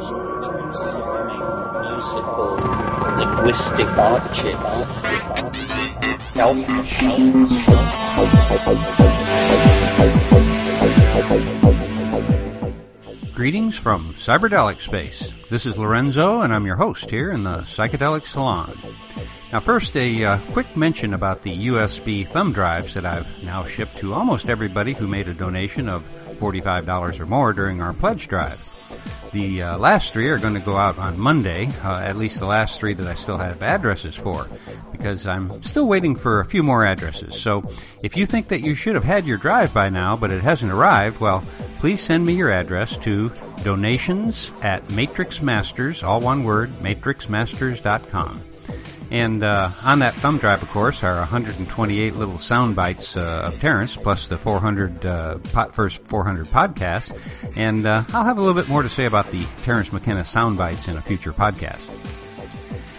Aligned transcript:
musical 0.00 0.16
linguistic 3.18 3.86
objects. 3.86 4.84
Greetings 13.34 13.76
from 13.76 14.14
Cyberdelic 14.14 14.80
Space. 14.80 15.30
This 15.50 15.66
is 15.66 15.76
Lorenzo, 15.76 16.40
and 16.40 16.54
I'm 16.54 16.64
your 16.64 16.76
host 16.76 17.10
here 17.10 17.30
in 17.30 17.44
the 17.44 17.58
Psychedelic 17.58 18.26
Salon. 18.26 18.78
Now, 19.52 19.60
first, 19.60 19.94
a 19.96 20.24
uh, 20.24 20.38
quick 20.52 20.76
mention 20.76 21.12
about 21.12 21.42
the 21.42 21.66
USB 21.66 22.26
thumb 22.26 22.54
drives 22.54 22.94
that 22.94 23.04
I've 23.04 23.42
now 23.42 23.66
shipped 23.66 23.98
to 23.98 24.14
almost 24.14 24.48
everybody 24.48 24.94
who 24.94 25.06
made 25.06 25.28
a 25.28 25.34
donation 25.34 25.90
of 25.90 26.02
$45 26.36 27.20
or 27.20 27.26
more 27.26 27.52
during 27.52 27.82
our 27.82 27.92
pledge 27.92 28.28
drive. 28.28 28.66
The 29.32 29.62
uh, 29.62 29.78
last 29.78 30.12
three 30.12 30.28
are 30.28 30.38
going 30.38 30.54
to 30.54 30.60
go 30.60 30.76
out 30.76 30.98
on 30.98 31.16
Monday, 31.16 31.68
uh, 31.84 32.00
at 32.00 32.16
least 32.16 32.40
the 32.40 32.46
last 32.46 32.80
three 32.80 32.94
that 32.94 33.06
I 33.06 33.14
still 33.14 33.38
have 33.38 33.62
addresses 33.62 34.16
for, 34.16 34.48
because 34.90 35.24
I'm 35.24 35.62
still 35.62 35.86
waiting 35.86 36.16
for 36.16 36.40
a 36.40 36.44
few 36.44 36.64
more 36.64 36.84
addresses. 36.84 37.40
So 37.40 37.62
if 38.02 38.16
you 38.16 38.26
think 38.26 38.48
that 38.48 38.60
you 38.60 38.74
should 38.74 38.96
have 38.96 39.04
had 39.04 39.26
your 39.26 39.38
drive 39.38 39.72
by 39.72 39.88
now, 39.88 40.16
but 40.16 40.32
it 40.32 40.42
hasn't 40.42 40.72
arrived, 40.72 41.20
well, 41.20 41.44
please 41.78 42.00
send 42.00 42.26
me 42.26 42.32
your 42.32 42.50
address 42.50 42.96
to 42.98 43.30
donations 43.62 44.50
at 44.62 44.88
matrixmasters, 44.88 46.02
all 46.02 46.20
one 46.20 46.42
word, 46.42 46.70
matrixmasters.com. 46.80 48.40
And 49.10 49.42
uh, 49.42 49.70
on 49.82 50.00
that 50.00 50.14
thumb 50.14 50.38
drive, 50.38 50.62
of 50.62 50.70
course, 50.70 51.02
are 51.02 51.16
128 51.16 52.14
little 52.14 52.38
sound 52.38 52.76
bites 52.76 53.16
uh, 53.16 53.50
of 53.52 53.60
Terence, 53.60 53.96
plus 53.96 54.28
the 54.28 54.38
400 54.38 55.04
uh, 55.04 55.38
first 55.72 56.04
400 56.04 56.46
podcasts. 56.46 57.18
And 57.56 57.86
uh, 57.86 58.04
I'll 58.12 58.24
have 58.24 58.38
a 58.38 58.40
little 58.40 58.60
bit 58.60 58.68
more 58.68 58.82
to 58.82 58.88
say 58.88 59.06
about 59.06 59.30
the 59.30 59.44
Terence 59.64 59.92
McKenna 59.92 60.24
sound 60.24 60.58
bites 60.58 60.86
in 60.86 60.96
a 60.96 61.02
future 61.02 61.32
podcast. 61.32 61.82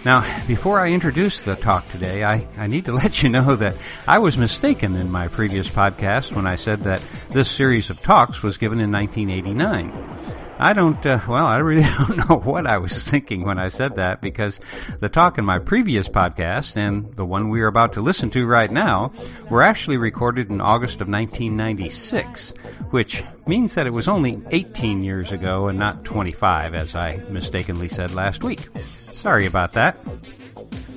Now, 0.04 0.26
before 0.48 0.80
I 0.80 0.90
introduce 0.90 1.42
the 1.42 1.56
talk 1.56 1.90
today, 1.92 2.24
I, 2.24 2.48
I 2.58 2.68
need 2.68 2.86
to 2.86 2.92
let 3.04 3.24
you 3.24 3.30
know 3.30 3.56
that 3.56 3.76
I 4.08 4.20
was 4.20 4.38
mistaken 4.38 4.96
in 4.96 5.12
my 5.12 5.28
previous 5.30 5.70
podcast 5.70 6.36
when 6.36 6.48
I 6.48 6.56
said 6.56 6.82
that 6.82 7.06
this 7.30 7.50
series 7.50 7.90
of 7.90 8.02
talks 8.02 8.44
was 8.44 8.58
given 8.58 8.80
in 8.80 8.92
1989. 8.92 10.41
I 10.62 10.74
don't, 10.74 11.04
uh, 11.04 11.20
well, 11.28 11.48
I 11.48 11.58
really 11.58 11.82
don't 11.98 12.30
know 12.30 12.38
what 12.38 12.68
I 12.68 12.78
was 12.78 13.04
thinking 13.04 13.44
when 13.44 13.58
I 13.58 13.70
said 13.70 13.96
that 13.96 14.22
because 14.22 14.60
the 15.00 15.10
talk 15.10 15.40
in 15.40 15.46
my 15.46 15.58
previous 15.58 16.08
podcast 16.08 16.78
and 16.78 17.16
the 17.16 17.26
one 17.26 17.50
we 17.50 17.62
are 17.62 17.68
about 17.68 17.94
to 17.94 18.02
listen 18.02 18.30
to 18.32 18.46
right 18.46 18.70
now 18.70 19.12
were 19.50 19.64
actually 19.64 19.98
recorded 19.98 20.52
in 20.52 20.62
August 20.62 21.02
of 21.02 21.08
1996, 21.08 22.54
which 22.92 23.24
means 23.48 23.74
that 23.74 23.88
it 23.88 23.94
was 23.94 24.08
only 24.08 24.40
18 24.52 25.04
years 25.04 25.32
ago 25.32 25.68
and 25.68 25.80
not 25.80 26.06
25 26.06 26.76
as 26.76 26.94
I 26.94 27.18
mistakenly 27.30 27.90
said 27.90 28.14
last 28.14 28.44
week. 28.44 28.70
Sorry 28.82 29.48
about 29.48 29.74
that. 29.74 29.98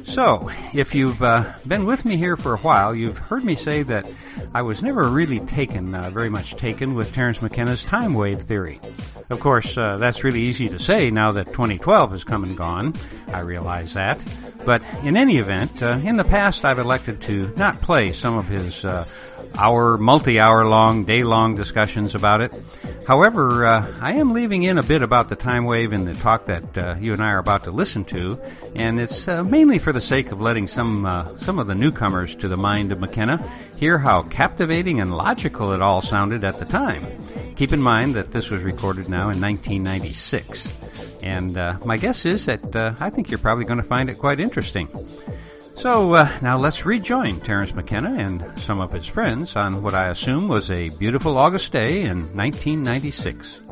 So, 0.05 0.51
if 0.73 0.95
you've 0.95 1.23
uh, 1.23 1.55
been 1.67 1.87
with 1.87 2.05
me 2.05 2.17
here 2.17 2.37
for 2.37 2.55
a 2.55 2.59
while, 2.59 2.95
you've 2.95 3.19
heard 3.19 3.43
me 3.43 3.55
say 3.55 3.83
that 3.85 4.07
I 4.55 4.63
was 4.63 4.83
never 4.83 5.09
really 5.09 5.41
taken, 5.41 5.95
uh, 5.95 6.11
very 6.11 6.31
much 6.31 6.57
taken, 6.57 6.95
with 6.95 7.13
Terence 7.13 7.41
McKenna's 7.41 7.85
time 7.85 8.15
wave 8.15 8.43
theory. 8.43 8.81
Of 9.31 9.41
course, 9.41 9.77
uh, 9.79 9.97
that's 9.97 10.23
really 10.23 10.43
easy 10.43 10.69
to 10.69 10.79
say 10.79 11.11
now 11.11 11.33
that 11.33 11.47
2012 11.47 12.13
has 12.13 12.25
come 12.25 12.45
and 12.45 12.57
gone. 12.57 12.95
I 13.29 13.41
realize 13.41 13.95
that. 13.95 14.21
But 14.65 14.85
in 15.03 15.17
any 15.17 15.39
event, 15.39 15.83
uh, 15.83 15.99
in 16.03 16.17
the 16.17 16.25
past 16.25 16.65
I've 16.65 16.79
elected 16.79 17.23
to 17.23 17.53
not 17.57 17.81
play 17.81 18.13
some 18.13 18.37
of 18.37 18.47
his 18.47 18.85
uh, 18.85 19.05
hour, 19.59 19.97
multi-hour 19.99 20.67
long, 20.67 21.05
day-long 21.05 21.55
discussions 21.55 22.15
about 22.15 22.41
it. 22.41 22.53
However, 23.07 23.67
uh, 23.67 23.87
I 24.01 24.15
am 24.15 24.33
leaving 24.33 24.63
in 24.63 24.79
a 24.79 24.83
bit 24.83 25.03
about 25.03 25.29
the 25.29 25.37
time 25.37 25.65
wave 25.65 25.93
in 25.93 26.07
the 26.07 26.15
talk 26.15 26.47
that 26.47 26.79
uh, 26.79 26.95
you 26.99 27.13
and 27.13 27.23
I 27.23 27.33
are 27.33 27.39
about 27.39 27.65
to 27.65 27.71
listen 27.71 28.05
to, 28.07 28.41
and 28.75 28.99
it's 28.99 29.29
uh, 29.29 29.45
mainly 29.45 29.79
for 29.79 29.93
the 29.93 30.01
sake 30.01 30.33
of 30.33 30.41
letting 30.41 30.69
some 30.69 31.05
uh, 31.05 31.37
some 31.37 31.59
of 31.59 31.67
the 31.67 31.75
newcomers 31.75 32.35
to 32.37 32.49
the 32.49 32.57
mind 32.57 32.93
of 32.93 33.01
McKenna 33.01 33.47
hear 33.77 33.99
how 33.99 34.23
captivating 34.23 35.01
and 35.01 35.15
logical 35.15 35.73
it 35.73 35.83
all 35.83 36.01
sounded 36.01 36.45
at 36.45 36.59
the 36.59 36.65
time. 36.65 37.05
Keep 37.57 37.73
in 37.73 37.83
mind 37.83 38.15
that 38.15 38.33
this 38.33 38.49
was 38.49 38.63
recorded 38.63 39.09
now 39.09 39.29
in 39.31 39.41
1996, 39.41 40.75
and 41.23 41.59
uh, 41.59 41.77
my 41.85 41.99
guess 41.99 42.25
is 42.25 42.47
that 42.47 42.75
uh, 42.75 42.95
I 43.01 43.11
think 43.11 43.31
you're 43.31 43.39
probably 43.39 43.67
going 43.67 43.83
to 43.83 43.87
find 43.87 44.09
it 44.09 44.19
quite 44.19 44.41
interesting. 44.41 44.89
So 45.77 46.15
uh, 46.15 46.29
now 46.41 46.57
let's 46.57 46.87
rejoin 46.87 47.41
Terence 47.41 47.75
McKenna 47.75 48.15
and 48.15 48.59
some 48.59 48.81
of 48.81 48.93
his 48.93 49.07
friends 49.07 49.57
on 49.57 49.83
what 49.83 49.95
I 49.95 50.09
assume 50.09 50.49
was 50.49 50.71
a 50.71 50.89
beautiful 50.91 51.37
August 51.37 51.73
day 51.73 52.03
in 52.03 52.21
1996. 52.37 53.63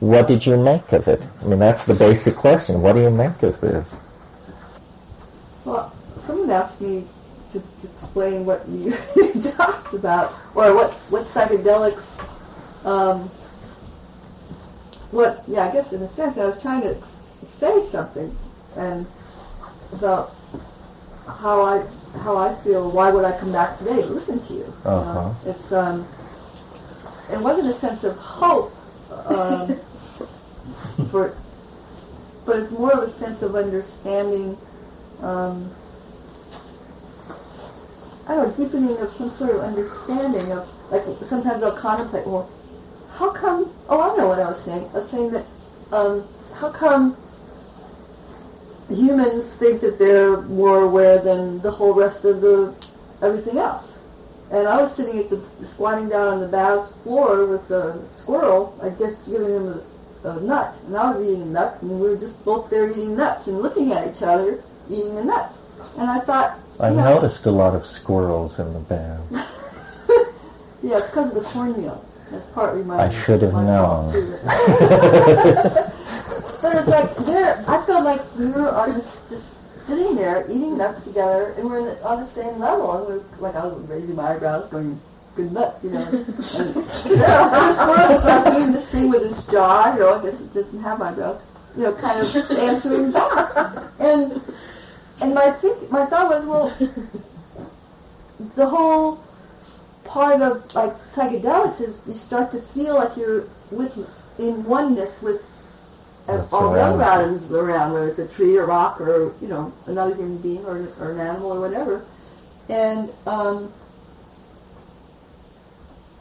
What 0.00 0.26
did 0.26 0.46
you 0.46 0.56
make 0.56 0.90
of 0.92 1.06
it? 1.06 1.22
I 1.42 1.44
mean, 1.44 1.58
that's 1.58 1.84
the 1.84 1.94
basic 1.94 2.34
question. 2.34 2.80
What 2.80 2.94
do 2.94 3.02
you 3.02 3.10
make 3.10 3.42
of 3.42 3.60
this? 3.60 3.86
Well, 5.64 5.94
someone 6.26 6.50
asked 6.50 6.80
me 6.80 7.04
to, 7.52 7.60
to 7.60 7.86
explain 7.96 8.46
what 8.46 8.66
you 8.68 8.96
talked 9.52 9.92
about, 9.92 10.34
or 10.54 10.74
what 10.74 10.92
what 11.10 11.26
psychedelics. 11.26 12.04
Um, 12.84 13.28
what? 15.10 15.44
Yeah, 15.46 15.68
I 15.68 15.72
guess 15.72 15.92
in 15.92 16.02
a 16.02 16.14
sense, 16.14 16.38
I 16.38 16.46
was 16.46 16.60
trying 16.62 16.82
to 16.82 16.96
say 17.58 17.90
something, 17.90 18.36
and 18.76 19.06
about 19.92 20.34
how 21.26 21.62
I 21.62 21.84
how 22.18 22.36
I 22.36 22.54
feel. 22.62 22.90
Why 22.90 23.10
would 23.10 23.24
I 23.24 23.38
come 23.38 23.52
back 23.52 23.78
today 23.78 24.02
to 24.02 24.06
listen 24.06 24.40
to 24.46 24.52
you? 24.54 24.74
Uh-huh. 24.84 25.34
it's 25.44 25.72
um, 25.72 26.06
it 27.30 27.38
wasn't 27.38 27.74
a 27.74 27.78
sense 27.80 28.04
of 28.04 28.16
hope 28.16 28.74
um, 29.26 29.78
for, 31.10 31.36
but 32.44 32.58
it's 32.60 32.70
more 32.70 32.92
of 32.92 33.08
a 33.08 33.18
sense 33.18 33.42
of 33.42 33.54
understanding. 33.56 34.56
Um, 35.22 35.74
I 38.26 38.34
don't 38.34 38.58
know, 38.58 38.64
deepening 38.64 38.96
of 38.98 39.12
some 39.14 39.34
sort 39.36 39.56
of 39.56 39.62
understanding 39.62 40.52
of 40.52 40.68
like 40.90 41.04
sometimes 41.22 41.62
I'll 41.62 41.72
contemplate. 41.72 42.26
Well, 42.26 42.50
how 43.10 43.30
come? 43.30 43.72
Oh, 43.88 44.00
I 44.00 44.16
know 44.16 44.28
what 44.28 44.38
I 44.38 44.50
was 44.50 44.62
saying. 44.64 44.88
I 44.94 44.98
was 44.98 45.10
saying 45.10 45.30
that 45.32 45.46
um, 45.92 46.28
how 46.54 46.70
come 46.70 47.16
humans 48.88 49.52
think 49.54 49.80
that 49.80 49.98
they're 49.98 50.40
more 50.42 50.82
aware 50.82 51.18
than 51.18 51.60
the 51.60 51.70
whole 51.70 51.94
rest 51.94 52.24
of 52.24 52.40
the 52.40 52.74
everything 53.22 53.58
else. 53.58 53.84
And 54.50 54.66
I 54.66 54.80
was 54.80 54.94
sitting 54.96 55.18
at 55.18 55.28
the 55.28 55.42
squatting 55.66 56.08
down 56.08 56.28
on 56.28 56.40
the 56.40 56.48
bath's 56.48 56.92
floor 57.02 57.44
with 57.46 57.70
a 57.70 58.02
squirrel, 58.14 58.78
I 58.82 58.88
guess 58.90 59.14
giving 59.24 59.50
him 59.50 59.82
a, 60.24 60.28
a 60.30 60.40
nut, 60.40 60.74
and 60.86 60.96
I 60.96 61.12
was 61.12 61.22
eating 61.22 61.42
a 61.42 61.46
nut, 61.46 61.78
and 61.82 62.00
we 62.00 62.08
were 62.08 62.16
just 62.16 62.42
both 62.44 62.70
there 62.70 62.90
eating 62.90 63.16
nuts 63.16 63.46
and 63.46 63.60
looking 63.60 63.92
at 63.92 64.14
each 64.14 64.22
other 64.22 64.64
eating 64.88 65.14
the 65.14 65.24
nuts. 65.24 65.54
And 65.98 66.10
I 66.10 66.20
thought, 66.20 66.58
I 66.80 66.90
know, 66.90 67.20
noticed 67.20 67.44
a 67.46 67.50
lot 67.50 67.74
of 67.74 67.86
squirrels 67.86 68.58
in 68.58 68.72
the 68.72 68.80
bath. 68.80 69.20
yeah, 70.82 70.98
it's 70.98 71.06
because 71.08 71.28
of 71.28 71.34
the 71.34 71.48
cornmeal. 71.50 72.02
That's 72.30 72.46
partly 72.52 72.84
my. 72.84 73.06
I 73.06 73.10
should 73.10 73.42
have 73.42 73.52
known. 73.52 74.12
But 76.68 76.76
it's 76.76 76.88
like 76.88 77.16
there, 77.24 77.64
I 77.66 77.82
felt 77.86 78.04
like 78.04 78.20
we 78.36 78.44
were 78.50 78.68
on 78.68 79.02
just 79.30 79.42
sitting 79.86 80.16
there 80.16 80.44
eating 80.50 80.76
nuts 80.76 81.02
together, 81.02 81.54
and 81.56 81.70
we're 81.70 81.82
the, 81.82 82.04
on 82.04 82.20
the 82.20 82.26
same 82.26 82.58
level. 82.58 82.92
And 82.92 83.06
we're 83.06 83.22
like 83.38 83.54
I 83.54 83.66
was 83.66 83.82
raising 83.88 84.14
my 84.14 84.34
eyebrows, 84.34 84.70
going, 84.70 85.00
"Good 85.34 85.50
nuts," 85.50 85.82
you 85.82 85.88
know. 85.88 86.04
and, 86.04 86.26
you 87.06 87.16
know, 87.16 87.24
and 87.24 87.52
the 87.54 87.72
squirrel 87.72 88.14
was 88.16 88.24
like 88.24 88.54
doing 88.54 88.72
this 88.72 88.86
thing 88.88 89.08
with 89.08 89.22
his 89.22 89.46
jaw, 89.46 89.94
you 89.94 90.00
know. 90.00 90.20
I 90.20 90.22
guess 90.22 90.38
it 90.38 90.52
doesn't 90.52 90.82
have 90.82 91.00
eyebrows, 91.00 91.40
you 91.74 91.84
know, 91.84 91.94
kind 91.94 92.20
of 92.20 92.50
answering 92.50 93.12
back. 93.12 93.84
And 93.98 94.42
and 95.22 95.34
my 95.34 95.50
think, 95.52 95.90
my 95.90 96.04
thought 96.04 96.28
was, 96.28 96.44
well, 96.44 96.70
the 98.56 98.68
whole 98.68 99.24
part 100.04 100.42
of 100.42 100.74
like 100.74 100.92
psychedelics 101.12 101.80
is 101.80 101.98
you 102.06 102.12
start 102.12 102.50
to 102.52 102.60
feel 102.60 102.94
like 102.94 103.16
you're 103.16 103.48
with 103.70 103.96
in 104.38 104.62
oneness 104.64 105.22
with 105.22 105.42
and 106.28 106.46
all 106.52 106.74
around 106.74 107.00
other 107.00 107.02
atoms 107.02 107.50
around, 107.52 107.92
whether 107.92 108.08
it's 108.08 108.18
a 108.18 108.28
tree, 108.28 108.56
a 108.56 108.64
rock, 108.64 109.00
or 109.00 109.34
you 109.40 109.48
know 109.48 109.72
another 109.86 110.14
human 110.14 110.38
being, 110.38 110.64
or, 110.64 110.92
or 111.00 111.12
an 111.12 111.20
animal, 111.20 111.52
or 111.52 111.60
whatever. 111.60 112.04
And 112.68 113.10
um, 113.26 113.72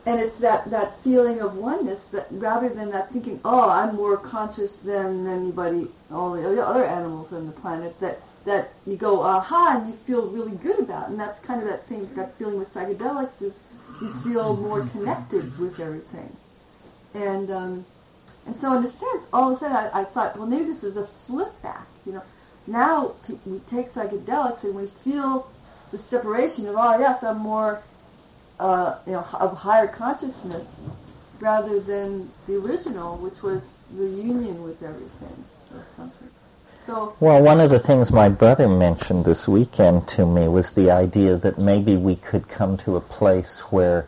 and 0.05 0.21
it's 0.21 0.37
that 0.37 0.69
that 0.71 1.03
feeling 1.03 1.41
of 1.41 1.55
oneness 1.55 2.05
that 2.13 2.27
rather 2.31 2.69
than 2.69 2.89
that 2.91 3.11
thinking, 3.11 3.41
oh, 3.43 3.69
I'm 3.69 3.95
more 3.95 4.17
conscious 4.17 4.77
than 4.77 5.27
anybody, 5.27 5.87
all 6.09 6.31
the 6.31 6.65
other 6.65 6.85
animals 6.85 7.33
on 7.33 7.45
the 7.45 7.51
planet, 7.51 7.99
that 7.99 8.21
that 8.45 8.71
you 8.85 8.95
go 8.95 9.21
aha 9.21 9.77
and 9.77 9.87
you 9.91 9.97
feel 10.05 10.27
really 10.27 10.55
good 10.57 10.79
about, 10.79 11.09
and 11.09 11.19
that's 11.19 11.39
kind 11.45 11.61
of 11.61 11.67
that 11.67 11.85
same 11.87 12.09
that 12.15 12.37
feeling 12.37 12.57
with 12.57 12.73
psychedelics 12.73 13.41
is 13.41 13.55
you 13.99 14.09
feel 14.23 14.55
more 14.55 14.83
connected 14.83 15.57
with 15.59 15.81
everything, 15.81 16.37
and 17.13 17.51
um, 17.51 17.85
and 18.47 18.55
so 18.55 18.77
in 18.77 18.85
a 18.85 18.89
sense, 18.89 19.23
all 19.33 19.51
of 19.51 19.57
a 19.57 19.59
sudden 19.59 19.75
I, 19.75 20.01
I 20.01 20.03
thought, 20.05 20.37
well, 20.37 20.47
maybe 20.47 20.65
this 20.65 20.83
is 20.83 20.97
a 20.97 21.05
flip 21.27 21.61
back. 21.61 21.85
You 22.05 22.13
know, 22.13 22.23
now 22.65 23.13
we 23.45 23.59
take 23.69 23.93
psychedelics 23.93 24.63
and 24.63 24.73
we 24.73 24.87
feel 25.03 25.51
the 25.91 25.97
separation 25.97 26.65
of, 26.67 26.75
oh 26.77 26.97
yes, 26.97 27.23
I'm 27.23 27.39
more, 27.39 27.83
uh, 28.59 28.95
you 29.05 29.13
know, 29.13 29.27
of 29.33 29.57
higher 29.57 29.87
consciousness, 29.87 30.65
rather 31.39 31.79
than 31.79 32.31
the 32.47 32.55
original, 32.55 33.17
which 33.17 33.41
was 33.43 33.61
the 33.97 34.05
union 34.05 34.63
with 34.63 34.81
everything 34.81 35.43
or 35.73 35.83
something. 35.95 36.29
So 36.85 37.15
Well, 37.19 37.43
one 37.43 37.59
of 37.59 37.69
the 37.69 37.79
things 37.79 38.11
my 38.11 38.29
brother 38.29 38.69
mentioned 38.69 39.25
this 39.25 39.47
weekend 39.47 40.07
to 40.09 40.25
me 40.25 40.47
was 40.47 40.71
the 40.71 40.89
idea 40.91 41.35
that 41.35 41.57
maybe 41.57 41.97
we 41.97 42.15
could 42.15 42.47
come 42.47 42.77
to 42.77 42.95
a 42.95 43.01
place 43.01 43.59
where 43.71 44.07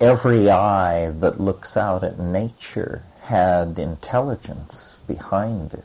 every 0.00 0.50
eye 0.50 1.10
that 1.20 1.40
looks 1.40 1.76
out 1.76 2.04
at 2.04 2.18
nature 2.18 3.02
had 3.26 3.76
intelligence 3.76 4.94
behind 5.08 5.74
it. 5.74 5.84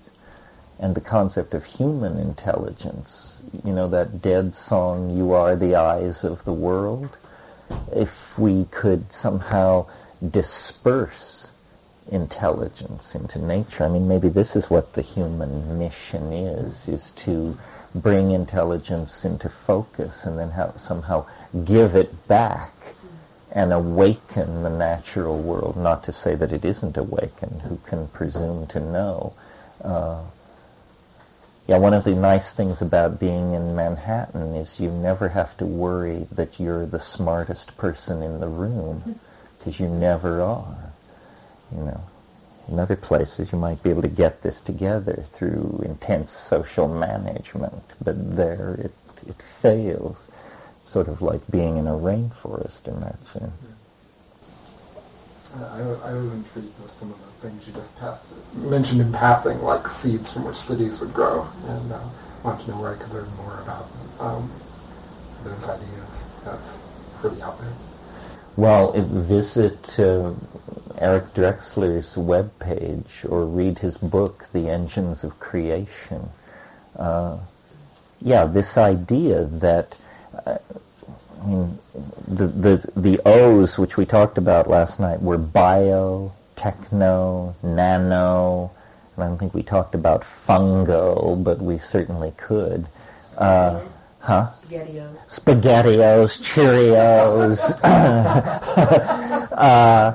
And 0.78 0.94
the 0.94 1.02
concept 1.02 1.56
of 1.56 1.64
human 1.64 2.20
intelligence, 2.20 3.42
you 3.64 3.74
know, 3.74 3.88
that 3.90 4.22
dead 4.22 4.54
song, 4.54 5.10
You 5.10 5.34
Are 5.34 5.56
the 5.56 5.76
Eyes 5.76 6.24
of 6.24 6.46
the 6.46 6.54
World, 6.54 7.18
if 7.92 8.38
we 8.38 8.66
could 8.66 9.12
somehow 9.12 9.88
disperse 10.30 11.48
intelligence 12.12 13.16
into 13.16 13.40
nature. 13.40 13.86
I 13.86 13.90
mean, 13.90 14.08
maybe 14.08 14.30
this 14.30 14.56
is 14.56 14.70
what 14.70 14.94
the 14.94 15.02
human 15.02 15.80
mission 15.80 16.32
is, 16.32 16.88
is 16.88 17.10
to 17.26 17.58
bring 17.96 18.32
intelligence 18.32 19.26
into 19.26 19.50
focus 19.50 20.26
and 20.26 20.38
then 20.38 20.52
how, 20.52 20.76
somehow 20.78 21.26
give 21.66 21.96
it 21.96 22.28
back 22.28 22.72
and 23.52 23.74
awaken 23.74 24.64
the 24.64 24.70
natural 24.70 25.42
world. 25.42 25.76
Not 25.78 26.04
to 26.06 26.14
say 26.14 26.36
that 26.36 26.54
it 26.54 26.64
isn't 26.64 26.98
awakened, 26.98 27.62
who 27.64 27.78
can 27.86 28.08
presume 28.08 28.68
to 28.68 28.80
know. 28.80 29.34
Uh, 29.84 30.24
yeah, 31.68 31.78
one 31.78 31.94
of 31.94 32.04
the 32.04 32.16
nice 32.16 32.52
things 32.54 32.82
about 32.82 33.20
being 33.20 33.54
in 33.54 33.76
Manhattan 33.76 34.56
is 34.56 34.80
you 34.80 34.90
never 34.90 35.30
have 35.30 35.56
to 35.58 35.66
worry 35.66 36.28
that 36.32 36.60
you're 36.60 36.86
the 36.86 37.00
smartest 37.00 37.78
person 37.78 38.22
in 38.24 38.40
the 38.40 38.48
room, 38.48 39.20
because 39.58 39.80
you 39.80 39.88
never 39.88 40.42
are. 40.42 40.92
You 41.72 41.84
know, 41.84 42.02
in 42.68 42.80
other 42.80 42.96
places 42.96 43.52
you 43.52 43.58
might 43.58 43.84
be 43.84 43.90
able 43.90 44.02
to 44.02 44.08
get 44.08 44.42
this 44.42 44.62
together 44.62 45.26
through 45.34 45.82
intense 45.86 46.32
social 46.32 46.88
management, 46.88 47.84
but 48.04 48.36
there 48.36 48.76
it, 48.76 48.92
it 49.28 49.36
fails. 49.62 50.26
Sort 50.92 51.08
of 51.08 51.22
like 51.22 51.42
being 51.50 51.78
in 51.78 51.88
a 51.88 51.92
rainforest 51.94 52.88
in 52.88 53.00
that 53.00 53.18
sense. 53.32 53.52
Uh, 55.56 55.98
I, 56.04 56.12
I 56.12 56.14
was 56.14 56.32
intrigued 56.34 56.78
with 56.80 56.92
some 56.92 57.12
of 57.12 57.18
the 57.20 57.48
things 57.48 57.66
you 57.66 57.74
just 57.74 57.96
passed, 57.98 58.34
mentioned 58.56 59.02
in 59.02 59.12
passing, 59.12 59.62
like 59.62 59.88
seeds 59.88 60.32
from 60.34 60.46
which 60.46 60.58
cities 60.58 61.00
would 61.00 61.14
grow, 61.14 61.48
and 61.68 61.92
uh, 61.92 62.00
I 62.44 62.48
want 62.48 62.62
to 62.62 62.72
know 62.72 62.82
where 62.82 62.94
I 62.94 62.98
could 62.98 63.12
learn 63.14 63.30
more 63.36 63.60
about 63.62 63.90
um, 64.20 64.52
those 65.44 65.68
ideas. 65.68 66.24
That's 66.46 66.72
pretty 67.20 67.42
out 67.42 67.60
there. 67.60 67.74
Well, 68.58 68.92
visit 68.92 69.98
uh, 69.98 70.34
Eric 70.98 71.34
Drexler's 71.34 72.16
webpage 72.16 73.30
or 73.30 73.46
read 73.46 73.80
his 73.80 73.98
book, 73.98 74.48
The 74.52 74.70
Engines 74.70 75.24
of 75.24 75.40
Creation. 75.40 76.30
Uh, 76.98 77.38
yeah, 78.22 78.46
this 78.46 78.78
idea 78.78 79.46
that 79.46 79.96
I 80.34 80.58
mean, 81.46 81.80
the, 82.28 82.48
the 82.48 82.92
the 82.96 83.20
O's 83.26 83.78
which 83.78 83.98
we 83.98 84.06
talked 84.06 84.38
about 84.38 84.70
last 84.70 85.00
night 85.00 85.22
were 85.22 85.38
bio, 85.38 86.32
techno, 86.56 87.56
nano, 87.64 88.72
and 89.16 89.24
I 89.24 89.28
don't 89.28 89.38
think 89.38 89.54
we 89.54 89.64
talked 89.64 89.96
about 89.96 90.24
fungo, 90.48 91.44
but 91.44 91.60
we 91.60 91.80
certainly 91.80 92.32
could. 92.38 92.88
Uh, 93.38 93.82
huh? 94.22 94.52
SpaghettiOs. 94.70 95.16
spaghettios, 95.28 96.42
Cheerios. 96.42 97.60
uh, 99.52 100.14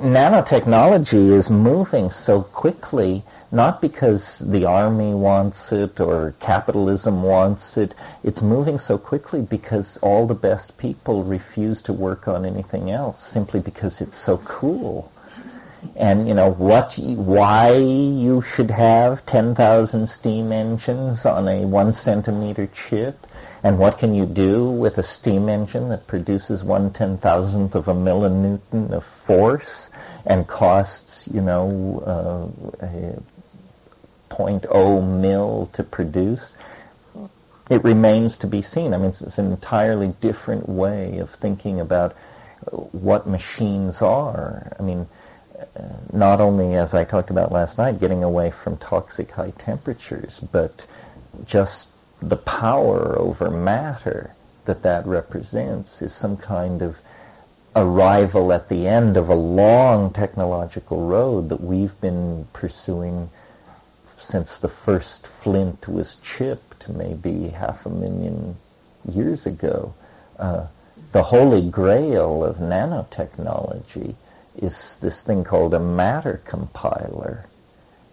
nanotechnology 0.00 1.30
is 1.32 1.50
moving 1.50 2.10
so 2.10 2.42
quickly, 2.42 3.22
not 3.50 3.80
because 3.80 4.38
the 4.38 4.64
army 4.64 5.14
wants 5.14 5.72
it 5.72 6.00
or 6.00 6.34
capitalism 6.40 7.22
wants 7.22 7.76
it. 7.76 7.94
It's 8.24 8.42
moving 8.42 8.78
so 8.78 8.98
quickly 8.98 9.42
because 9.42 9.98
all 9.98 10.26
the 10.26 10.34
best 10.34 10.76
people 10.78 11.22
refuse 11.22 11.82
to 11.82 11.92
work 11.92 12.26
on 12.26 12.44
anything 12.46 12.90
else 12.90 13.22
simply 13.22 13.60
because 13.60 14.00
it's 14.00 14.16
so 14.16 14.38
cool 14.38 15.12
and 15.96 16.28
you 16.28 16.34
know 16.34 16.50
what 16.50 16.96
why 16.98 17.72
you 17.74 18.42
should 18.42 18.70
have 18.70 19.24
10,000 19.26 20.08
steam 20.08 20.52
engines 20.52 21.26
on 21.26 21.48
a 21.48 21.64
1 21.64 21.92
centimeter 21.92 22.68
chip 22.68 23.26
and 23.62 23.78
what 23.78 23.98
can 23.98 24.14
you 24.14 24.26
do 24.26 24.70
with 24.70 24.98
a 24.98 25.02
steam 25.02 25.48
engine 25.48 25.88
that 25.88 26.06
produces 26.06 26.62
one 26.64 26.92
ten 26.92 27.18
thousandth 27.18 27.74
of 27.74 27.88
a 27.88 27.94
millinewton 27.94 28.90
of 28.92 29.04
force 29.04 29.90
and 30.26 30.46
costs 30.46 31.28
you 31.32 31.40
know 31.40 32.02
uh, 32.06 32.86
a 32.86 33.22
0.0 34.30 35.20
mil 35.20 35.68
to 35.72 35.82
produce 35.82 36.54
it 37.70 37.84
remains 37.84 38.36
to 38.38 38.46
be 38.46 38.60
seen. 38.60 38.92
I 38.92 38.98
mean, 38.98 39.10
it's, 39.10 39.22
it's 39.22 39.38
an 39.38 39.50
entirely 39.50 40.08
different 40.20 40.68
way 40.68 41.18
of 41.18 41.30
thinking 41.30 41.80
about 41.80 42.14
what 42.70 43.26
machines 43.26 44.02
are. 44.02 44.76
I 44.78 44.82
mean, 44.82 45.08
not 46.12 46.40
only, 46.40 46.74
as 46.74 46.94
I 46.94 47.04
talked 47.04 47.30
about 47.30 47.52
last 47.52 47.78
night, 47.78 48.00
getting 48.00 48.22
away 48.22 48.50
from 48.50 48.76
toxic 48.76 49.30
high 49.30 49.52
temperatures, 49.58 50.38
but 50.52 50.84
just 51.46 51.88
the 52.20 52.36
power 52.36 53.18
over 53.18 53.50
matter 53.50 54.34
that 54.64 54.82
that 54.82 55.06
represents 55.06 56.02
is 56.02 56.12
some 56.12 56.36
kind 56.36 56.82
of 56.82 56.98
arrival 57.74 58.52
at 58.52 58.68
the 58.68 58.86
end 58.86 59.16
of 59.16 59.28
a 59.28 59.34
long 59.34 60.12
technological 60.12 61.06
road 61.06 61.48
that 61.48 61.60
we've 61.60 61.98
been 62.00 62.46
pursuing 62.52 63.30
since 64.20 64.58
the 64.58 64.68
first 64.68 65.26
flint 65.26 65.88
was 65.88 66.16
chipped, 66.16 66.88
maybe 66.88 67.48
half 67.48 67.86
a 67.86 67.90
million 67.90 68.56
years 69.10 69.46
ago. 69.46 69.94
Uh, 70.38 70.66
the 71.12 71.22
holy 71.22 71.68
grail 71.68 72.44
of 72.44 72.58
nanotechnology 72.58 74.14
is 74.56 74.96
this 75.00 75.20
thing 75.20 75.44
called 75.44 75.74
a 75.74 75.80
matter 75.80 76.40
compiler. 76.44 77.46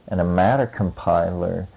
And 0.08 0.20
a 0.20 0.26
matter 0.26 0.66
compiler 0.66 1.68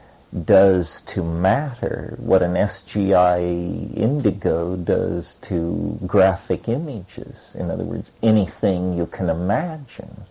does 0.45 1.03
to 1.03 1.23
matter 1.23 2.15
what 2.19 2.43
an 2.43 2.55
SGI 2.55 3.95
indigo 3.95 4.77
does 4.77 5.35
to 5.43 5.99
graphic 6.07 6.69
images. 6.69 7.55
In 7.55 7.71
other 7.71 7.85
words, 7.85 8.11
anything 8.23 8.97
you 8.97 9.07
can 9.07 9.29
imagine. 9.29 10.23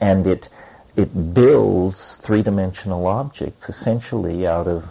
And 0.00 0.26
it 0.26 0.48
it 0.96 1.34
builds 1.34 2.16
three-dimensional 2.16 3.06
objects 3.06 3.68
essentially 3.68 4.46
out 4.46 4.66
of 4.66 4.86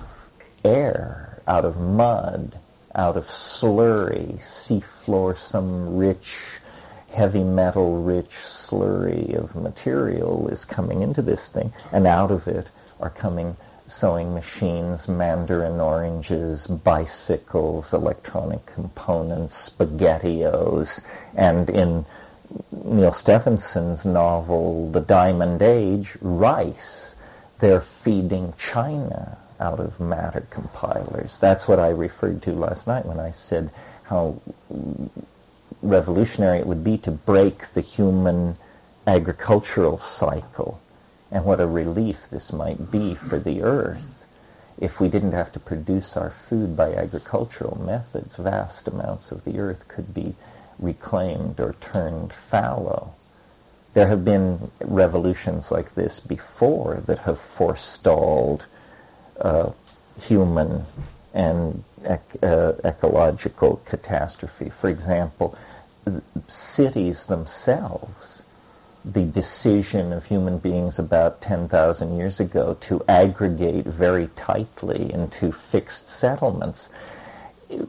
air, 0.64 1.42
out 1.48 1.66
of 1.66 1.78
mud, 1.78 2.60
out 2.94 3.18
of 3.18 3.26
slurry, 3.26 4.40
seafloor, 4.40 5.36
some 5.36 5.98
rich, 5.98 6.55
heavy 7.16 7.44
metal 7.44 8.02
rich 8.02 8.32
slurry 8.32 9.34
of 9.34 9.56
material 9.56 10.50
is 10.50 10.66
coming 10.66 11.02
into 11.02 11.22
this 11.22 11.48
thing, 11.48 11.72
and 11.94 12.06
out 12.06 12.30
of 12.30 12.48
it 12.48 12.68
are 13.00 13.10
coming 13.10 13.56
sewing 13.88 14.34
machines, 14.34 15.08
mandarin 15.08 15.80
oranges, 15.80 16.68
bicycles, 16.68 17.94
electronic 17.94 18.66
components, 18.66 19.70
spaghettios, 19.70 21.02
and 21.36 21.70
in 21.70 22.06
Neal 22.84 23.14
Stephenson's 23.14 24.04
novel, 24.06 24.92
The 24.92 25.02
Diamond 25.02 25.62
Age, 25.62 26.18
rice. 26.22 27.16
They're 27.60 27.86
feeding 28.04 28.54
China 28.58 29.38
out 29.60 29.80
of 29.80 30.00
matter 30.00 30.46
compilers. 30.50 31.38
That's 31.38 31.68
what 31.68 31.80
I 31.80 31.90
referred 31.90 32.42
to 32.44 32.52
last 32.52 32.88
night 32.88 33.06
when 33.06 33.20
I 33.20 33.32
said 33.32 33.70
how 34.04 34.42
revolutionary 35.88 36.60
it 36.60 36.68
would 36.68 36.84
be 36.84 36.98
to 36.98 37.12
break 37.12 37.74
the 37.74 37.82
human 37.82 38.58
agricultural 39.08 39.98
cycle 40.00 40.80
and 41.32 41.46
what 41.46 41.60
a 41.60 41.68
relief 41.68 42.28
this 42.32 42.52
might 42.52 42.92
be 42.92 43.16
for 43.16 43.40
the 43.40 43.62
earth 43.62 44.16
if 44.78 45.00
we 45.00 45.08
didn't 45.08 45.32
have 45.32 45.54
to 45.54 45.60
produce 45.60 46.18
our 46.18 46.32
food 46.50 46.76
by 46.76 46.94
agricultural 46.94 47.82
methods, 47.82 48.36
vast 48.36 48.88
amounts 48.88 49.32
of 49.32 49.44
the 49.46 49.60
earth 49.60 49.88
could 49.88 50.14
be 50.14 50.36
reclaimed 50.80 51.60
or 51.60 51.76
turned 51.80 52.34
fallow. 52.34 53.14
There 53.94 54.08
have 54.08 54.26
been 54.26 54.72
revolutions 54.82 55.72
like 55.72 55.96
this 55.96 56.20
before 56.20 57.02
that 57.06 57.20
have 57.20 57.40
forestalled 57.40 58.66
uh, 59.40 59.72
human 60.20 60.86
and 61.34 61.82
ec- 62.04 62.44
uh, 62.44 62.74
ecological 62.84 63.82
catastrophe. 63.86 64.70
For 64.70 64.90
example, 64.90 65.58
cities 66.48 67.26
themselves, 67.26 68.44
the 69.04 69.26
decision 69.26 70.12
of 70.14 70.26
human 70.26 70.58
beings 70.58 70.98
about 70.98 71.42
10,000 71.42 72.18
years 72.18 72.40
ago 72.40 72.76
to 72.82 73.04
aggregate 73.08 73.86
very 73.86 74.28
tightly 74.36 75.14
into 75.14 75.52
fixed 75.52 76.10
settlements 76.10 76.90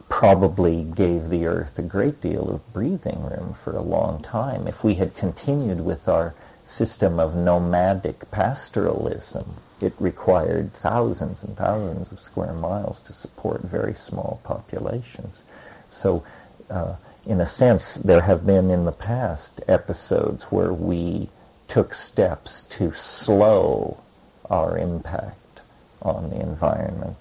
probably 0.08 0.82
gave 0.82 1.28
the 1.28 1.46
earth 1.46 1.78
a 1.78 1.82
great 1.82 2.20
deal 2.20 2.48
of 2.48 2.72
breathing 2.72 3.22
room 3.22 3.54
for 3.62 3.76
a 3.76 3.82
long 3.82 4.22
time. 4.22 4.66
If 4.66 4.82
we 4.82 4.94
had 4.94 5.14
continued 5.14 5.80
with 5.80 6.08
our 6.08 6.34
system 6.64 7.20
of 7.20 7.34
nomadic 7.34 8.30
pastoralism, 8.30 9.46
it 9.80 9.92
required 9.98 10.72
thousands 10.74 11.42
and 11.42 11.56
thousands 11.56 12.10
of 12.10 12.20
square 12.20 12.54
miles 12.54 13.00
to 13.00 13.12
support 13.12 13.62
very 13.62 13.94
small 13.94 14.40
populations. 14.44 15.42
So, 15.90 16.24
uh, 16.70 16.96
in 17.26 17.40
a 17.40 17.46
sense, 17.46 17.94
there 17.94 18.20
have 18.20 18.46
been 18.46 18.70
in 18.70 18.84
the 18.84 18.92
past 18.92 19.60
episodes 19.66 20.44
where 20.44 20.72
we 20.72 21.28
took 21.66 21.92
steps 21.92 22.62
to 22.70 22.94
slow 22.94 24.00
our 24.48 24.78
impact 24.78 25.60
on 26.02 26.30
the 26.30 26.40
environment. 26.40 27.16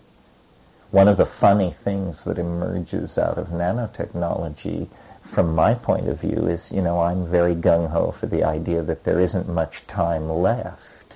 One 0.91 1.07
of 1.07 1.17
the 1.17 1.25
funny 1.25 1.71
things 1.83 2.23
that 2.23 2.37
emerges 2.37 3.17
out 3.17 3.39
of 3.39 3.47
nanotechnology 3.47 4.87
from 5.23 5.55
my 5.55 5.73
point 5.73 6.07
of 6.07 6.21
view 6.21 6.47
is, 6.47 6.71
you 6.71 6.83
know, 6.83 6.99
I'm 7.01 7.25
very 7.25 7.55
gung-ho 7.55 8.11
for 8.11 8.27
the 8.27 8.43
idea 8.43 8.83
that 8.83 9.03
there 9.03 9.19
isn't 9.19 9.49
much 9.49 9.87
time 9.87 10.29
left 10.29 11.15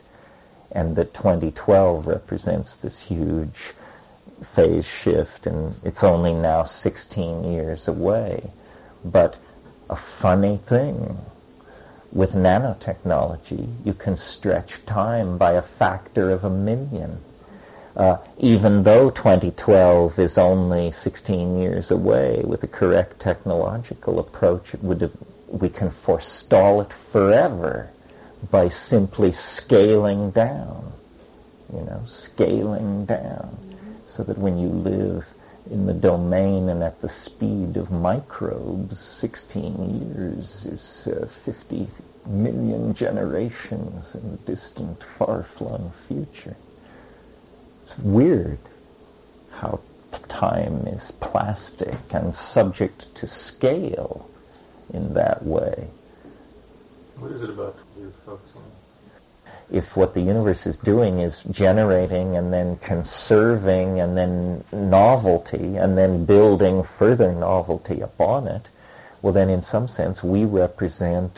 and 0.72 0.96
that 0.96 1.14
2012 1.14 2.08
represents 2.08 2.74
this 2.76 3.00
huge 3.00 3.74
phase 4.56 4.86
shift 4.86 5.46
and 5.46 5.76
it's 5.84 6.04
only 6.04 6.34
now 6.34 6.64
16 6.64 7.44
years 7.44 7.88
away. 7.88 8.50
But 9.04 9.36
a 9.90 9.96
funny 9.96 10.58
thing, 10.68 11.18
with 12.12 12.34
nanotechnology, 12.34 13.68
you 13.86 13.94
can 13.94 14.18
stretch 14.18 14.86
time 14.86 15.38
by 15.38 15.54
a 15.54 15.62
factor 15.62 16.32
of 16.32 16.44
a 16.44 16.50
million. 16.50 17.20
Uh, 17.96 18.18
even 18.38 18.84
though 18.84 19.10
2012 19.10 20.20
is 20.20 20.38
only 20.38 20.92
16 20.92 21.60
years 21.60 21.92
away, 21.92 22.42
with 22.46 22.62
the 22.62 22.68
correct 22.68 23.20
technological 23.20 24.20
approach, 24.20 24.72
have, 24.72 25.12
we 25.48 25.70
can 25.70 25.92
forestall 25.92 26.82
it 26.82 26.94
forever 27.12 27.90
by 28.52 28.70
simply 28.70 29.32
scaling 29.32 30.32
down. 30.32 30.94
You 31.74 31.82
know, 31.82 32.04
scaling 32.08 33.06
down, 33.06 33.58
so 34.08 34.24
that 34.24 34.38
when 34.38 34.58
you 34.58 34.70
live 34.70 35.26
in 35.72 35.86
the 35.86 35.94
domain 35.94 36.70
and 36.70 36.84
at 36.84 37.00
the 37.02 37.10
speed 37.10 37.78
of 37.78 37.92
microbes, 37.92 39.00
16 39.00 40.14
years 40.16 40.66
is 40.66 41.08
uh, 41.08 41.28
50 41.46 41.88
million 42.26 42.94
generations 42.94 44.16
in 44.16 44.32
the 44.32 44.38
distant, 44.38 45.04
far-flung 45.18 45.92
future. 46.08 46.56
It's 47.84 47.98
weird 48.00 48.60
how 49.52 49.80
time 50.28 50.88
is 50.88 51.12
plastic 51.20 51.96
and 52.12 52.34
subject 52.34 53.14
to 53.16 53.28
scale 53.28 54.30
in 54.94 55.14
that 55.14 55.44
way. 55.46 55.88
What 57.18 57.32
is 57.32 57.42
it 57.42 57.50
about 57.50 57.76
you 57.98 58.14
folks 58.26 58.50
on? 58.56 58.89
If 59.72 59.96
what 59.96 60.14
the 60.14 60.22
universe 60.22 60.66
is 60.66 60.78
doing 60.78 61.20
is 61.20 61.42
generating 61.52 62.38
and 62.38 62.52
then 62.52 62.78
conserving 62.78 64.00
and 64.00 64.18
then 64.18 64.64
novelty 64.72 65.78
and 65.78 65.98
then 65.98 66.26
building 66.26 66.84
further 66.84 67.32
novelty 67.32 68.02
upon 68.02 68.48
it, 68.48 68.64
well 69.22 69.34
then 69.34 69.50
in 69.50 69.62
some 69.62 69.88
sense 69.88 70.24
we 70.24 70.46
represent 70.46 71.32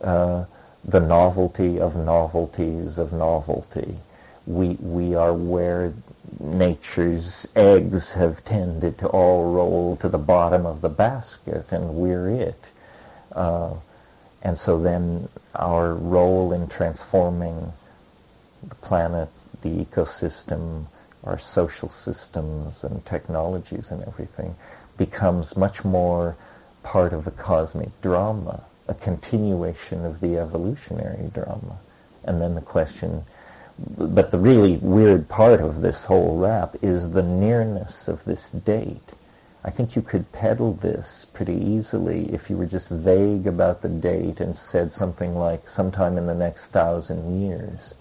uh, 0.00 0.44
the 0.84 1.00
novelty 1.00 1.80
of 1.80 1.96
novelties 1.96 2.98
of 2.98 3.12
novelty. 3.12 3.98
We, 4.46 4.70
we 4.80 5.14
are 5.14 5.34
where 5.34 5.92
nature's 6.40 7.46
eggs 7.56 8.12
have 8.12 8.44
tended 8.44 8.98
to 8.98 9.08
all 9.08 9.52
roll 9.52 9.96
to 9.96 10.08
the 10.08 10.18
bottom 10.18 10.66
of 10.66 10.80
the 10.80 10.88
basket 10.88 11.66
and 11.70 11.96
we're 11.96 12.30
it. 12.30 12.64
Uh, 13.32 13.74
and 14.42 14.56
so 14.56 14.80
then 14.80 15.28
our 15.54 15.94
role 15.94 16.52
in 16.52 16.68
transforming 16.68 17.72
the 18.68 18.74
planet, 18.76 19.28
the 19.62 19.84
ecosystem, 19.84 20.86
our 21.24 21.38
social 21.38 21.88
systems 21.88 22.84
and 22.84 23.04
technologies 23.04 23.90
and 23.90 24.02
everything 24.04 24.54
becomes 24.96 25.56
much 25.56 25.84
more 25.84 26.36
part 26.82 27.12
of 27.12 27.24
the 27.24 27.30
cosmic 27.32 27.88
drama, 28.00 28.64
a 28.88 28.94
continuation 28.94 30.04
of 30.04 30.20
the 30.20 30.38
evolutionary 30.38 31.28
drama. 31.34 31.78
And 32.24 32.40
then 32.40 32.54
the 32.54 32.60
question, 32.60 33.24
but 33.98 34.30
the 34.30 34.38
really 34.38 34.76
weird 34.76 35.28
part 35.28 35.60
of 35.60 35.80
this 35.80 36.04
whole 36.04 36.38
rap 36.38 36.76
is 36.82 37.10
the 37.10 37.22
nearness 37.22 38.08
of 38.08 38.24
this 38.24 38.50
date. 38.50 39.12
I 39.66 39.70
think 39.70 39.96
you 39.96 40.02
could 40.02 40.30
peddle 40.30 40.74
this 40.74 41.26
pretty 41.32 41.56
easily 41.56 42.32
if 42.32 42.48
you 42.48 42.56
were 42.56 42.66
just 42.66 42.88
vague 42.88 43.48
about 43.48 43.82
the 43.82 43.88
date 43.88 44.38
and 44.38 44.56
said 44.56 44.92
something 44.92 45.34
like 45.34 45.68
sometime 45.68 46.16
in 46.18 46.26
the 46.26 46.34
next 46.36 46.66
thousand 46.66 47.42
years. 47.42 47.92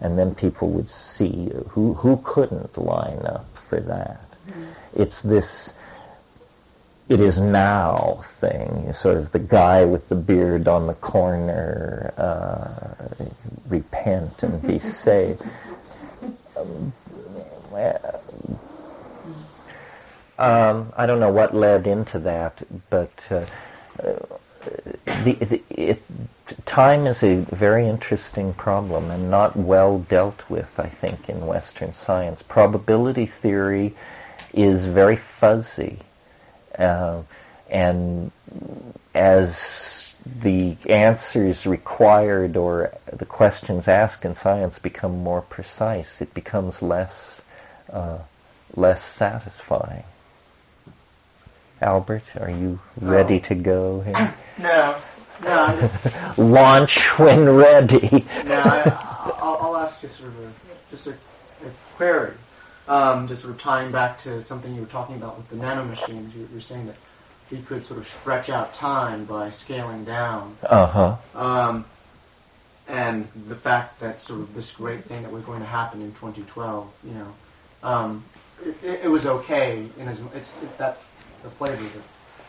And 0.00 0.18
then 0.18 0.34
people 0.34 0.70
would 0.70 0.88
see 0.88 1.52
who, 1.68 1.92
who 1.92 2.18
couldn't 2.24 2.78
line 2.78 3.26
up 3.26 3.46
for 3.68 3.78
that. 3.80 4.24
Mm-hmm. 4.48 4.64
It's 4.94 5.20
this, 5.20 5.74
it 7.10 7.20
is 7.20 7.38
now 7.38 8.24
thing, 8.40 8.94
sort 8.94 9.18
of 9.18 9.32
the 9.32 9.38
guy 9.38 9.84
with 9.84 10.08
the 10.08 10.14
beard 10.14 10.66
on 10.66 10.86
the 10.86 10.94
corner, 10.94 12.14
uh, 12.16 13.24
repent 13.68 14.42
and 14.42 14.62
be 14.66 14.78
saved. 14.88 15.42
Um, 16.56 16.94
um, 20.38 20.92
I 20.96 21.06
don't 21.06 21.20
know 21.20 21.32
what 21.32 21.54
led 21.54 21.86
into 21.86 22.18
that, 22.20 22.58
but 22.90 23.12
uh, 23.30 23.44
the, 25.24 25.32
the, 25.34 25.62
it, 25.70 26.02
time 26.66 27.06
is 27.06 27.22
a 27.22 27.36
very 27.36 27.86
interesting 27.86 28.52
problem 28.54 29.10
and 29.10 29.30
not 29.30 29.56
well 29.56 29.98
dealt 29.98 30.42
with, 30.48 30.68
I 30.78 30.88
think, 30.88 31.28
in 31.28 31.46
Western 31.46 31.94
science. 31.94 32.42
Probability 32.42 33.26
theory 33.26 33.94
is 34.52 34.84
very 34.84 35.16
fuzzy, 35.16 35.98
uh, 36.78 37.22
and 37.70 38.30
as 39.14 40.14
the 40.40 40.76
answers 40.88 41.66
required 41.66 42.56
or 42.56 42.92
the 43.12 43.26
questions 43.26 43.88
asked 43.88 44.24
in 44.24 44.34
science 44.34 44.78
become 44.78 45.22
more 45.22 45.42
precise, 45.42 46.20
it 46.20 46.32
becomes 46.34 46.80
less 46.80 47.42
uh, 47.90 48.18
less 48.74 49.04
satisfying. 49.04 50.04
Albert, 51.82 52.22
are 52.40 52.50
you 52.50 52.78
ready 53.00 53.40
to 53.40 53.54
go 53.54 54.00
here? 54.00 54.34
No, 54.58 55.00
no, 55.42 55.50
I'm 55.50 55.80
just... 55.80 55.94
Launch 56.38 57.18
when 57.18 57.48
ready. 57.48 58.26
no, 58.44 58.62
I, 58.62 59.58
will 59.60 59.76
ask 59.78 59.98
just 60.00 60.18
sort 60.18 60.28
of 60.28 60.40
a, 60.40 60.52
just 60.90 61.06
a, 61.06 61.12
a 61.12 61.70
query, 61.96 62.34
um, 62.86 63.26
just 63.26 63.40
sort 63.40 63.54
of 63.54 63.60
tying 63.60 63.90
back 63.90 64.22
to 64.24 64.42
something 64.42 64.74
you 64.74 64.82
were 64.82 64.86
talking 64.88 65.16
about 65.16 65.38
with 65.38 65.48
the 65.48 65.56
nanomachines. 65.56 66.34
You 66.36 66.46
were 66.54 66.60
saying 66.60 66.86
that 66.86 66.96
we 67.50 67.62
could 67.62 67.84
sort 67.84 67.98
of 67.98 68.06
stretch 68.08 68.50
out 68.50 68.74
time 68.74 69.24
by 69.24 69.48
scaling 69.48 70.04
down. 70.04 70.56
Uh-huh. 70.64 71.16
Um, 71.34 71.86
and 72.88 73.26
the 73.48 73.56
fact 73.56 74.00
that 74.00 74.20
sort 74.20 74.40
of 74.40 74.54
this 74.54 74.70
great 74.70 75.04
thing 75.04 75.22
that 75.22 75.32
was 75.32 75.42
going 75.44 75.60
to 75.60 75.66
happen 75.66 76.02
in 76.02 76.12
2012, 76.12 76.90
you 77.04 77.14
know, 77.14 77.34
um, 77.82 78.22
it, 78.64 79.00
it, 79.04 79.08
was 79.08 79.26
okay 79.26 79.86
in 79.98 80.08
as 80.08 80.20
it's 80.34 80.62
it, 80.62 80.78
that's 80.78 81.04
the 81.42 81.50
flavor 81.50 81.74
of 81.74 81.96
it. 81.96 82.02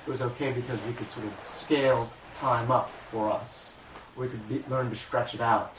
It 0.06 0.10
was 0.10 0.22
okay 0.22 0.52
because 0.52 0.82
we 0.82 0.94
could 0.94 1.10
sort 1.10 1.26
of 1.26 1.34
scale 1.46 2.10
time 2.36 2.72
up 2.72 2.92
for 3.12 3.32
us. 3.32 3.70
We 4.18 4.28
could 4.28 4.48
be, 4.50 4.64
learn 4.70 4.90
to 4.90 4.96
stretch 4.96 5.34
it 5.34 5.42
out. 5.42 5.74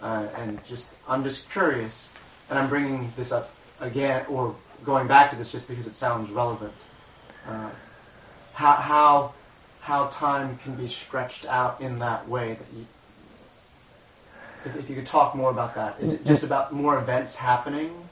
Uh, 0.00 0.26
and 0.36 0.64
just, 0.64 0.88
I'm 1.08 1.24
just 1.24 1.50
curious, 1.50 2.10
and 2.50 2.58
I'm 2.58 2.68
bringing 2.68 3.12
this 3.16 3.32
up 3.32 3.50
again, 3.80 4.24
or 4.28 4.54
going 4.84 5.08
back 5.08 5.30
to 5.30 5.36
this 5.36 5.50
just 5.50 5.68
because 5.68 5.86
it 5.86 5.94
sounds 5.94 6.30
relevant. 6.30 6.72
Uh, 7.46 7.70
how, 8.52 8.74
how, 8.74 9.34
how 9.80 10.06
time 10.08 10.56
can 10.58 10.74
be 10.76 10.88
stretched 10.88 11.46
out 11.46 11.80
in 11.80 11.98
that 11.98 12.28
way 12.28 12.54
that 12.54 12.66
you, 12.78 12.86
if, 14.64 14.76
if 14.76 14.90
you 14.90 14.96
could 14.96 15.06
talk 15.06 15.34
more 15.34 15.50
about 15.50 15.74
that. 15.74 15.96
Is 16.00 16.12
it 16.12 16.24
just 16.24 16.42
about 16.42 16.72
more 16.72 16.98
events 16.98 17.34
happening? 17.34 18.07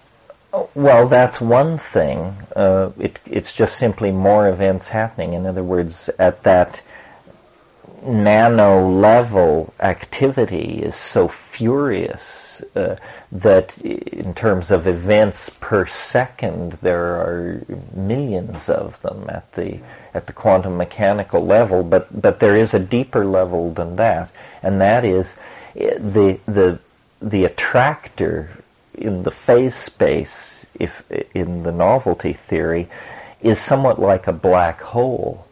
Well, 0.74 1.08
that's 1.08 1.40
one 1.40 1.78
thing. 1.78 2.36
Uh, 2.54 2.90
it, 2.98 3.18
it's 3.26 3.52
just 3.52 3.76
simply 3.76 4.10
more 4.10 4.48
events 4.48 4.88
happening. 4.88 5.34
In 5.34 5.46
other 5.46 5.62
words, 5.64 6.08
at 6.18 6.42
that 6.44 6.80
nano 8.02 8.88
level, 8.88 9.74
activity 9.80 10.82
is 10.82 10.94
so 10.96 11.28
furious 11.28 12.62
uh, 12.74 12.96
that 13.32 13.76
in 13.78 14.32
terms 14.34 14.70
of 14.70 14.86
events 14.86 15.50
per 15.60 15.86
second, 15.86 16.72
there 16.80 17.16
are 17.16 17.62
millions 17.94 18.68
of 18.68 19.00
them 19.02 19.28
at 19.28 19.50
the 19.52 19.78
at 20.14 20.26
the 20.26 20.32
quantum 20.32 20.76
mechanical 20.78 21.44
level. 21.44 21.82
But 21.82 22.20
but 22.20 22.40
there 22.40 22.56
is 22.56 22.72
a 22.72 22.78
deeper 22.78 23.24
level 23.26 23.72
than 23.74 23.96
that, 23.96 24.30
and 24.62 24.80
that 24.80 25.04
is 25.04 25.26
eh, 25.76 25.98
the 25.98 26.38
the 26.46 26.78
the 27.20 27.44
attractor 27.44 28.50
in 28.96 29.22
the 29.22 29.30
phase 29.30 29.74
space, 29.76 30.66
if 30.78 31.02
in 31.34 31.62
the 31.62 31.72
novelty 31.72 32.32
theory, 32.32 32.88
is 33.40 33.58
somewhat 33.58 34.00
like 34.00 34.26
a 34.26 34.32
black 34.32 34.80
hole, 34.80 35.46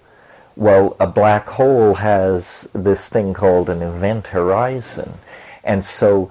Well, 0.57 0.97
a 1.01 1.07
black 1.07 1.47
hole 1.47 1.95
has 1.95 2.69
this 2.73 3.09
thing 3.09 3.35
called 3.35 3.69
an 3.69 3.83
event 3.83 4.29
horizon. 4.29 5.15
And 5.65 5.85
so 5.85 6.31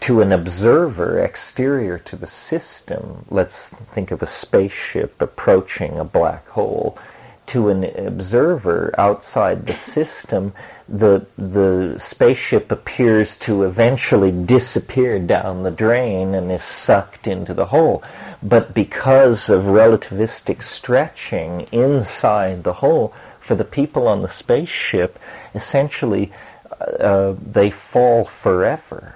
to 0.00 0.20
an 0.20 0.30
observer 0.30 1.18
exterior 1.24 1.98
to 1.98 2.16
the 2.16 2.28
system, 2.28 3.24
let's 3.30 3.56
think 3.92 4.12
of 4.12 4.22
a 4.22 4.26
spaceship 4.26 5.20
approaching 5.20 5.98
a 5.98 6.04
black 6.04 6.46
hole, 6.48 6.96
to 7.48 7.68
an 7.68 7.84
observer 7.84 8.94
outside 8.98 9.66
the 9.66 9.76
system, 9.92 10.52
the 10.88 11.26
the 11.38 11.98
spaceship 11.98 12.70
appears 12.70 13.36
to 13.38 13.62
eventually 13.62 14.30
disappear 14.30 15.18
down 15.18 15.62
the 15.62 15.70
drain 15.70 16.34
and 16.34 16.50
is 16.52 16.62
sucked 16.62 17.26
into 17.26 17.54
the 17.54 17.66
hole. 17.66 18.02
But 18.42 18.74
because 18.74 19.48
of 19.48 19.64
relativistic 19.64 20.62
stretching 20.62 21.68
inside 21.72 22.64
the 22.64 22.74
hole, 22.74 23.14
for 23.44 23.54
the 23.54 23.64
people 23.64 24.08
on 24.08 24.22
the 24.22 24.28
spaceship, 24.30 25.18
essentially 25.54 26.32
uh, 26.80 27.34
they 27.52 27.70
fall 27.70 28.24
forever. 28.42 29.14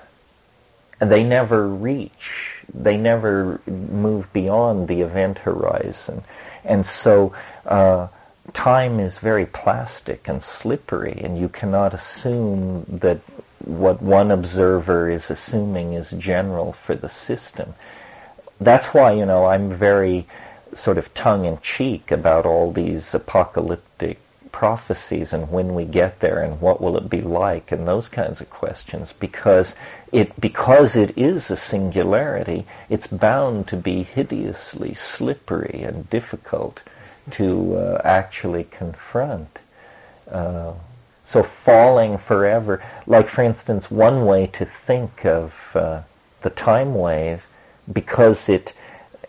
They 0.98 1.22
never 1.22 1.66
reach, 1.66 2.54
they 2.72 2.96
never 2.96 3.60
move 3.66 4.32
beyond 4.32 4.88
the 4.88 5.02
event 5.02 5.38
horizon. 5.38 6.24
And 6.64 6.84
so 6.84 7.32
uh, 7.64 8.08
time 8.52 9.00
is 9.00 9.18
very 9.18 9.46
plastic 9.46 10.28
and 10.28 10.42
slippery, 10.42 11.20
and 11.22 11.38
you 11.38 11.48
cannot 11.48 11.94
assume 11.94 12.84
that 12.88 13.18
what 13.64 14.00
one 14.00 14.30
observer 14.30 15.10
is 15.10 15.30
assuming 15.30 15.92
is 15.92 16.10
general 16.12 16.72
for 16.72 16.94
the 16.94 17.08
system. 17.08 17.74
That's 18.60 18.86
why, 18.86 19.12
you 19.12 19.26
know, 19.26 19.46
I'm 19.46 19.74
very 19.74 20.26
sort 20.74 20.98
of 20.98 21.12
tongue-in-cheek 21.14 22.10
about 22.10 22.46
all 22.46 22.72
these 22.72 23.14
apocalyptic 23.14 24.18
prophecies 24.52 25.32
and 25.32 25.50
when 25.50 25.74
we 25.74 25.84
get 25.84 26.20
there 26.20 26.42
and 26.42 26.60
what 26.60 26.80
will 26.80 26.96
it 26.96 27.08
be 27.08 27.20
like 27.20 27.70
and 27.70 27.86
those 27.86 28.08
kinds 28.08 28.40
of 28.40 28.50
questions 28.50 29.12
because 29.20 29.74
it 30.10 30.38
because 30.40 30.96
it 30.96 31.16
is 31.18 31.50
a 31.50 31.56
singularity 31.56 32.66
it's 32.88 33.06
bound 33.06 33.68
to 33.68 33.76
be 33.76 34.02
hideously 34.02 34.94
slippery 34.94 35.82
and 35.82 36.08
difficult 36.10 36.80
to 37.32 37.76
uh, 37.76 38.00
actually 38.04 38.64
confront. 38.64 39.58
Uh, 40.30 40.74
so 41.30 41.42
falling 41.42 42.18
forever, 42.18 42.82
like 43.06 43.28
for 43.28 43.42
instance, 43.42 43.90
one 43.90 44.24
way 44.24 44.46
to 44.46 44.64
think 44.64 45.26
of 45.26 45.54
uh, 45.74 46.02
the 46.42 46.50
time 46.50 46.94
wave, 46.94 47.42
because 47.92 48.48
it, 48.48 48.72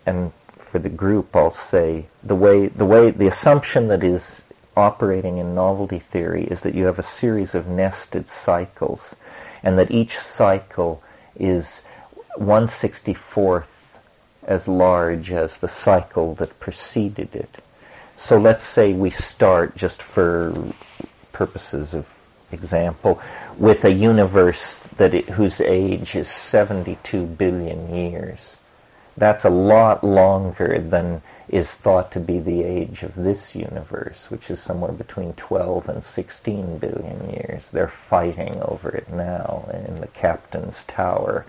and 0.06 0.32
for 0.58 0.78
the 0.78 0.88
group, 0.88 1.34
I'll 1.34 1.54
say 1.54 2.06
the 2.22 2.34
way 2.34 2.68
the 2.68 2.86
way 2.86 3.10
the 3.10 3.26
assumption 3.26 3.88
that 3.88 4.02
is 4.02 4.22
operating 4.76 5.38
in 5.38 5.54
novelty 5.54 5.98
theory 5.98 6.44
is 6.44 6.60
that 6.60 6.74
you 6.74 6.86
have 6.86 6.98
a 6.98 7.02
series 7.02 7.54
of 7.54 7.66
nested 7.66 8.30
cycles, 8.30 9.00
and 9.62 9.78
that 9.78 9.90
each 9.90 10.18
cycle 10.20 11.02
is 11.38 11.66
164th 12.38 13.64
as 14.44 14.66
large 14.66 15.30
as 15.30 15.58
the 15.58 15.68
cycle 15.68 16.34
that 16.36 16.58
preceded 16.60 17.34
it. 17.34 17.62
So 18.22 18.38
let's 18.38 18.64
say 18.64 18.92
we 18.92 19.10
start, 19.10 19.76
just 19.76 20.02
for 20.02 20.54
purposes 21.32 21.94
of 21.94 22.06
example, 22.52 23.20
with 23.56 23.84
a 23.84 23.92
universe 23.92 24.78
that 24.98 25.14
it, 25.14 25.28
whose 25.30 25.60
age 25.60 26.14
is 26.14 26.28
72 26.28 27.26
billion 27.26 27.94
years. 27.94 28.56
That's 29.16 29.44
a 29.44 29.50
lot 29.50 30.04
longer 30.04 30.78
than 30.78 31.22
is 31.48 31.68
thought 31.68 32.12
to 32.12 32.20
be 32.20 32.38
the 32.38 32.62
age 32.62 33.02
of 33.02 33.14
this 33.16 33.54
universe, 33.54 34.18
which 34.28 34.50
is 34.50 34.60
somewhere 34.60 34.92
between 34.92 35.32
12 35.32 35.88
and 35.88 36.04
16 36.04 36.78
billion 36.78 37.30
years. 37.30 37.64
They're 37.72 37.92
fighting 38.08 38.62
over 38.62 38.90
it 38.90 39.10
now 39.10 39.68
in 39.72 40.00
the 40.00 40.06
captain's 40.06 40.76
tower. 40.86 41.46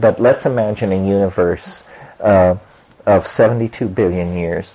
But 0.00 0.20
let's 0.20 0.46
imagine 0.46 0.92
a 0.92 1.06
universe 1.06 1.82
uh, 2.20 2.56
of 3.04 3.26
72 3.26 3.88
billion 3.88 4.38
years 4.38 4.68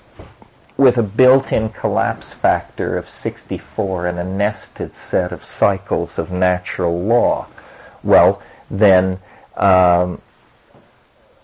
with 0.80 0.98
a 0.98 1.04
built-in 1.04 1.68
collapse 1.68 2.28
factor 2.42 2.98
of 2.98 3.10
64 3.10 4.08
and 4.08 4.18
a 4.18 4.24
nested 4.24 4.96
set 4.96 5.34
of 5.34 5.44
cycles 5.44 6.18
of 6.18 6.32
natural 6.32 7.04
law, 7.04 7.46
well, 8.02 8.42
then 8.72 9.20
um, 9.58 10.22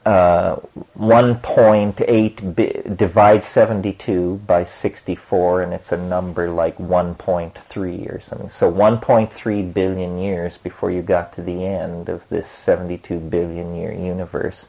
uh, 0.06 0.56
1.8 0.98 2.56
bi- 2.56 2.96
divide 2.96 3.44
72 3.44 4.38
by 4.48 4.64
64 4.64 5.64
and 5.64 5.74
it's 5.74 5.92
a 5.92 5.98
number 5.98 6.50
like 6.50 6.78
1.3 6.78 8.16
or 8.16 8.22
something. 8.22 8.50
So 8.52 8.72
1.3 8.72 9.74
billion 9.74 10.18
years 10.18 10.58
before 10.58 10.92
you 10.92 11.02
got 11.02 11.36
to 11.36 11.42
the 11.42 11.66
end 11.66 12.08
of 12.08 12.24
this 12.30 12.48
72 12.50 13.20
billion 13.20 13.76
year 13.76 13.92
universe 13.92 14.66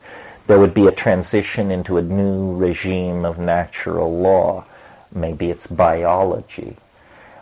there 0.46 0.58
would 0.58 0.74
be 0.74 0.86
a 0.86 0.92
transition 0.92 1.70
into 1.70 1.98
a 1.98 2.02
new 2.02 2.54
regime 2.56 3.24
of 3.24 3.38
natural 3.38 4.16
law. 4.16 4.64
Maybe 5.12 5.50
it's 5.50 5.66
biology. 5.66 6.76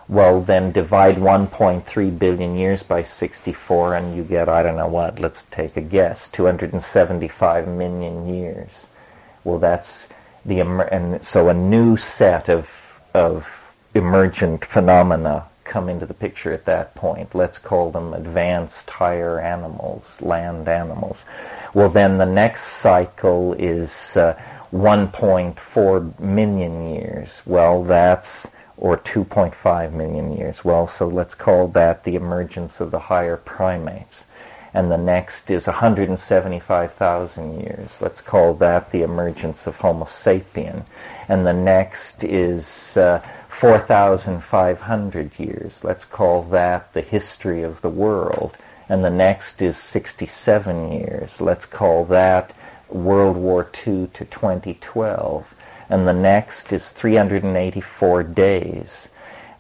Well, 0.09 0.43
then 0.43 0.73
divide 0.73 1.17
1.3 1.17 2.19
billion 2.19 2.57
years 2.57 2.83
by 2.83 3.03
64 3.03 3.95
and 3.97 4.17
you 4.17 4.23
get, 4.23 4.49
I 4.49 4.63
don't 4.63 4.77
know 4.77 4.89
what, 4.89 5.19
let's 5.19 5.43
take 5.51 5.77
a 5.77 5.81
guess, 5.81 6.29
275 6.29 7.69
million 7.69 8.29
years. 8.29 8.69
Well, 9.45 9.59
that's 9.59 9.91
the, 10.45 10.61
and 10.61 11.27
so 11.27 11.49
a 11.49 11.55
new 11.55 11.97
set 11.97 12.49
of, 12.49 12.69
of 13.15 13.49
emergent 13.95 14.65
phenomena 14.67 15.47
come 15.75 15.89
into 15.89 16.07
the 16.07 16.15
picture 16.15 16.53
at 16.53 16.65
that 16.65 16.95
point. 16.95 17.35
Let's 17.35 17.59
call 17.59 17.91
them 17.91 18.15
advanced 18.15 18.89
higher 18.89 19.41
animals, 19.41 20.05
land 20.21 20.69
animals. 20.69 21.17
Well, 21.75 21.89
then 21.89 22.17
the 22.17 22.27
next 22.27 22.63
cycle 22.81 23.55
is 23.55 23.91
uh, 24.17 24.41
1.4 24.73 26.21
million 26.21 26.95
years. 26.95 27.29
Well, 27.45 27.83
that's 27.83 28.47
or 28.77 28.99
2.5 28.99 29.93
million 29.93 30.37
years. 30.37 30.65
Well, 30.65 30.87
so 30.87 31.09
let's 31.09 31.35
call 31.35 31.67
that 31.69 32.05
the 32.05 32.15
emergence 32.15 32.79
of 32.79 32.93
the 32.93 33.01
higher 33.01 33.37
primates. 33.37 34.19
And 34.75 34.93
the 34.93 34.99
next 34.99 35.51
is 35.51 35.67
175,000 35.67 37.61
years. 37.61 37.91
Let's 38.01 38.21
call 38.21 38.55
that 38.55 38.93
the 38.93 39.03
emergence 39.03 39.67
of 39.67 39.75
Homo 39.75 40.05
sapien. 40.05 40.85
And 41.29 41.45
the 41.45 41.53
next 41.53 42.23
is 42.23 42.97
uh, 42.97 43.21
4,500 43.61 45.39
years. 45.39 45.73
Let's 45.83 46.05
call 46.05 46.43
that 46.45 46.93
the 46.93 47.01
history 47.01 47.63
of 47.63 47.81
the 47.81 47.91
world 47.91 48.57
and 48.89 49.03
the 49.03 49.11
next 49.11 49.63
is 49.63 49.79
67 49.79 50.93
years. 50.93 51.41
Let's 51.41 51.65
call 51.65 52.05
that 52.07 52.53
World 52.91 53.37
War 53.37 53.69
II 53.87 54.09
to 54.15 54.25
2012. 54.27 55.47
And 55.89 56.07
the 56.07 56.13
next 56.13 56.73
is 56.73 56.89
384 56.91 58.23
days. 58.25 59.09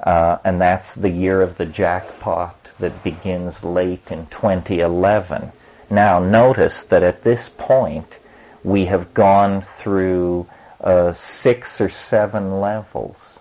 Uh, 0.00 0.38
and 0.44 0.60
that's 0.60 0.94
the 0.94 1.10
year 1.10 1.40
of 1.40 1.56
the 1.56 1.66
jackpot 1.66 2.56
that 2.78 3.02
begins 3.02 3.64
late 3.64 4.10
in 4.10 4.26
2011. 4.26 5.52
Now, 5.88 6.18
notice 6.18 6.82
that 6.84 7.02
at 7.02 7.22
this 7.22 7.48
point, 7.56 8.18
we 8.62 8.84
have 8.86 9.14
gone 9.14 9.62
through 9.78 10.46
uh, 10.80 11.14
six 11.14 11.80
or 11.80 11.88
seven 11.88 12.60
levels. 12.60 13.33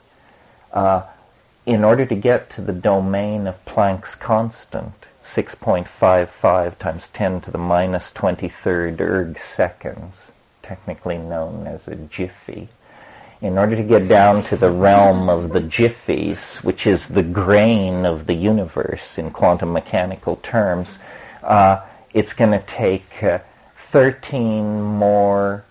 Uh, 0.73 1.03
in 1.65 1.83
order 1.83 2.05
to 2.05 2.15
get 2.15 2.49
to 2.49 2.61
the 2.61 2.73
domain 2.73 3.47
of 3.47 3.63
Planck's 3.65 4.15
constant, 4.15 4.93
6.55 5.23 6.77
times 6.77 7.07
10 7.13 7.41
to 7.41 7.51
the 7.51 7.57
minus 7.57 8.11
23rd 8.11 8.99
erg 8.99 9.39
seconds, 9.55 10.15
technically 10.61 11.17
known 11.17 11.67
as 11.67 11.87
a 11.87 11.95
jiffy. 11.95 12.67
In 13.39 13.57
order 13.57 13.75
to 13.75 13.83
get 13.83 14.07
down 14.07 14.43
to 14.45 14.57
the 14.57 14.71
realm 14.71 15.29
of 15.29 15.51
the 15.51 15.61
jiffies, 15.61 16.63
which 16.63 16.87
is 16.87 17.07
the 17.07 17.23
grain 17.23 18.05
of 18.05 18.25
the 18.25 18.33
universe 18.33 19.17
in 19.17 19.31
quantum 19.31 19.73
mechanical 19.73 20.37
terms, 20.37 20.97
uh, 21.43 21.81
it's 22.13 22.33
going 22.33 22.51
to 22.51 22.65
take 22.65 23.23
uh, 23.23 23.39
13 23.91 24.81
more 24.81 25.65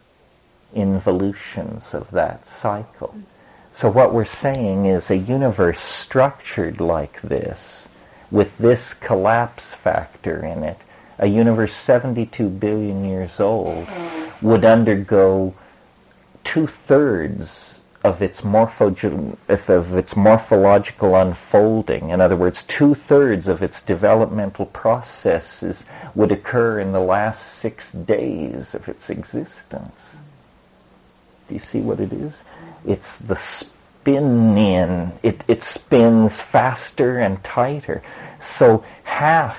involutions 0.75 1.83
of 1.93 2.11
that 2.11 2.47
cycle. 2.49 3.15
So 3.79 3.91
what 3.91 4.13
we're 4.13 4.25
saying 4.27 4.87
is 4.87 5.11
a 5.11 5.17
universe 5.17 5.81
structured 5.81 6.81
like 6.81 7.21
this 7.23 7.87
with 8.31 8.57
this 8.59 8.95
collapse 8.95 9.65
factor 9.83 10.45
in 10.45 10.63
it, 10.63 10.79
a 11.19 11.27
universe 11.27 11.75
72 11.75 12.49
billion 12.49 13.05
years 13.05 13.39
old 13.41 13.87
would 14.41 14.65
undergo 14.65 15.55
two-thirds 16.45 17.75
of 18.05 18.21
its, 18.21 18.41
of 18.41 19.95
its 19.95 20.17
morphological 20.17 21.15
unfolding. 21.15 22.11
In 22.11 22.21
other 22.21 22.37
words, 22.37 22.65
two-thirds 22.65 23.47
of 23.47 23.63
its 23.63 23.81
developmental 23.83 24.67
processes 24.67 25.85
would 26.15 26.33
occur 26.33 26.81
in 26.81 26.93
the 26.93 27.01
last 27.01 27.61
six 27.61 27.91
days 27.93 28.75
of 28.75 28.89
its 28.89 29.09
existence. 29.09 29.95
Do 31.49 31.55
you 31.55 31.61
see 31.61 31.81
what 31.81 32.01
it 32.01 32.13
is? 32.13 32.33
It's 32.87 33.19
the 33.19 33.37
spin 33.37 34.57
in. 34.57 35.13
It, 35.23 35.43
it 35.49 35.63
spins 35.63 36.41
faster 36.41 37.19
and 37.19 37.43
tighter. 37.45 38.03
So 38.41 38.85
half 39.05 39.59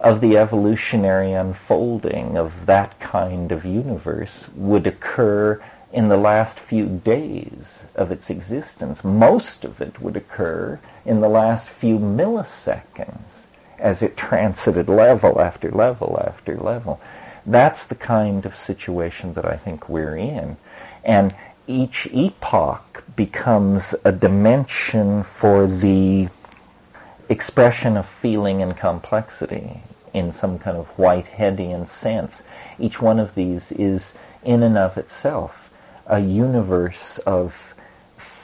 of 0.00 0.20
the 0.20 0.38
evolutionary 0.38 1.32
unfolding 1.32 2.36
of 2.36 2.66
that 2.66 2.98
kind 3.00 3.52
of 3.52 3.64
universe 3.64 4.46
would 4.54 4.86
occur 4.86 5.62
in 5.92 6.08
the 6.08 6.16
last 6.16 6.58
few 6.58 6.86
days 6.86 7.78
of 7.94 8.10
its 8.10 8.30
existence. 8.30 9.04
Most 9.04 9.64
of 9.64 9.80
it 9.80 10.00
would 10.00 10.16
occur 10.16 10.78
in 11.04 11.20
the 11.20 11.28
last 11.28 11.68
few 11.68 11.98
milliseconds 11.98 13.18
as 13.78 14.02
it 14.02 14.16
transited 14.16 14.88
level 14.88 15.40
after 15.40 15.70
level 15.70 16.22
after 16.24 16.56
level. 16.56 17.00
That's 17.46 17.82
the 17.84 17.94
kind 17.94 18.44
of 18.46 18.56
situation 18.56 19.34
that 19.34 19.44
I 19.44 19.56
think 19.56 19.88
we're 19.88 20.16
in. 20.16 20.56
And 21.04 21.34
each 21.66 22.08
epoch 22.12 23.04
becomes 23.16 23.94
a 24.04 24.12
dimension 24.12 25.22
for 25.22 25.66
the 25.66 26.28
expression 27.28 27.96
of 27.96 28.08
feeling 28.08 28.62
and 28.62 28.76
complexity 28.76 29.82
in 30.12 30.32
some 30.32 30.58
kind 30.58 30.76
of 30.76 30.88
Whiteheadian 30.96 31.88
sense. 31.88 32.32
Each 32.78 33.00
one 33.00 33.20
of 33.20 33.34
these 33.34 33.70
is 33.72 34.12
in 34.42 34.62
and 34.62 34.76
of 34.78 34.96
itself 34.96 35.70
a 36.06 36.18
universe 36.18 37.18
of 37.26 37.54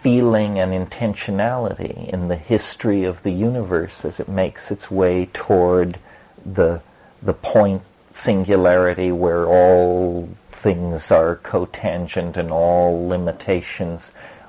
feeling 0.03 0.59
and 0.59 0.73
intentionality 0.73 2.09
in 2.11 2.29
the 2.29 2.37
history 2.37 3.05
of 3.05 3.23
the 3.23 3.33
universe 3.33 4.05
as 4.05 4.21
it 4.21 4.29
makes 4.29 4.71
its 4.71 4.91
way 4.91 5.27
toward 5.33 5.99
the 6.45 6.81
the 7.23 7.35
point 7.35 7.83
singularity 8.15 9.11
where 9.11 9.47
all 9.47 10.29
things 10.63 11.11
are 11.11 11.37
cotangent 11.37 12.37
and 12.37 12.51
all 12.51 13.09
limitations 13.09 14.03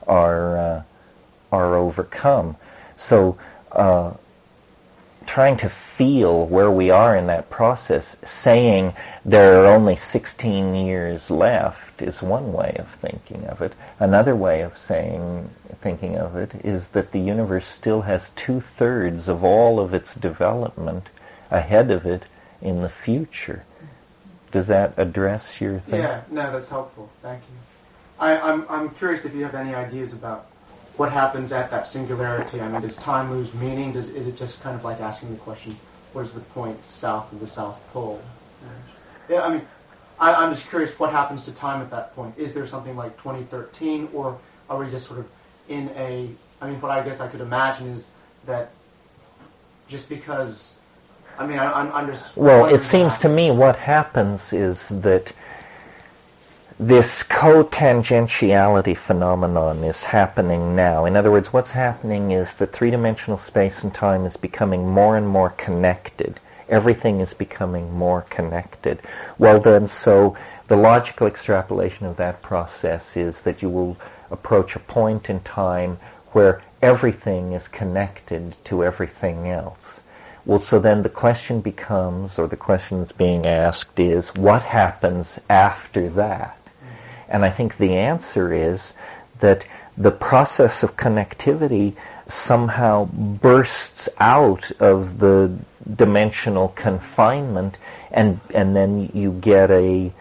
are 0.08 0.58
uh, 0.58 0.84
are 1.52 1.76
overcome. 1.76 2.58
So 2.98 3.38
uh, 3.72 4.14
trying 5.26 5.58
to 5.58 5.70
feel 5.70 6.46
where 6.46 6.72
we 6.72 6.90
are 6.90 7.16
in 7.16 7.28
that 7.28 7.50
process, 7.50 8.16
saying 8.26 8.94
there 9.26 9.62
are 9.62 9.68
only 9.68 9.98
16 9.98 10.76
years 10.76 11.30
left 11.30 12.02
is 12.02 12.22
one 12.22 12.54
way 12.54 12.76
of 12.80 12.88
thinking 13.02 13.46
of 13.46 13.62
it. 13.62 13.74
Another 14.00 14.36
way 14.36 14.62
of 14.62 14.78
saying, 14.78 15.50
thinking 15.82 16.18
of 16.18 16.36
it 16.36 16.52
is 16.64 16.88
that 16.90 17.12
the 17.12 17.20
universe 17.20 17.68
still 17.68 18.02
has 18.02 18.30
two-thirds 18.36 19.28
of 19.28 19.44
all 19.44 19.80
of 19.80 19.94
its 19.94 20.14
development 20.16 21.10
ahead 21.52 21.92
of 21.92 22.06
it 22.06 22.24
in 22.62 22.82
the 22.82 22.90
future. 22.90 23.64
Does 24.52 24.68
that 24.68 24.94
address 24.98 25.60
your 25.60 25.80
thing? 25.82 26.02
Yeah, 26.02 26.22
no, 26.32 26.52
that's 26.52 26.70
helpful. 26.70 27.10
Thank 27.22 27.42
you. 27.42 27.56
I, 28.20 28.40
I'm, 28.40 28.66
I'm 28.70 28.90
curious 28.92 29.26
if 29.26 29.36
you 29.36 29.44
have 29.44 29.56
any 29.56 29.76
ideas 29.76 30.14
about 30.14 30.48
what 30.98 31.12
happens 31.12 31.52
at 31.52 31.70
that 31.70 31.88
singularity? 31.88 32.60
I 32.60 32.68
mean, 32.68 32.82
does 32.82 32.96
time 32.96 33.32
lose 33.32 33.54
meaning? 33.54 33.94
Does, 33.94 34.10
is 34.10 34.28
it 34.28 34.36
just 34.36 34.60
kind 34.62 34.76
of 34.76 34.84
like 34.84 35.00
asking 35.00 35.32
the 35.32 35.38
question, 35.38 35.78
what 36.14 36.26
is 36.26 36.34
the 36.34 36.40
point 36.40 36.78
south 36.90 37.32
of 37.32 37.40
the 37.40 37.48
South 37.48 37.80
Pole? 37.94 38.20
Yeah, 39.30 39.44
I 39.44 39.50
mean, 39.50 39.68
I, 40.20 40.44
am 40.44 40.56
just 40.56 40.68
curious 40.70 40.98
what 40.98 41.12
happens 41.12 41.46
to 41.46 41.52
time 41.52 41.82
at 41.82 41.92
that 41.92 42.16
point. 42.16 42.34
Is 42.38 42.54
there 42.54 42.66
something 42.66 42.96
like 42.96 43.16
2013, 43.18 44.10
or 44.14 44.40
are 44.70 44.84
we 44.84 44.90
just 44.90 45.06
sort 45.06 45.20
of 45.20 45.28
in 45.70 45.90
a? 45.96 46.30
I 46.60 46.70
mean, 46.70 46.82
what 46.82 46.92
I 46.92 47.04
guess 47.04 47.20
I 47.20 47.28
could 47.28 47.42
imagine 47.42 47.88
is 47.90 48.08
that 48.46 48.72
just 49.88 50.10
because. 50.10 50.74
I 51.38 51.46
mean, 51.46 51.60
I, 51.60 51.72
I'm, 51.72 51.92
I'm 51.92 52.08
just. 52.08 52.36
Well, 52.36 52.66
it 52.66 52.82
seems 52.82 53.18
to 53.20 53.30
me 53.30 53.52
what 53.52 53.76
happens 53.76 54.52
is 54.54 54.88
that 54.90 55.32
this 56.80 57.24
cotangentiality 57.24 58.96
phenomenon 58.96 59.84
is 59.84 60.04
happening 60.04 60.76
now. 60.76 61.06
In 61.06 61.16
other 61.16 61.32
words, 61.32 61.52
what's 61.52 61.72
happening 61.72 62.32
is 62.32 62.54
that 62.56 62.72
three-dimensional 62.74 63.40
space 63.40 63.84
and 63.84 63.94
time 63.94 64.26
is 64.26 64.38
becoming 64.38 64.88
more 64.88 65.18
and 65.18 65.28
more 65.28 65.50
connected. 65.52 66.40
Everything 66.70 67.20
is 67.20 67.34
becoming 67.34 67.92
more 67.94 68.24
connected. 68.24 69.02
Well 69.40 69.60
then, 69.60 69.88
so 69.88 70.38
the 70.68 70.76
logical 70.76 71.28
extrapolation 71.28 72.06
of 72.06 72.18
that 72.18 72.42
process 72.42 73.16
is 73.16 73.42
that 73.42 73.62
you 73.62 73.70
will 73.70 73.98
approach 74.30 74.76
a 74.76 74.80
point 74.80 75.30
in 75.30 75.40
time 75.40 75.98
where 76.34 76.62
everything 76.82 77.54
is 77.54 77.68
connected 77.68 78.56
to 78.66 78.84
everything 78.84 79.50
else. 79.50 79.80
Well, 80.48 80.62
so 80.62 80.80
then 80.80 81.04
the 81.04 81.10
question 81.10 81.60
becomes, 81.60 82.40
or 82.40 82.48
the 82.48 82.56
question 82.56 83.00
that's 83.00 83.12
being 83.12 83.46
asked 83.46 84.00
is, 84.00 84.34
what 84.34 84.62
happens 84.62 85.28
after 85.50 86.08
that? 86.12 86.58
And 87.28 87.44
I 87.44 87.50
think 87.50 87.76
the 87.76 87.98
answer 87.98 88.54
is 88.54 88.94
that 89.42 89.66
the 89.98 90.12
process 90.12 90.84
of 90.84 90.96
connectivity 90.96 91.98
somehow 92.30 93.10
bursts 93.12 94.08
out 94.20 94.72
of 94.80 95.20
the 95.20 95.54
dimensional 95.98 96.70
confinement 96.70 97.78
and 98.12 98.40
and 98.54 98.74
then 98.74 99.10
you 99.14 99.34
get 99.34 99.70
a 99.70 100.14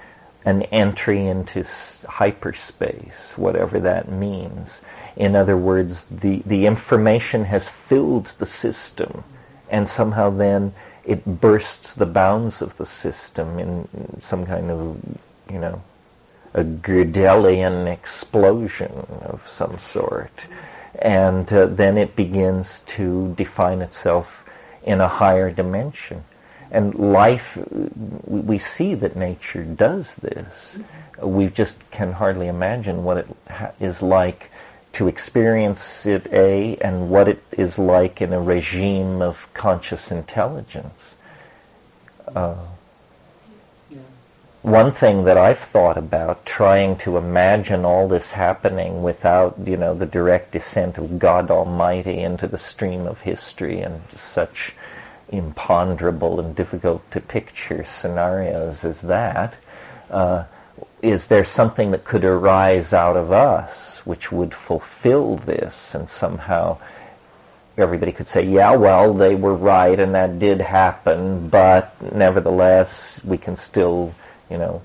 an 0.45 0.63
entry 0.63 1.27
into 1.27 1.65
hyperspace 2.09 3.33
whatever 3.37 3.81
that 3.81 4.11
means 4.11 4.81
in 5.17 5.35
other 5.35 5.57
words 5.57 6.05
the 6.11 6.41
the 6.47 6.67
information 6.67 7.45
has 7.45 7.69
filled 7.89 8.31
the 8.39 8.47
system 8.47 9.25
and 9.71 9.89
somehow 9.89 10.31
then 10.31 10.73
it 11.05 11.25
bursts 11.41 11.95
the 11.95 12.07
bounds 12.07 12.63
of 12.63 12.77
the 12.77 12.87
system 12.87 13.59
in 13.59 13.89
some 14.21 14.45
kind 14.47 14.71
of 14.71 14.99
you 15.51 15.59
know 15.59 15.81
a 16.57 16.65
Gödelian 16.65 17.87
explosion 17.87 18.91
of 19.23 19.43
some 19.49 19.79
sort. 19.79 20.33
And 20.99 21.53
uh, 21.53 21.67
then 21.67 21.99
it 21.99 22.17
begins 22.17 22.81
to 22.97 23.35
define 23.37 23.83
itself 23.83 24.27
in 24.83 25.03
a 25.03 25.09
higher 25.09 25.51
dimension. 25.51 26.25
And 26.71 26.95
life, 26.95 27.59
we 28.27 28.59
see 28.59 28.95
that 28.95 29.17
nature 29.17 29.65
does 29.65 30.07
this. 30.17 30.79
We 31.21 31.49
just 31.49 31.77
can 31.91 32.13
hardly 32.13 32.49
imagine 32.49 33.05
what 33.05 33.19
it 33.19 33.29
ha- 33.49 33.73
is 33.79 34.01
like 34.01 34.51
to 34.97 35.09
experience 35.09 36.07
it, 36.07 36.27
A, 36.33 36.77
and 36.79 37.11
what 37.11 37.29
it 37.29 37.43
is 37.53 37.77
like 37.77 38.23
in 38.23 38.33
a 38.33 38.41
regime 38.41 39.21
of 39.21 39.37
conscious 39.53 40.11
intelligence. 40.11 41.15
Uh, 42.35 42.57
one 44.63 44.93
thing 44.93 45.25
that 45.25 45.37
I've 45.37 45.61
thought 45.61 45.99
about 45.99 46.47
trying 46.47 46.97
to 47.01 47.19
imagine 47.19 47.85
all 47.85 48.09
this 48.09 48.31
happening 48.31 49.03
without, 49.03 49.59
you 49.67 49.77
know, 49.77 49.95
the 49.95 50.07
direct 50.07 50.53
descent 50.53 50.97
of 50.97 51.19
God 51.19 51.51
Almighty 51.51 52.23
into 52.23 52.49
the 52.49 52.59
stream 52.59 53.07
of 53.07 53.21
history 53.21 53.83
and 53.83 54.01
such 54.17 54.73
imponderable 55.29 56.41
and 56.41 56.57
difficult 56.57 57.09
to 57.11 57.21
picture 57.21 57.85
scenarios 58.01 58.83
as 58.83 58.99
that, 59.03 59.53
uh, 60.11 60.45
is 61.03 61.27
there 61.27 61.45
something 61.45 61.91
that 61.91 62.05
could 62.05 62.25
arise 62.25 62.95
out 62.95 63.17
of 63.17 63.31
us 63.31 63.86
which 64.07 64.33
would 64.33 64.55
fulfill 64.55 65.37
this 65.37 65.95
and 65.95 66.09
somehow 66.09 66.79
everybody 67.77 68.13
could 68.13 68.29
say, 68.29 68.43
yeah, 68.45 68.75
well, 68.75 69.13
they 69.13 69.35
were 69.35 69.55
right 69.55 70.01
and 70.01 70.15
that 70.15 70.39
did 70.39 70.61
happen, 70.61 71.49
but 71.49 71.95
nevertheless 72.15 73.21
we 73.25 73.37
can 73.37 73.57
still 73.57 74.15
you 74.51 74.59
know, 74.59 74.83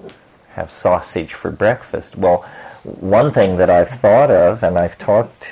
have 0.54 0.72
sausage 0.72 1.34
for 1.34 1.52
breakfast. 1.52 2.16
Well, 2.16 2.46
one 2.84 3.32
thing 3.32 3.58
that 3.58 3.70
I've 3.70 4.00
thought 4.02 4.32
of, 4.32 4.64
and 4.64 4.78
I've 4.78 4.98
talked 4.98 5.48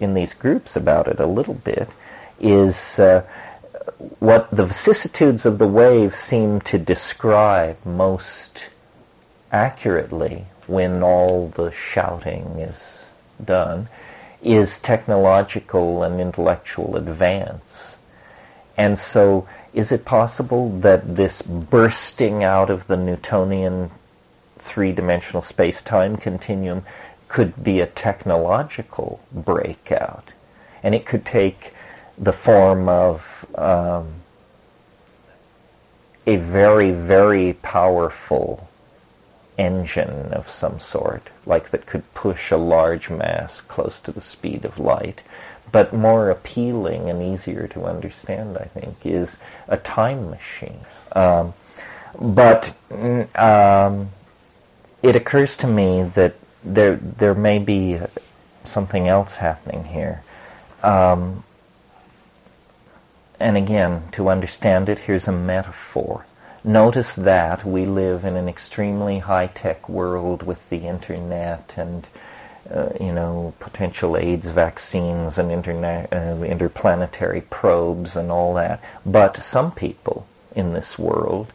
in 0.00 0.14
these 0.14 0.34
groups 0.34 0.74
about 0.76 1.06
it 1.08 1.20
a 1.20 1.26
little 1.26 1.54
bit, 1.54 1.88
is 2.40 2.98
uh, 2.98 3.22
what 4.18 4.50
the 4.50 4.66
vicissitudes 4.66 5.44
of 5.44 5.58
the 5.58 5.66
wave 5.66 6.16
seem 6.16 6.60
to 6.62 6.78
describe 6.78 7.76
most 7.84 8.64
accurately 9.52 10.46
when 10.66 11.02
all 11.02 11.48
the 11.48 11.70
shouting 11.72 12.44
is 12.58 12.76
done 13.44 13.88
is 14.42 14.78
technological 14.80 16.02
and 16.02 16.20
intellectual 16.20 16.96
advance. 16.96 17.62
And 18.76 18.98
so 18.98 19.48
is 19.72 19.92
it 19.92 20.04
possible 20.04 20.70
that 20.80 21.16
this 21.16 21.42
bursting 21.42 22.42
out 22.44 22.70
of 22.70 22.86
the 22.86 22.96
Newtonian 22.96 23.90
three-dimensional 24.58 25.42
space-time 25.42 26.16
continuum 26.16 26.84
could 27.28 27.62
be 27.62 27.80
a 27.80 27.86
technological 27.86 29.20
breakout? 29.32 30.30
And 30.82 30.94
it 30.94 31.06
could 31.06 31.24
take 31.24 31.72
the 32.18 32.32
form 32.32 32.88
of 32.88 33.24
um, 33.54 34.12
a 36.26 36.36
very, 36.36 36.90
very 36.90 37.54
powerful 37.54 38.68
engine 39.58 40.32
of 40.32 40.50
some 40.50 40.80
sort, 40.80 41.28
like 41.46 41.70
that 41.70 41.86
could 41.86 42.14
push 42.14 42.50
a 42.50 42.56
large 42.56 43.10
mass 43.10 43.60
close 43.60 44.00
to 44.00 44.12
the 44.12 44.20
speed 44.20 44.64
of 44.64 44.78
light 44.78 45.22
but 45.72 45.94
more 45.94 46.30
appealing 46.30 47.08
and 47.08 47.22
easier 47.22 47.66
to 47.68 47.84
understand, 47.84 48.58
I 48.58 48.64
think, 48.64 48.94
is 49.04 49.34
a 49.68 49.78
time 49.78 50.30
machine. 50.30 50.80
Um, 51.12 51.54
but 52.20 52.72
um, 53.34 54.10
it 55.02 55.16
occurs 55.16 55.56
to 55.58 55.66
me 55.66 56.02
that 56.14 56.34
there 56.62 56.96
there 56.96 57.34
may 57.34 57.58
be 57.58 57.98
something 58.66 59.08
else 59.08 59.34
happening 59.34 59.84
here. 59.84 60.22
Um, 60.82 61.42
and 63.40 63.56
again, 63.56 64.04
to 64.12 64.28
understand 64.28 64.88
it, 64.88 64.98
here's 64.98 65.26
a 65.26 65.32
metaphor. 65.32 66.24
Notice 66.64 67.14
that 67.16 67.64
we 67.64 67.86
live 67.86 68.24
in 68.24 68.36
an 68.36 68.48
extremely 68.48 69.18
high-tech 69.18 69.88
world 69.88 70.44
with 70.44 70.58
the 70.70 70.86
internet 70.86 71.72
and 71.76 72.06
uh, 72.72 72.90
you 73.00 73.12
know, 73.12 73.52
potential 73.58 74.16
AIDS 74.16 74.46
vaccines 74.46 75.36
and 75.36 75.50
uh, 75.50 76.44
interplanetary 76.44 77.40
probes 77.40 78.14
and 78.14 78.30
all 78.30 78.54
that. 78.54 78.80
But 79.04 79.42
some 79.42 79.72
people 79.72 80.26
in 80.54 80.72
this 80.72 80.98
world 80.98 81.52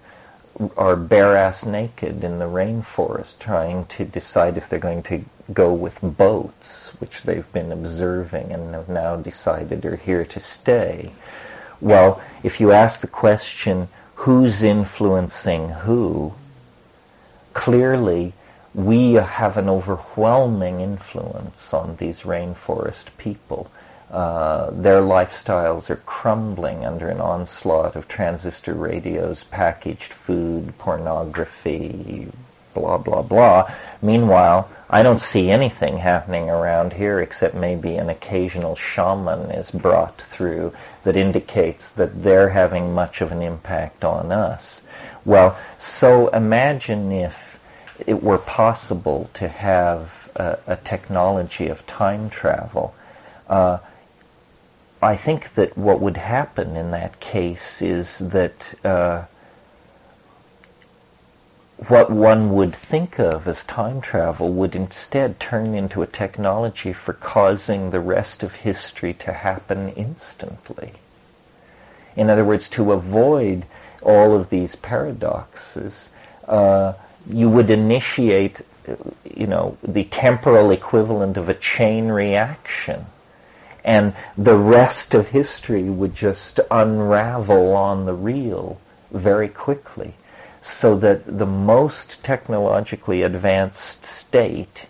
are 0.75 0.95
bare 0.95 1.37
ass 1.37 1.65
naked 1.65 2.23
in 2.23 2.39
the 2.39 2.45
rainforest 2.45 3.39
trying 3.39 3.85
to 3.85 4.03
decide 4.03 4.57
if 4.57 4.67
they're 4.67 4.79
going 4.79 5.03
to 5.03 5.23
go 5.53 5.73
with 5.73 5.97
boats, 6.01 6.91
which 6.99 7.23
they've 7.23 7.51
been 7.53 7.71
observing 7.71 8.51
and 8.51 8.75
have 8.75 8.89
now 8.89 9.15
decided 9.15 9.85
are 9.85 9.95
here 9.95 10.25
to 10.25 10.39
stay. 10.39 11.11
Well, 11.79 12.21
if 12.43 12.59
you 12.59 12.71
ask 12.71 13.01
the 13.01 13.07
question, 13.07 13.87
who's 14.17 14.63
influencing 14.63 15.69
who, 15.69 16.33
clearly 17.53 18.33
we 18.73 19.13
have 19.13 19.57
an 19.57 19.69
overwhelming 19.69 20.81
influence 20.81 21.73
on 21.73 21.95
these 21.97 22.19
rainforest 22.21 23.05
people. 23.17 23.69
Uh, 24.11 24.71
their 24.71 25.01
lifestyles 25.01 25.89
are 25.89 25.97
crumbling 25.97 26.85
under 26.85 27.09
an 27.09 27.21
onslaught 27.21 27.95
of 27.95 28.07
transistor 28.07 28.73
radios, 28.73 29.43
packaged 29.51 30.13
food, 30.13 30.77
pornography, 30.77 32.27
blah, 32.79 32.97
blah, 32.97 33.21
blah. 33.21 33.71
Meanwhile, 34.01 34.69
I 34.89 35.03
don't 35.03 35.19
see 35.19 35.49
anything 35.51 35.97
happening 35.97 36.49
around 36.49 36.93
here 36.93 37.19
except 37.19 37.55
maybe 37.55 37.95
an 37.95 38.09
occasional 38.09 38.75
shaman 38.75 39.51
is 39.51 39.69
brought 39.69 40.21
through 40.21 40.73
that 41.03 41.17
indicates 41.17 41.87
that 41.95 42.23
they're 42.23 42.49
having 42.49 42.93
much 42.93 43.21
of 43.21 43.31
an 43.31 43.41
impact 43.41 44.05
on 44.05 44.31
us. 44.31 44.81
Well, 45.25 45.57
so 45.79 46.29
imagine 46.29 47.11
if 47.11 47.35
it 48.05 48.23
were 48.23 48.37
possible 48.37 49.29
to 49.33 49.47
have 49.47 50.09
a, 50.35 50.57
a 50.67 50.75
technology 50.77 51.67
of 51.67 51.85
time 51.87 52.29
travel. 52.29 52.95
Uh, 53.49 53.79
I 55.01 55.15
think 55.15 55.53
that 55.55 55.77
what 55.77 55.99
would 55.99 56.17
happen 56.17 56.75
in 56.77 56.91
that 56.91 57.19
case 57.19 57.81
is 57.81 58.17
that 58.19 58.55
uh, 58.83 59.25
what 61.87 62.09
one 62.09 62.53
would 62.55 62.75
think 62.75 63.19
of 63.19 63.47
as 63.47 63.63
time 63.63 64.01
travel 64.01 64.51
would 64.51 64.75
instead 64.75 65.39
turn 65.39 65.75
into 65.75 66.01
a 66.01 66.07
technology 66.07 66.91
for 66.91 67.13
causing 67.13 67.91
the 67.91 67.99
rest 67.99 68.41
of 68.41 68.51
history 68.51 69.13
to 69.13 69.31
happen 69.31 69.89
instantly. 69.89 70.93
In 72.15 72.31
other 72.31 72.43
words, 72.43 72.67
to 72.69 72.93
avoid 72.93 73.63
all 74.01 74.35
of 74.35 74.49
these 74.49 74.75
paradoxes, 74.75 76.09
uh, 76.47 76.93
you 77.29 77.47
would 77.47 77.69
initiate, 77.69 78.59
you 79.35 79.45
know, 79.45 79.77
the 79.83 80.05
temporal 80.05 80.71
equivalent 80.71 81.37
of 81.37 81.47
a 81.47 81.53
chain 81.53 82.07
reaction. 82.07 83.05
And 83.83 84.15
the 84.35 84.57
rest 84.57 85.13
of 85.13 85.27
history 85.27 85.83
would 85.83 86.15
just 86.15 86.59
unravel 86.71 87.75
on 87.75 88.05
the 88.05 88.15
reel 88.15 88.79
very 89.11 89.47
quickly 89.47 90.15
so 90.67 90.95
that 90.97 91.37
the 91.37 91.45
most 91.45 92.23
technologically 92.23 93.23
advanced 93.23 94.05
state 94.05 94.85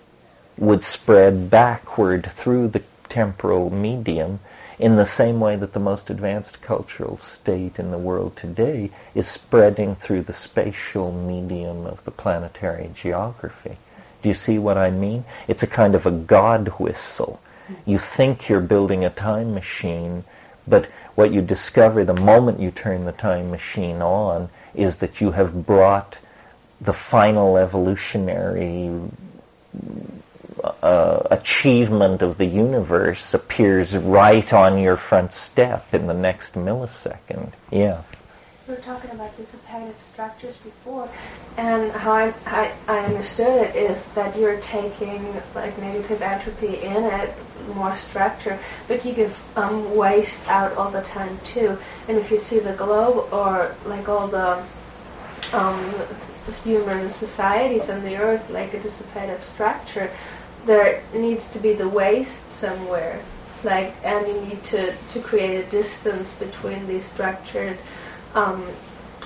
would 0.57 0.83
spread 0.83 1.49
backward 1.49 2.31
through 2.35 2.67
the 2.67 2.83
temporal 3.09 3.69
medium 3.69 4.39
in 4.79 4.95
the 4.95 5.05
same 5.05 5.39
way 5.39 5.55
that 5.55 5.73
the 5.73 5.79
most 5.79 6.09
advanced 6.09 6.61
cultural 6.61 7.17
state 7.17 7.79
in 7.79 7.89
the 7.89 7.97
world 7.97 8.35
today 8.35 8.91
is 9.15 9.27
spreading 9.27 9.95
through 9.95 10.21
the 10.21 10.33
spatial 10.33 11.11
medium 11.11 11.85
of 11.85 12.03
the 12.03 12.11
planetary 12.11 12.89
geography. 12.93 13.77
Do 14.21 14.29
you 14.29 14.35
see 14.35 14.59
what 14.59 14.77
I 14.77 14.91
mean? 14.91 15.25
It's 15.47 15.63
a 15.63 15.67
kind 15.67 15.95
of 15.95 16.05
a 16.05 16.11
God 16.11 16.67
whistle. 16.79 17.39
You 17.85 17.99
think 17.99 18.49
you're 18.49 18.61
building 18.61 19.05
a 19.05 19.09
time 19.09 19.53
machine, 19.53 20.23
but 20.67 20.87
what 21.15 21.31
you 21.31 21.41
discover 21.41 22.05
the 22.05 22.13
moment 22.13 22.59
you 22.59 22.71
turn 22.71 23.05
the 23.05 23.11
time 23.11 23.49
machine 23.51 24.01
on 24.01 24.49
is 24.77 24.97
that 24.97 25.19
you 25.19 25.31
have 25.31 25.65
brought 25.65 26.17
the 26.81 26.93
final 26.93 27.57
evolutionary 27.57 28.91
uh, 30.63 31.27
achievement 31.31 32.21
of 32.21 32.37
the 32.37 32.45
universe 32.45 33.33
appears 33.33 33.95
right 33.95 34.53
on 34.53 34.77
your 34.79 34.97
front 34.97 35.33
step 35.33 35.93
in 35.93 36.07
the 36.07 36.13
next 36.13 36.53
millisecond. 36.53 37.51
Yeah. 37.71 38.01
We 38.67 38.73
were 38.73 38.81
talking 38.81 39.11
about 39.11 39.31
dissipative 39.37 39.95
structures 40.11 40.57
before, 40.57 41.07
and 41.55 41.89
how 41.93 42.11
I, 42.11 42.33
I, 42.45 42.73
I 42.89 42.99
understood 43.05 43.61
it 43.61 43.75
is 43.77 44.03
that 44.13 44.37
you're 44.37 44.59
taking 44.59 45.41
like 45.55 45.77
negative 45.79 46.21
entropy 46.21 46.81
in 46.81 47.05
it, 47.05 47.33
more 47.73 47.95
structure, 47.95 48.59
but 48.89 49.05
you 49.05 49.13
give 49.13 49.41
um, 49.55 49.95
waste 49.95 50.45
out 50.49 50.75
all 50.75 50.91
the 50.91 51.03
time 51.03 51.39
too. 51.45 51.77
And 52.09 52.17
if 52.17 52.29
you 52.29 52.41
see 52.41 52.59
the 52.59 52.73
globe 52.73 53.31
or 53.31 53.73
like 53.85 54.09
all 54.09 54.27
the 54.27 54.61
um, 55.53 55.93
human 56.65 57.09
societies 57.09 57.89
on 57.89 58.03
the 58.03 58.17
earth 58.17 58.49
like 58.49 58.73
a 58.73 58.79
dissipative 58.79 59.41
structure, 59.45 60.11
there 60.65 61.01
needs 61.13 61.43
to 61.53 61.59
be 61.59 61.71
the 61.71 61.87
waste 61.87 62.49
somewhere. 62.59 63.23
Like, 63.63 63.95
and 64.03 64.27
you 64.27 64.41
need 64.41 64.63
to, 64.65 64.93
to 64.93 65.19
create 65.21 65.65
a 65.65 65.69
distance 65.69 66.31
between 66.33 66.85
these 66.85 67.05
structured 67.05 67.77
um, 68.37 68.65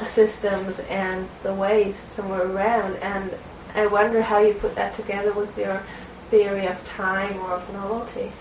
systems 0.06 0.80
and 0.82 1.28
the 1.43 1.54
waste 1.54 2.00
somewhere 2.15 2.47
around. 2.47 2.95
And 2.97 3.34
I 3.76 3.88
wonder 3.88 4.21
how 4.21 4.39
you 4.39 4.54
put 4.54 4.76
that 4.76 4.95
together 4.95 5.34
with 5.34 5.58
your 5.58 5.84
theory 6.30 6.67
of 6.67 6.84
time 6.86 7.38
or 7.39 7.52
of 7.52 7.74
novelty. 7.74 8.32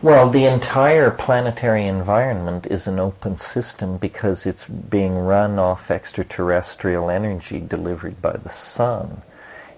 Well, 0.00 0.30
the 0.30 0.44
entire 0.44 1.10
planetary 1.10 1.86
environment 1.86 2.66
is 2.70 2.86
an 2.86 3.00
open 3.00 3.38
system 3.38 3.96
because 3.96 4.46
it's 4.46 4.64
being 4.64 5.16
run 5.16 5.58
off 5.58 5.90
extraterrestrial 5.90 7.10
energy 7.10 7.58
delivered 7.58 8.22
by 8.22 8.36
the 8.36 8.50
sun 8.50 9.22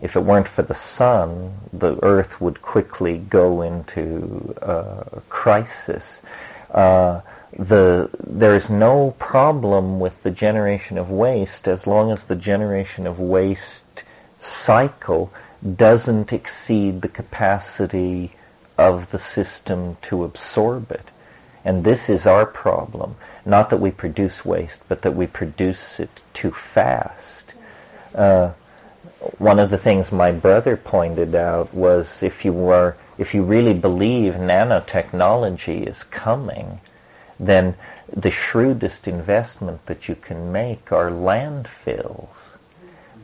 if 0.00 0.16
it 0.16 0.20
weren't 0.20 0.48
for 0.48 0.62
the 0.62 0.74
sun, 0.74 1.52
the 1.72 2.02
Earth 2.02 2.40
would 2.40 2.62
quickly 2.62 3.18
go 3.18 3.62
into 3.62 4.54
uh, 4.62 5.20
crisis. 5.28 6.04
Uh, 6.70 7.20
the, 7.58 8.10
there 8.26 8.54
is 8.54 8.70
no 8.70 9.12
problem 9.18 9.98
with 9.98 10.22
the 10.22 10.30
generation 10.30 10.98
of 10.98 11.10
waste 11.10 11.66
as 11.68 11.86
long 11.86 12.10
as 12.10 12.24
the 12.24 12.36
generation 12.36 13.06
of 13.06 13.18
waste 13.18 14.04
cycle 14.38 15.32
doesn't 15.76 16.32
exceed 16.32 17.02
the 17.02 17.08
capacity 17.08 18.32
of 18.78 19.10
the 19.10 19.18
system 19.18 19.96
to 20.02 20.24
absorb 20.24 20.90
it. 20.90 21.06
And 21.64 21.84
this 21.84 22.08
is 22.08 22.24
our 22.24 22.46
problem. 22.46 23.16
Not 23.44 23.70
that 23.70 23.80
we 23.80 23.90
produce 23.90 24.44
waste, 24.44 24.80
but 24.88 25.02
that 25.02 25.14
we 25.14 25.26
produce 25.26 25.98
it 25.98 26.10
too 26.32 26.52
fast. 26.52 27.52
Uh, 28.14 28.52
one 29.38 29.58
of 29.58 29.70
the 29.70 29.78
things 29.78 30.10
my 30.10 30.32
brother 30.32 30.76
pointed 30.76 31.34
out 31.34 31.74
was 31.74 32.06
if 32.22 32.44
you 32.44 32.52
were 32.52 32.96
if 33.18 33.34
you 33.34 33.42
really 33.42 33.74
believe 33.74 34.32
nanotechnology 34.32 35.86
is 35.86 36.02
coming, 36.04 36.80
then 37.40 37.74
the 38.12 38.30
shrewdest 38.30 39.08
investment 39.08 39.84
that 39.86 40.08
you 40.08 40.14
can 40.14 40.52
make 40.52 40.92
are 40.92 41.10
landfills. 41.10 42.28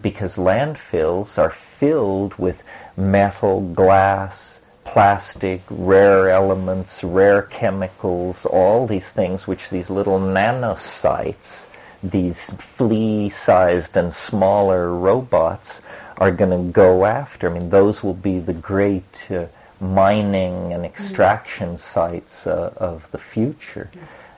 Because 0.01 0.35
landfills 0.35 1.37
are 1.37 1.55
filled 1.79 2.35
with 2.35 2.63
metal, 2.97 3.61
glass, 3.75 4.59
plastic, 4.85 5.61
rare 5.69 6.31
elements, 6.31 7.05
rare 7.05 7.43
chemicals, 7.43 8.37
all 8.47 8.87
these 8.87 9.07
things 9.07 9.47
which 9.47 9.69
these 9.71 9.91
little 9.91 10.19
nanosites, 10.19 11.65
these 12.03 12.39
flea-sized 12.77 13.97
and 13.97 14.15
smaller 14.15 14.95
robots 14.95 15.81
are 16.19 16.31
going 16.31 16.51
to 16.51 16.73
go 16.73 17.05
after. 17.05 17.51
I 17.51 17.53
mean, 17.53 17.69
those 17.69 18.03
will 18.03 18.15
be 18.15 18.39
the 18.39 18.55
great 18.55 19.05
uh, 19.31 19.47
mining 19.81 20.73
and 20.73 20.85
extraction 20.85 21.77
mm-hmm. 21.77 21.95
sites 21.95 22.47
uh, 22.47 22.73
of 22.77 23.11
the 23.11 23.19
future, 23.19 23.91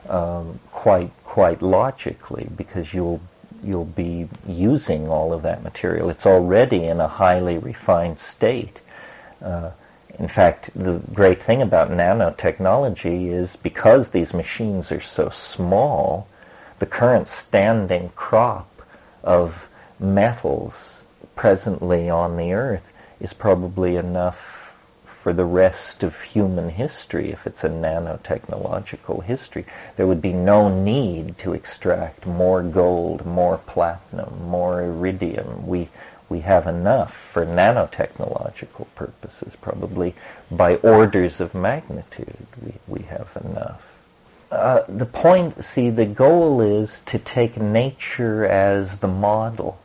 um, 0.09 0.59
quite 0.71 1.11
quite 1.23 1.61
logically, 1.61 2.47
because 2.55 2.93
you'll 2.93 3.21
you'll 3.63 3.85
be 3.85 4.27
using 4.47 5.07
all 5.09 5.33
of 5.33 5.43
that 5.43 5.63
material. 5.63 6.09
It's 6.09 6.25
already 6.25 6.85
in 6.85 6.99
a 6.99 7.07
highly 7.07 7.57
refined 7.57 8.19
state. 8.19 8.79
Uh, 9.41 9.71
in 10.17 10.27
fact, 10.27 10.69
the 10.75 10.99
great 11.13 11.41
thing 11.43 11.61
about 11.61 11.91
nanotechnology 11.91 13.31
is 13.31 13.55
because 13.55 14.09
these 14.09 14.33
machines 14.33 14.91
are 14.91 15.01
so 15.01 15.29
small, 15.29 16.27
the 16.79 16.85
current 16.85 17.27
standing 17.27 18.09
crop 18.15 18.69
of 19.23 19.55
metals 19.99 20.73
presently 21.35 22.09
on 22.09 22.35
the 22.35 22.51
earth 22.53 22.83
is 23.21 23.31
probably 23.31 23.95
enough 23.95 24.58
for 25.21 25.33
the 25.33 25.45
rest 25.45 26.01
of 26.01 26.21
human 26.21 26.69
history 26.69 27.31
if 27.31 27.45
it's 27.45 27.63
a 27.63 27.69
nanotechnological 27.69 29.23
history. 29.23 29.65
There 29.97 30.07
would 30.07 30.21
be 30.21 30.33
no 30.33 30.69
need 30.69 31.37
to 31.39 31.53
extract 31.53 32.25
more 32.25 32.63
gold, 32.63 33.25
more 33.25 33.57
platinum, 33.57 34.47
more 34.47 34.81
iridium. 34.81 35.67
We, 35.67 35.89
we 36.29 36.39
have 36.41 36.67
enough 36.67 37.13
for 37.33 37.45
nanotechnological 37.45 38.87
purposes, 38.95 39.55
probably 39.61 40.15
by 40.49 40.75
orders 40.77 41.41
of 41.41 41.53
magnitude. 41.53 42.47
We, 42.63 42.73
we 42.87 43.03
have 43.03 43.27
enough. 43.43 43.81
Uh, 44.51 44.83
the 44.87 45.05
point, 45.05 45.63
see, 45.63 45.89
the 45.89 46.05
goal 46.05 46.61
is 46.61 46.89
to 47.07 47.19
take 47.19 47.57
nature 47.57 48.45
as 48.45 48.97
the 48.97 49.07
model 49.07 49.77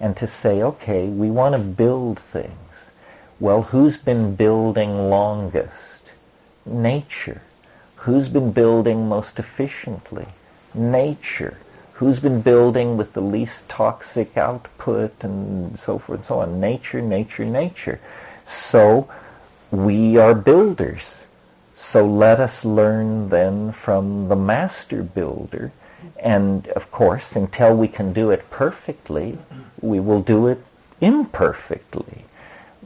and 0.00 0.16
to 0.16 0.26
say, 0.26 0.62
okay, 0.62 1.06
we 1.06 1.30
want 1.30 1.52
to 1.52 1.60
build 1.60 2.18
things. 2.32 2.58
Well, 3.42 3.62
who's 3.62 3.96
been 3.96 4.36
building 4.36 5.10
longest? 5.10 6.12
Nature. 6.64 7.42
Who's 7.96 8.28
been 8.28 8.52
building 8.52 9.08
most 9.08 9.40
efficiently? 9.40 10.28
Nature. 10.74 11.58
Who's 11.94 12.20
been 12.20 12.40
building 12.40 12.96
with 12.96 13.14
the 13.14 13.20
least 13.20 13.68
toxic 13.68 14.36
output 14.36 15.12
and 15.24 15.76
so 15.80 15.98
forth 15.98 16.20
and 16.20 16.28
so 16.28 16.38
on? 16.38 16.60
Nature, 16.60 17.02
nature, 17.02 17.44
nature. 17.44 17.98
So 18.46 19.08
we 19.72 20.16
are 20.18 20.36
builders. 20.36 21.02
So 21.74 22.06
let 22.06 22.38
us 22.38 22.64
learn 22.64 23.28
then 23.28 23.72
from 23.72 24.28
the 24.28 24.36
master 24.36 25.02
builder. 25.02 25.72
And 26.22 26.68
of 26.68 26.92
course, 26.92 27.34
until 27.34 27.76
we 27.76 27.88
can 27.88 28.12
do 28.12 28.30
it 28.30 28.48
perfectly, 28.50 29.36
we 29.80 29.98
will 29.98 30.22
do 30.22 30.46
it 30.46 30.64
imperfectly. 31.00 32.24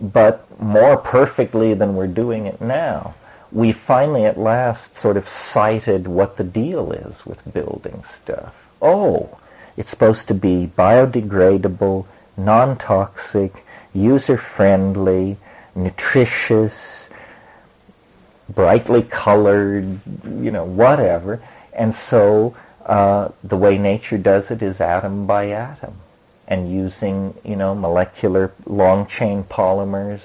But 0.01 0.61
more 0.61 0.97
perfectly 0.97 1.75
than 1.75 1.95
we're 1.95 2.07
doing 2.07 2.47
it 2.47 2.61
now. 2.61 3.15
We 3.53 3.73
finally 3.73 4.27
at 4.27 4.39
last 4.39 4.99
sort 4.99 5.17
of 5.17 5.29
sighted 5.29 6.07
what 6.07 6.37
the 6.37 6.45
deal 6.45 6.93
is 6.93 7.25
with 7.25 7.53
building 7.53 8.05
stuff. 8.23 8.55
Oh, 8.83 9.39
it's 9.77 9.91
supposed 9.91 10.29
to 10.29 10.35
be 10.35 10.71
biodegradable, 10.77 12.07
non-toxic, 12.37 13.53
user-friendly, 13.95 15.37
nutritious, 15.75 17.09
brightly 18.49 19.03
colored, 19.03 20.01
you 20.25 20.51
know, 20.51 20.65
whatever. 20.65 21.41
And 21.73 21.95
so 21.95 22.57
uh, 22.85 23.31
the 23.45 23.57
way 23.57 23.79
nature 23.79 24.19
does 24.19 24.51
it 24.51 24.63
is 24.63 24.81
atom 24.81 25.27
by 25.27 25.51
atom, 25.51 25.95
and 26.49 26.73
using 26.73 27.35
you 27.45 27.57
know 27.57 27.75
molecular 27.75 28.53
long 28.67 29.07
chain 29.07 29.43
polymers 29.45 30.21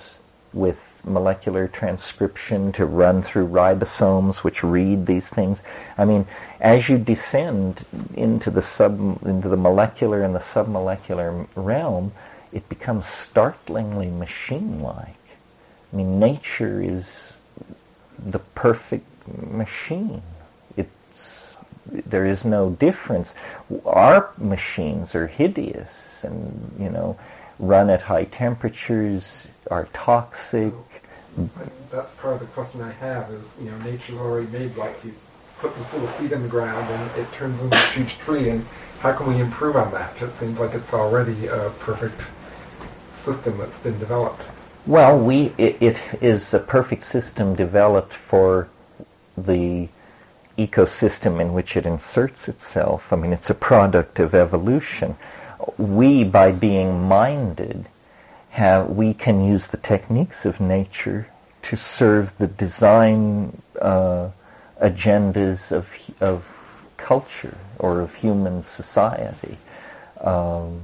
with 0.54 0.78
molecular 1.04 1.68
transcription 1.68 2.72
to 2.72 2.86
run 2.86 3.24
through 3.24 3.48
ribosomes 3.48 4.38
which 4.38 4.64
read 4.64 5.06
these 5.06 5.26
things. 5.26 5.58
I 5.98 6.06
mean, 6.06 6.28
as 6.60 6.88
you 6.88 6.98
descend 7.00 7.84
into 8.14 8.52
the 8.52 8.62
sub 8.62 9.26
into 9.26 9.50
the 9.50 9.58
molecular 9.58 10.22
and 10.22 10.36
the 10.36 10.40
submolecular 10.40 11.48
realm, 11.56 12.12
it 12.52 12.68
becomes 12.70 13.06
startlingly 13.06 14.12
machine-like. 14.12 15.16
I 15.92 15.96
mean, 15.96 16.20
nature 16.20 16.82
is 16.82 17.06
the 18.24 18.40
perfect 18.40 19.08
machine. 19.28 20.22
It's 20.78 21.56
there 21.88 22.26
is 22.26 22.46
no 22.46 22.70
difference. 22.70 23.34
Our 23.86 24.30
machines 24.38 25.16
are 25.16 25.28
hideous 25.28 25.90
and 26.24 26.76
you 26.80 26.90
know 26.90 27.18
run 27.60 27.90
at 27.90 28.02
high 28.02 28.26
temperatures, 28.26 29.24
are 29.70 29.88
toxic. 29.94 30.74
That's 31.92 32.12
part 32.16 32.36
of 32.36 32.40
the 32.40 32.48
question 32.48 32.82
I 32.82 32.92
have 32.92 33.32
is 33.32 33.46
you 33.62 33.70
know 33.70 33.78
nature's 33.80 34.18
already 34.18 34.48
made 34.48 34.76
like 34.76 35.04
you 35.04 35.14
put 35.60 35.76
this 35.78 35.94
little 35.94 36.12
seed 36.14 36.32
in 36.32 36.42
the 36.42 36.48
ground 36.48 36.90
and 36.90 37.18
it 37.18 37.32
turns 37.34 37.62
into 37.62 37.76
a 37.76 37.88
huge 37.92 38.18
tree 38.18 38.50
and 38.50 38.66
how 39.00 39.14
can 39.14 39.28
we 39.28 39.40
improve 39.40 39.76
on 39.76 39.92
that? 39.92 40.20
It 40.22 40.36
seems 40.36 40.60
like 40.60 40.74
it's 40.74 40.94
already 40.94 41.48
a 41.48 41.72
perfect 41.80 42.22
system 43.24 43.58
that's 43.58 43.78
been 43.80 43.98
developed. 44.00 44.42
Well, 44.86 45.20
we 45.20 45.54
it, 45.58 45.82
it 45.82 45.98
is 46.22 46.54
a 46.54 46.60
perfect 46.60 47.06
system 47.06 47.56
developed 47.56 48.14
for 48.14 48.68
the 49.38 49.88
ecosystem 50.58 51.40
in 51.40 51.54
which 51.54 51.78
it 51.78 51.86
inserts 51.86 52.48
itself. 52.48 53.12
I 53.12 53.16
mean, 53.16 53.34
it's 53.34 53.50
a 53.50 53.56
product 53.56 54.20
of 54.20 54.36
evolution. 54.36 55.16
We, 55.78 56.24
by 56.24 56.52
being 56.52 57.08
minded, 57.08 57.88
have 58.52 58.90
we 58.90 59.14
can 59.14 59.46
use 59.46 59.68
the 59.68 59.78
techniques 59.78 60.46
of 60.46 60.60
nature 60.60 61.28
to 61.64 61.78
serve 61.78 62.38
the 62.38 62.48
design 62.48 63.62
uh, 63.82 64.30
agendas 64.82 65.72
of 65.72 65.88
of 66.20 66.44
culture 66.98 67.58
or 67.80 68.02
of 68.02 68.14
human 68.16 68.64
society. 68.64 69.58
Um, 70.20 70.82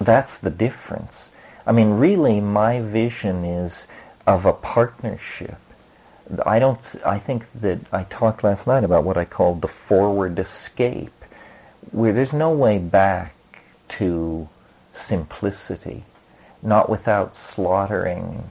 that's 0.00 0.38
the 0.38 0.50
difference. 0.50 1.30
I 1.66 1.72
mean, 1.72 1.90
really, 1.90 2.40
my 2.40 2.80
vision 2.80 3.44
is 3.44 3.72
of 4.26 4.46
a 4.46 4.52
partnership. 4.52 5.58
I 6.46 6.58
don't. 6.58 6.80
I 7.04 7.18
think 7.18 7.44
that 7.60 7.78
I 7.92 8.04
talked 8.04 8.44
last 8.44 8.66
night 8.66 8.84
about 8.84 9.04
what 9.04 9.16
I 9.16 9.24
called 9.24 9.62
the 9.62 9.68
forward 9.68 10.38
escape, 10.38 11.24
where 11.90 12.12
there's 12.12 12.32
no 12.32 12.52
way 12.52 12.78
back 12.78 13.34
to 13.98 14.48
simplicity, 15.06 16.04
not 16.62 16.88
without 16.88 17.36
slaughtering 17.36 18.44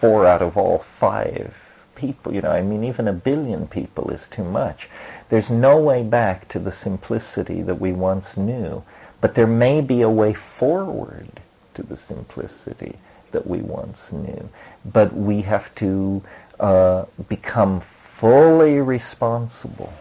four 0.00 0.26
out 0.26 0.42
of 0.42 0.56
all 0.56 0.84
five 0.98 1.54
people. 1.94 2.34
You 2.34 2.40
know, 2.40 2.50
I 2.50 2.62
mean, 2.62 2.84
even 2.84 3.08
a 3.08 3.12
billion 3.12 3.66
people 3.66 4.10
is 4.10 4.22
too 4.30 4.44
much. 4.44 4.88
There's 5.28 5.50
no 5.50 5.78
way 5.78 6.02
back 6.02 6.48
to 6.48 6.58
the 6.58 6.72
simplicity 6.72 7.62
that 7.62 7.80
we 7.80 7.92
once 7.92 8.36
knew. 8.36 8.82
But 9.20 9.34
there 9.34 9.46
may 9.46 9.80
be 9.82 10.00
a 10.02 10.10
way 10.10 10.34
forward 10.34 11.28
to 11.74 11.82
the 11.82 11.96
simplicity 11.96 12.96
that 13.32 13.46
we 13.46 13.58
once 13.58 13.98
knew. 14.10 14.48
But 14.84 15.14
we 15.14 15.42
have 15.42 15.72
to 15.76 16.22
uh, 16.58 17.04
become 17.28 17.82
fully 18.18 18.80
responsible 18.80 19.92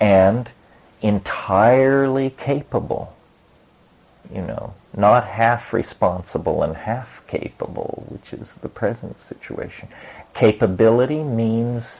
and 0.00 0.50
entirely 1.02 2.30
capable. 2.30 3.14
You 4.32 4.42
know, 4.42 4.72
not 4.96 5.26
half 5.26 5.72
responsible 5.72 6.62
and 6.62 6.74
half 6.74 7.26
capable, 7.26 8.06
which 8.08 8.32
is 8.32 8.48
the 8.62 8.68
present 8.68 9.16
situation. 9.28 9.88
Capability 10.32 11.22
means 11.22 11.96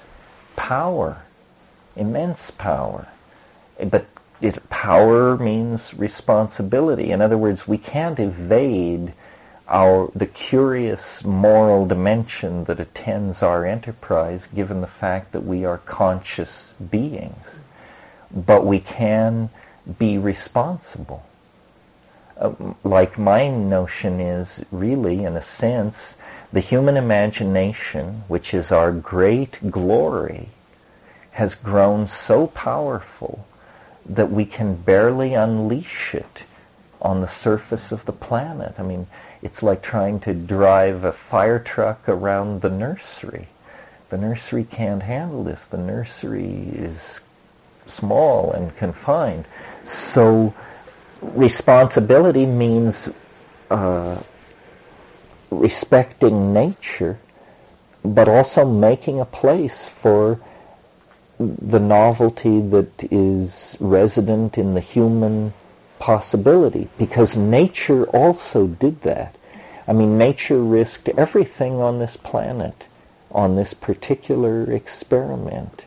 power, 0.57 1.23
immense 1.97 2.51
power. 2.53 3.09
But 3.83 4.07
it, 4.41 4.69
power 4.71 5.37
means 5.37 5.93
responsibility. 5.95 7.11
In 7.11 7.21
other 7.21 7.38
words, 7.38 7.67
we 7.67 7.79
can't 7.79 8.19
evade 8.19 9.12
our 9.69 10.11
the 10.15 10.27
curious 10.27 11.25
moral 11.25 11.87
dimension 11.87 12.65
that 12.65 12.81
attends 12.81 13.43
our 13.43 13.65
enterprise 13.65 14.47
given 14.55 14.81
the 14.81 14.87
fact 14.87 15.33
that 15.33 15.45
we 15.45 15.65
are 15.65 15.79
conscious 15.79 16.73
beings. 16.91 17.47
But 18.35 18.64
we 18.64 18.81
can 18.81 19.51
be 19.99 20.18
responsible. 20.18 21.25
Uh, 22.38 22.53
like 22.83 23.18
my 23.18 23.49
notion 23.49 24.21
is 24.21 24.64
really, 24.71 25.25
in 25.25 25.37
a 25.37 25.42
sense, 25.42 26.14
the 26.53 26.61
human 26.61 26.97
imagination, 26.97 28.25
which 28.29 28.53
is 28.53 28.71
our 28.71 28.92
great 28.92 29.71
glory, 29.71 30.49
has 31.33 31.55
grown 31.55 32.09
so 32.09 32.47
powerful 32.47 33.47
that 34.05 34.31
we 34.31 34.45
can 34.45 34.75
barely 34.75 35.35
unleash 35.35 36.14
it 36.14 36.42
on 37.01 37.21
the 37.21 37.29
surface 37.29 37.90
of 37.92 38.05
the 38.05 38.12
planet. 38.12 38.75
I 38.79 38.83
mean, 38.83 39.07
it's 39.42 39.62
like 39.62 39.83
trying 39.83 40.21
to 40.21 40.35
drive 40.35 41.04
a 41.04 41.13
fire 41.13 41.59
truck 41.59 42.09
around 42.09 42.61
the 42.61 42.71
nursery. 42.71 43.48
The 44.11 44.19
nursery 44.19 44.65
can't 44.65 45.02
handle 45.02 45.42
this. 45.42 45.61
The 45.71 45.79
nursery 45.79 46.69
is 46.75 46.98
small 47.87 48.52
and 48.52 48.74
confined. 48.76 49.44
So 49.87 50.54
responsibility 51.20 52.46
means 52.46 53.08
uh, 53.70 54.20
respecting 55.50 56.52
nature, 56.52 57.18
but 58.04 58.28
also 58.28 58.64
making 58.64 59.20
a 59.20 59.24
place 59.24 59.87
for 60.00 60.40
the 61.38 61.80
novelty 61.80 62.60
that 62.60 62.90
is 63.10 63.76
resident 63.80 64.58
in 64.58 64.74
the 64.74 64.80
human 64.80 65.52
possibility 65.98 66.88
because 66.98 67.37
nature 67.37 68.04
also 68.06 68.66
did 68.66 69.00
that. 69.02 69.37
I 69.87 69.92
mean, 69.92 70.18
nature 70.18 70.60
risked 70.60 71.08
everything 71.08 71.80
on 71.80 71.98
this 71.98 72.16
planet 72.16 72.85
on 73.33 73.56
this 73.56 73.74
particular 73.74 74.70
experiment. 74.70 75.83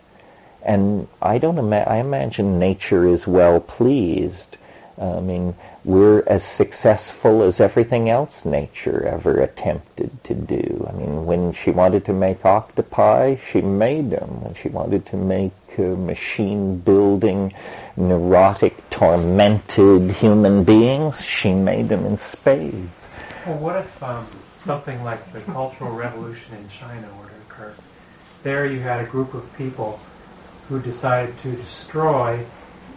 And 0.65 1.07
I 1.21 1.37
don't 1.37 1.59
ima- 1.59 1.85
I 1.87 1.97
imagine 1.97 2.59
nature 2.59 3.07
is 3.07 3.27
well 3.27 3.59
pleased. 3.59 4.57
I 4.99 5.19
mean, 5.19 5.55
we're 5.83 6.23
as 6.25 6.43
successful 6.43 7.43
as 7.43 7.59
everything 7.59 8.09
else 8.09 8.43
nature 8.43 9.03
ever 9.05 9.41
attempted 9.41 10.09
to 10.23 10.33
do. 10.33 10.87
I 10.89 10.93
mean, 10.93 11.25
when 11.27 11.53
she 11.53 11.69
wanted 11.69 12.05
to 12.05 12.13
make 12.13 12.43
octopi, 12.43 13.35
she 13.51 13.61
made 13.61 14.09
them. 14.09 14.41
When 14.41 14.55
she 14.55 14.69
wanted 14.69 15.05
to 15.07 15.17
make 15.17 15.53
uh, 15.77 15.81
machine-building, 15.81 17.53
neurotic, 17.97 18.89
tormented 18.89 20.09
human 20.11 20.63
beings, 20.63 21.21
she 21.23 21.53
made 21.53 21.89
them 21.89 22.05
in 22.05 22.17
spades. 22.17 22.89
Well, 23.45 23.59
what 23.59 23.75
if 23.75 24.03
um, 24.03 24.25
something 24.65 25.03
like 25.03 25.31
the 25.33 25.41
Cultural 25.41 25.91
Revolution 25.91 26.55
in 26.55 26.67
China 26.69 27.07
were 27.19 27.27
to 27.27 27.35
occur? 27.47 27.75
There 28.41 28.65
you 28.65 28.79
had 28.79 29.01
a 29.01 29.07
group 29.07 29.35
of 29.35 29.53
people 29.53 29.99
who 30.69 30.79
decided 30.79 31.37
to 31.39 31.55
destroy 31.55 32.43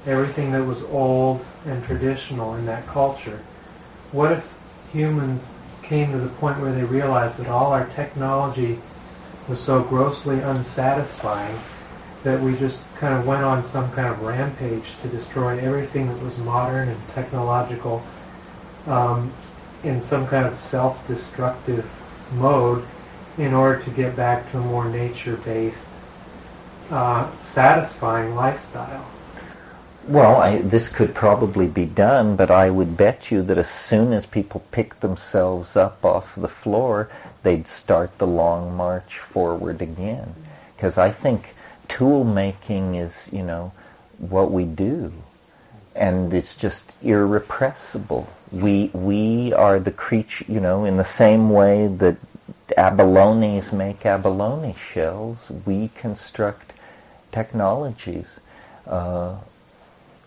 everything 0.07 0.53
that 0.53 0.65
was 0.65 0.83
old 0.85 1.45
and 1.67 1.85
traditional 1.85 2.55
in 2.55 2.67
that 2.67 2.87
culture. 2.87 3.41
What 4.13 4.33
if 4.33 4.45
humans 4.93 5.43
came 5.83 6.13
to 6.13 6.19
the 6.19 6.29
point 6.29 6.61
where 6.61 6.73
they 6.73 6.85
realized 6.85 7.37
that 7.39 7.49
all 7.49 7.73
our 7.73 7.87
technology 7.89 8.79
was 9.49 9.61
so 9.61 9.83
grossly 9.83 10.41
unsatisfying 10.41 11.59
that 12.23 12.41
we 12.41 12.55
just 12.57 12.81
kind 12.97 13.15
of 13.15 13.27
went 13.27 13.43
on 13.43 13.65
some 13.65 13.91
kind 13.93 14.09
of 14.09 14.21
rampage 14.23 14.85
to 15.03 15.09
destroy 15.09 15.59
everything 15.59 16.09
that 16.09 16.23
was 16.23 16.37
modern 16.39 16.89
and 16.89 17.09
technological 17.15 18.05
um, 18.87 19.33
in 19.85 20.03
some 20.05 20.27
kind 20.27 20.47
of 20.47 20.59
self-destructive 20.65 21.89
mode 22.33 22.85
in 23.39 23.55
order 23.55 23.83
to 23.83 23.91
get 23.91 24.17
back 24.17 24.51
to 24.51 24.59
a 24.59 24.61
more 24.61 24.85
nature-based, 24.89 25.77
uh, 26.91 27.31
satisfying 27.53 28.35
lifestyle. 28.35 29.07
Well, 30.07 30.37
I, 30.37 30.63
this 30.63 30.89
could 30.89 31.15
probably 31.15 31.67
be 31.67 31.85
done, 31.85 32.35
but 32.35 32.51
I 32.51 32.71
would 32.71 32.97
bet 32.97 33.31
you 33.31 33.43
that 33.43 33.59
as 33.59 33.69
soon 33.69 34.15
as 34.15 34.25
people 34.25 34.63
pick 34.71 34.99
themselves 35.01 35.77
up 35.77 36.03
off 36.03 36.35
the 36.35 36.49
floor, 36.49 37.11
they'd 37.43 37.69
start 37.69 38.17
the 38.17 38.27
long 38.27 38.75
march 38.75 39.19
forward 39.19 39.83
again. 39.83 40.35
Because 40.75 40.97
I 40.97 41.11
think 41.11 41.55
tool 41.89 42.25
making 42.25 42.95
is, 42.95 43.13
you 43.31 43.43
know, 43.43 43.73
what 44.19 44.51
we 44.51 44.65
do. 44.65 45.13
And 45.95 46.33
it's 46.33 46.55
just 46.55 46.85
irrepressible. 47.03 48.29
We, 48.51 48.91
we 48.95 49.53
are 49.53 49.79
the 49.79 49.91
creature, 49.91 50.47
you 50.49 50.61
know, 50.61 50.87
in 50.87 50.97
the 50.97 51.05
same 51.05 51.51
way 51.51 51.87
that 51.87 52.17
abalones 52.79 53.73
make 53.73 54.07
abalone 54.07 54.75
shells, 54.93 55.51
we 55.67 55.89
construct 55.95 56.73
technologies. 57.33 58.27
Uh, 58.87 59.37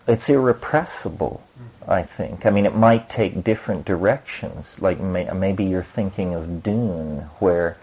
it's 0.06 0.28
irrepressible, 0.28 1.42
I 1.86 2.02
think. 2.02 2.44
I 2.44 2.50
mean, 2.50 2.66
it 2.66 2.74
might 2.74 3.08
take 3.08 3.44
different 3.44 3.84
directions. 3.84 4.66
Like 4.78 5.00
may, 5.00 5.30
maybe 5.30 5.64
you're 5.64 5.84
thinking 5.84 6.34
of 6.34 6.62
Dune, 6.62 7.28
where 7.38 7.76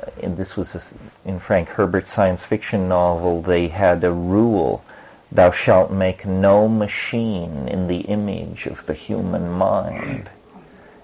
uh, 0.00 0.10
and 0.22 0.36
this 0.36 0.56
was 0.56 0.74
a, 0.74 0.82
in 1.24 1.38
Frank 1.38 1.68
Herbert's 1.68 2.12
science 2.12 2.42
fiction 2.42 2.88
novel. 2.88 3.42
They 3.42 3.68
had 3.68 4.02
a 4.02 4.12
rule: 4.12 4.82
"Thou 5.30 5.50
shalt 5.50 5.90
make 5.90 6.24
no 6.24 6.68
machine 6.68 7.68
in 7.68 7.86
the 7.86 8.00
image 8.00 8.66
of 8.66 8.86
the 8.86 8.94
human 8.94 9.50
mind." 9.50 10.30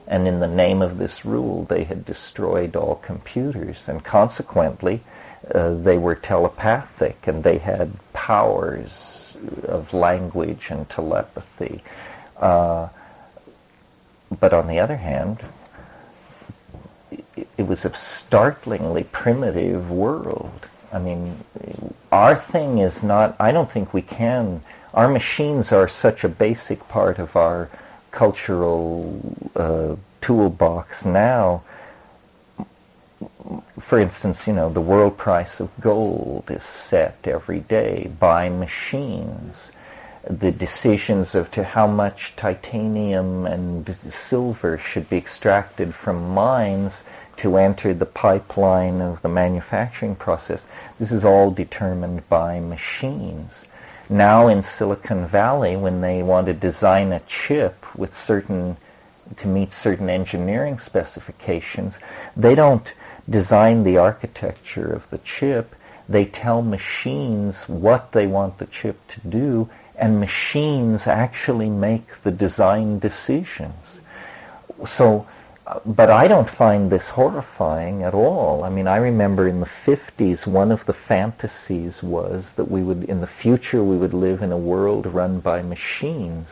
And 0.07 0.27
in 0.27 0.41
the 0.41 0.49
name 0.49 0.81
of 0.81 0.97
this 0.97 1.27
rule, 1.27 1.65
they 1.65 1.85
had 1.85 2.07
destroyed 2.07 2.75
all 2.75 2.95
computers, 2.95 3.77
and 3.87 4.03
consequently, 4.03 5.03
uh, 5.55 5.75
they 5.75 5.99
were 5.99 6.15
telepathic 6.15 7.27
and 7.27 7.43
they 7.43 7.59
had 7.59 7.91
powers 8.13 9.35
of 9.65 9.93
language 9.93 10.69
and 10.71 10.89
telepathy. 10.89 11.83
Uh, 12.37 12.89
but 14.41 14.53
on 14.53 14.67
the 14.67 14.79
other 14.79 14.97
hand, 14.97 15.45
it, 17.11 17.49
it 17.57 17.67
was 17.67 17.85
a 17.85 17.93
startlingly 17.97 19.05
primitive 19.05 19.91
world. 19.91 20.67
I 20.93 20.99
mean, 20.99 21.45
our 22.13 22.37
thing 22.37 22.79
is 22.79 23.03
not, 23.03 23.37
I 23.39 23.53
don't 23.53 23.71
think 23.71 23.93
we 23.93 24.03
can, 24.03 24.63
our 24.95 25.09
machines 25.09 25.73
are 25.73 25.89
such 25.89 26.25
a 26.25 26.29
basic 26.29 26.87
part 26.89 27.19
of 27.19 27.37
our 27.37 27.69
cultural 28.11 29.21
uh, 29.55 29.97
toolbox 30.21 31.05
now 31.05 31.63
for 33.81 33.99
instance, 33.99 34.47
you 34.47 34.53
know, 34.53 34.71
the 34.71 34.81
world 34.81 35.17
price 35.17 35.61
of 35.61 35.71
gold 35.81 36.45
is 36.51 36.63
set 36.63 37.17
every 37.25 37.61
day 37.61 38.11
by 38.21 38.49
machines. 38.49 39.71
The 40.29 40.53
decisions 40.53 41.35
of 41.35 41.51
to 41.53 41.65
how 41.65 41.87
much 41.87 42.35
titanium 42.37 43.47
and 43.47 43.97
silver 44.29 44.79
should 44.79 45.09
be 45.09 45.17
extracted 45.17 45.95
from 45.95 46.35
mines 46.35 47.01
to 47.39 47.57
enter 47.57 47.95
the 47.95 48.07
pipeline 48.07 49.01
of 49.01 49.23
the 49.23 49.29
manufacturing 49.29 50.17
process, 50.17 50.61
this 50.99 51.11
is 51.11 51.25
all 51.25 51.51
determined 51.51 52.29
by 52.29 52.61
machines. 52.61 53.53
Now 54.11 54.49
in 54.49 54.65
Silicon 54.65 55.27
Valley, 55.27 55.77
when 55.77 56.01
they 56.01 56.23
want 56.23 56.47
to 56.47 56.53
design 56.55 57.13
a 57.13 57.21
chip 57.21 57.85
with 57.97 58.17
certain, 58.17 58.77
to 59.37 59.47
meet 59.47 59.73
certain 59.73 60.11
engineering 60.11 60.79
specifications, 60.79 61.95
they 62.37 62.55
don't 62.55 62.93
design 63.29 63.85
the 63.85 63.99
architecture 63.99 64.91
of 64.93 65.09
the 65.11 65.19
chip. 65.19 65.75
They 66.09 66.25
tell 66.25 66.63
machines 66.63 67.57
what 67.67 68.13
they 68.13 68.27
want 68.27 68.59
the 68.59 68.67
chip 68.67 68.97
to 69.09 69.29
do, 69.29 69.69
and 69.97 70.21
machines 70.21 71.07
actually 71.07 71.69
make 71.69 72.23
the 72.23 72.31
design 72.31 72.99
decisions. 72.99 73.75
So, 74.87 75.27
but 75.85 76.11
I 76.11 76.29
don't 76.29 76.49
find 76.49 76.91
this 76.91 77.05
horrifying 77.09 78.03
at 78.03 78.15
all. 78.15 78.65
I 78.65 78.71
mean, 78.71 78.87
I 78.87 78.97
remember 78.97 79.47
in 79.47 79.61
the 79.61 79.71
50s, 79.85 80.47
one 80.47 80.73
of 80.73 80.87
the 80.87 80.95
fantasies 80.95 82.03
was 82.03 82.45
that 82.57 82.71
we 82.71 82.83
would, 82.83 83.05
in 83.05 83.21
the 83.21 83.27
future, 83.27 83.85
we 83.85 83.97
would 83.97 84.15
live 84.15 84.41
in 84.41 84.53
a 84.53 84.57
world 84.57 85.07
run 85.07 85.41
by 85.41 85.61
machines. 85.61 86.47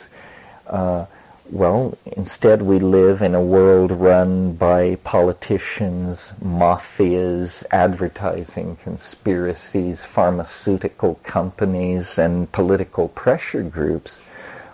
Uh, 0.66 1.06
well, 1.50 1.96
instead 2.12 2.62
we 2.62 2.78
live 2.78 3.22
in 3.22 3.34
a 3.34 3.42
world 3.42 3.92
run 3.92 4.54
by 4.54 4.96
politicians, 4.96 6.30
mafias, 6.42 7.64
advertising 7.70 8.76
conspiracies, 8.82 10.00
pharmaceutical 10.12 11.14
companies, 11.22 12.18
and 12.18 12.50
political 12.52 13.08
pressure 13.08 13.62
groups. 13.62 14.18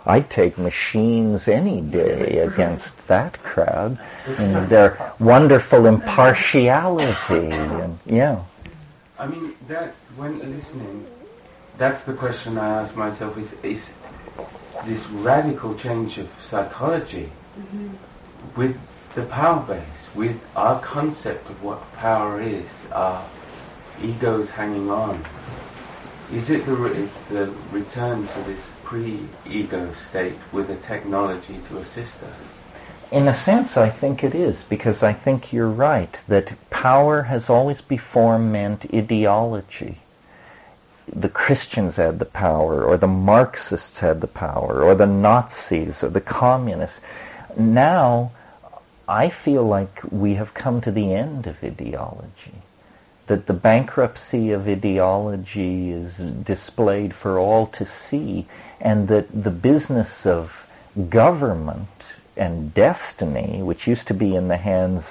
I'd 0.05 0.29
take 0.29 0.57
machines 0.57 1.47
any 1.47 1.79
day 1.79 2.39
against 2.39 2.89
that 3.07 3.41
crowd 3.41 3.97
and 4.25 4.67
their 4.67 5.13
wonderful 5.19 5.85
impartiality 5.85 7.51
and 7.51 7.99
yeah. 8.05 8.43
I 9.17 9.27
mean 9.27 9.55
that 9.67 9.95
when 10.17 10.39
listening, 10.39 11.07
that's 11.77 12.03
the 12.03 12.13
question 12.13 12.57
I 12.57 12.81
ask 12.81 12.95
myself: 12.95 13.37
is 13.37 13.49
is 13.63 13.89
this 14.85 15.05
radical 15.07 15.75
change 15.75 16.17
of 16.17 16.29
psychology 16.41 17.31
mm-hmm. 17.57 17.89
with 18.55 18.77
the 19.15 19.23
power 19.23 19.61
base, 19.65 20.15
with 20.15 20.39
our 20.55 20.79
concept 20.81 21.49
of 21.49 21.63
what 21.63 21.93
power 21.93 22.41
is, 22.41 22.65
our 22.91 23.23
egos 24.01 24.49
hanging 24.49 24.89
on. 24.89 25.25
Is 26.31 26.49
it 26.49 26.65
the, 26.65 26.75
re- 26.75 27.09
the 27.29 27.53
return 27.71 28.27
to 28.27 28.43
this 28.43 28.59
pre-ego 28.83 29.93
state 30.09 30.35
with 30.51 30.69
a 30.69 30.75
technology 30.77 31.59
to 31.69 31.77
assist 31.77 32.13
us? 32.23 32.35
In 33.11 33.27
a 33.27 33.33
sense, 33.33 33.77
I 33.77 33.91
think 33.91 34.23
it 34.23 34.33
is, 34.33 34.63
because 34.63 35.03
I 35.03 35.13
think 35.13 35.53
you're 35.53 35.69
right, 35.69 36.19
that 36.27 36.51
power 36.71 37.21
has 37.21 37.49
always 37.49 37.79
before 37.81 38.39
meant 38.39 38.91
ideology 38.91 39.99
the 41.11 41.29
Christians 41.29 41.97
had 41.97 42.19
the 42.19 42.25
power, 42.25 42.83
or 42.83 42.95
the 42.95 43.07
Marxists 43.07 43.99
had 43.99 44.21
the 44.21 44.27
power, 44.27 44.81
or 44.83 44.95
the 44.95 45.05
Nazis, 45.05 46.01
or 46.01 46.09
the 46.09 46.21
communists. 46.21 46.99
Now, 47.57 48.31
I 49.07 49.29
feel 49.29 49.63
like 49.63 49.99
we 50.11 50.35
have 50.35 50.53
come 50.53 50.79
to 50.81 50.91
the 50.91 51.13
end 51.13 51.45
of 51.45 51.61
ideology. 51.61 52.53
That 53.27 53.47
the 53.47 53.53
bankruptcy 53.53 54.51
of 54.51 54.67
ideology 54.67 55.91
is 55.91 56.15
displayed 56.15 57.13
for 57.13 57.37
all 57.37 57.67
to 57.67 57.85
see, 57.85 58.47
and 58.79 59.09
that 59.09 59.43
the 59.43 59.51
business 59.51 60.25
of 60.25 60.53
government 61.09 61.89
and 62.37 62.73
destiny, 62.73 63.61
which 63.61 63.87
used 63.87 64.07
to 64.07 64.13
be 64.13 64.35
in 64.35 64.47
the 64.47 64.57
hands 64.57 65.05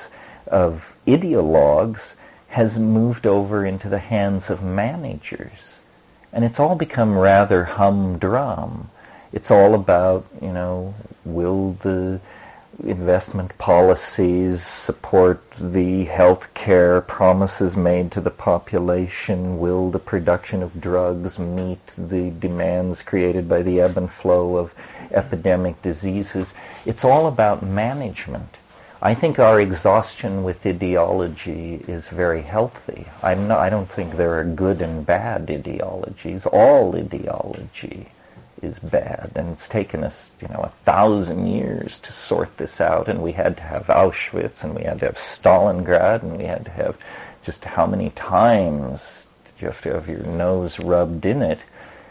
of 0.46 0.84
ideologues, 1.06 2.00
has 2.48 2.78
moved 2.78 3.26
over 3.26 3.64
into 3.66 3.88
the 3.88 3.98
hands 3.98 4.48
of 4.48 4.62
managers 4.62 5.71
and 6.32 6.44
it's 6.44 6.58
all 6.58 6.74
become 6.74 7.18
rather 7.18 7.64
humdrum. 7.64 8.90
It's 9.32 9.50
all 9.50 9.74
about, 9.74 10.26
you 10.40 10.52
know, 10.52 10.94
will 11.24 11.72
the 11.82 12.20
investment 12.84 13.56
policies 13.58 14.66
support 14.66 15.42
the 15.58 16.04
health 16.04 16.52
care 16.54 17.00
promises 17.02 17.76
made 17.76 18.12
to 18.12 18.20
the 18.20 18.30
population? 18.30 19.58
Will 19.58 19.90
the 19.90 19.98
production 19.98 20.62
of 20.62 20.80
drugs 20.80 21.38
meet 21.38 21.80
the 21.96 22.30
demands 22.30 23.02
created 23.02 23.48
by 23.48 23.62
the 23.62 23.80
ebb 23.80 23.96
and 23.96 24.10
flow 24.10 24.56
of 24.56 24.72
epidemic 25.12 25.80
diseases. 25.82 26.52
It's 26.84 27.04
all 27.04 27.26
about 27.26 27.62
management. 27.62 28.56
I 29.04 29.16
think 29.16 29.40
our 29.40 29.60
exhaustion 29.60 30.44
with 30.44 30.64
ideology 30.64 31.84
is 31.88 32.06
very 32.06 32.40
healthy. 32.40 33.08
I'm 33.20 33.48
not, 33.48 33.58
I 33.58 33.68
don't 33.68 33.90
think 33.90 34.16
there 34.16 34.38
are 34.38 34.44
good 34.44 34.80
and 34.80 35.04
bad 35.04 35.50
ideologies. 35.50 36.46
All 36.46 36.94
ideology 36.94 38.06
is 38.62 38.78
bad, 38.78 39.32
and 39.34 39.48
it's 39.48 39.66
taken 39.66 40.04
us, 40.04 40.14
you 40.40 40.46
know, 40.46 40.60
a 40.60 40.72
thousand 40.84 41.48
years 41.48 41.98
to 41.98 42.12
sort 42.12 42.56
this 42.58 42.80
out. 42.80 43.08
And 43.08 43.20
we 43.20 43.32
had 43.32 43.56
to 43.56 43.62
have 43.64 43.86
Auschwitz, 43.86 44.62
and 44.62 44.72
we 44.72 44.84
had 44.84 45.00
to 45.00 45.06
have 45.06 45.16
Stalingrad, 45.16 46.22
and 46.22 46.38
we 46.38 46.44
had 46.44 46.64
to 46.66 46.70
have 46.70 46.96
just 47.44 47.64
how 47.64 47.88
many 47.88 48.10
times 48.10 49.00
you 49.58 49.66
have 49.66 49.80
to 49.82 49.94
have 49.94 50.08
your 50.08 50.22
nose 50.22 50.78
rubbed 50.78 51.26
in 51.26 51.42
it 51.42 51.58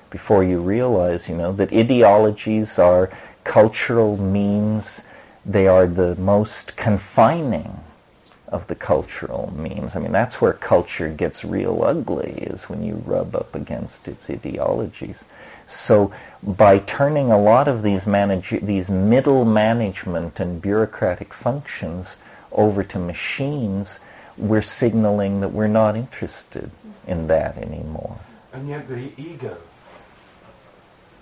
before 0.10 0.44
you 0.44 0.60
realize, 0.60 1.30
you 1.30 1.38
know, 1.38 1.54
that 1.54 1.72
ideologies 1.72 2.78
are 2.78 3.10
cultural 3.46 4.18
memes 4.18 5.00
they 5.46 5.68
are 5.68 5.88
the 5.88 6.16
most 6.16 6.76
confining 6.76 7.80
of 8.48 8.68
the 8.68 8.76
cultural 8.76 9.52
memes. 9.56 9.96
I 9.96 10.00
mean, 10.00 10.12
that's 10.12 10.42
where 10.42 10.54
culture 10.54 11.10
gets 11.10 11.44
real 11.46 11.84
ugly, 11.84 12.34
is 12.34 12.64
when 12.64 12.84
you 12.84 12.96
rub 13.06 13.36
up 13.36 13.56
against 13.56 14.08
its 14.08 14.30
ideologies. 14.30 15.18
So 15.68 16.14
by 16.44 16.80
turning 16.80 17.32
a 17.32 17.40
lot 17.40 17.68
of 17.68 17.82
these 17.82 18.06
manage 18.06 18.50
these 18.62 18.90
middle 18.90 19.46
management 19.46 20.40
and 20.40 20.62
bureaucratic 20.62 21.34
functions 21.34 22.08
over 22.52 22.84
to 22.84 23.00
machines, 23.00 24.00
we're 24.38 24.62
signaling 24.62 25.40
that 25.42 25.50
we're 25.50 25.68
not 25.68 25.96
interested 25.96 26.70
in 27.08 27.28
that 27.28 27.58
anymore. 27.58 28.20
And 28.52 28.68
yet 28.68 28.90
the 28.90 29.12
ego, 29.18 29.58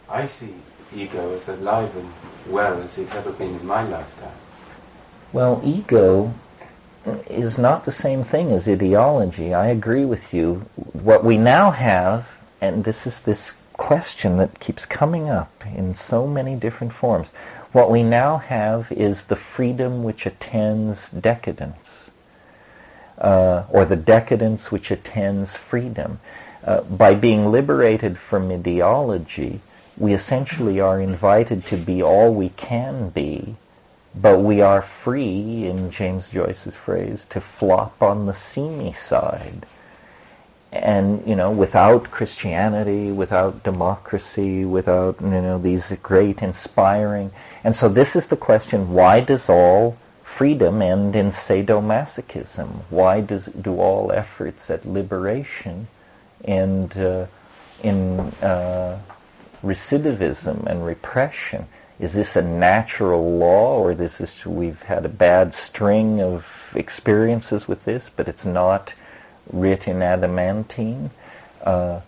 I 0.10 0.26
see 0.26 0.56
ego 0.96 1.38
as 1.38 1.48
alive 1.48 1.96
and 1.96 2.12
well 2.48 2.82
as 2.82 2.98
it's 2.98 3.14
ever 3.14 3.32
been 3.32 3.56
in 3.56 3.66
my 3.66 3.84
lifetime. 3.84 4.38
Well, 5.32 5.62
ego 5.64 6.34
is 7.30 7.58
not 7.58 7.86
the 7.86 7.92
same 7.92 8.24
thing 8.24 8.52
as 8.52 8.68
ideology. 8.68 9.54
I 9.54 9.68
agree 9.68 10.06
with 10.06 10.34
you. 10.34 10.66
What 10.94 11.24
we 11.24 11.38
now 11.38 11.72
have, 11.72 12.28
and 12.62 12.84
this 12.84 13.06
is 13.06 13.22
this 13.22 13.52
question 13.74 14.38
that 14.38 14.60
keeps 14.60 14.86
coming 14.86 15.30
up 15.30 15.52
in 15.66 15.96
so 15.96 16.28
many 16.28 16.56
different 16.56 16.94
forms, 16.94 17.28
what 17.72 17.92
we 17.92 18.04
now 18.04 18.38
have 18.38 18.92
is 18.92 19.24
the 19.24 19.36
freedom 19.36 20.04
which 20.04 20.26
attends 20.26 21.10
decadence, 21.12 21.78
uh, 23.20 23.64
or 23.70 23.86
the 23.86 23.96
decadence 23.96 24.72
which 24.72 24.92
attends 24.92 25.56
freedom. 25.56 26.20
Uh, 26.64 26.82
by 26.82 27.14
being 27.14 27.52
liberated 27.52 28.18
from 28.18 28.52
ideology, 28.52 29.62
we 30.00 30.14
essentially 30.14 30.80
are 30.80 31.02
invited 31.02 31.66
to 31.66 31.78
be 31.78 32.02
all 32.02 32.34
we 32.34 32.50
can 32.50 33.10
be, 33.10 33.56
but 34.16 34.40
we 34.40 34.62
are 34.62 34.82
free, 35.04 35.68
in 35.68 35.92
James 35.92 36.30
Joyce's 36.30 36.76
phrase, 36.76 37.26
to 37.30 37.42
flop 37.42 38.02
on 38.02 38.26
the 38.26 38.34
seamy 38.34 38.94
side. 38.94 39.66
And, 40.72 41.28
you 41.28 41.36
know, 41.36 41.52
without 41.52 42.12
Christianity, 42.12 43.12
without 43.12 43.64
democracy, 43.64 44.66
without, 44.66 45.20
you 45.20 45.28
know, 45.28 45.60
these 45.60 45.92
great 46.02 46.42
inspiring. 46.42 47.32
And 47.64 47.76
so 47.76 47.90
this 47.90 48.16
is 48.16 48.28
the 48.28 48.38
question, 48.38 48.94
why 48.94 49.20
does 49.20 49.50
all 49.50 49.98
freedom 50.24 50.82
end 50.82 51.16
in 51.16 51.32
sadomasochism? 51.32 52.70
Why 52.90 53.20
does, 53.20 53.46
do 53.46 53.80
all 53.80 54.12
efforts 54.12 54.70
at 54.70 54.88
liberation 54.88 55.88
end 56.46 56.96
uh, 56.96 57.26
in 57.84 58.20
uh, 58.42 59.00
recidivism 59.64 60.66
and 60.66 60.86
repression. 60.86 61.68
Is 62.00 62.14
this 62.14 62.36
a 62.36 62.42
natural 62.42 63.38
law, 63.38 63.80
or 63.80 63.94
this 63.94 64.22
is 64.22 64.46
we've 64.46 64.82
had 64.84 65.06
a 65.06 65.10
bad 65.10 65.54
string 65.54 66.22
of 66.22 66.46
experiences 66.74 67.68
with 67.68 67.84
this, 67.84 68.10
but 68.16 68.28
it's 68.28 68.46
not 68.46 68.94
writ 69.52 69.88
in 69.88 70.02
adamantine? 70.02 71.12
Uh, 71.62 72.00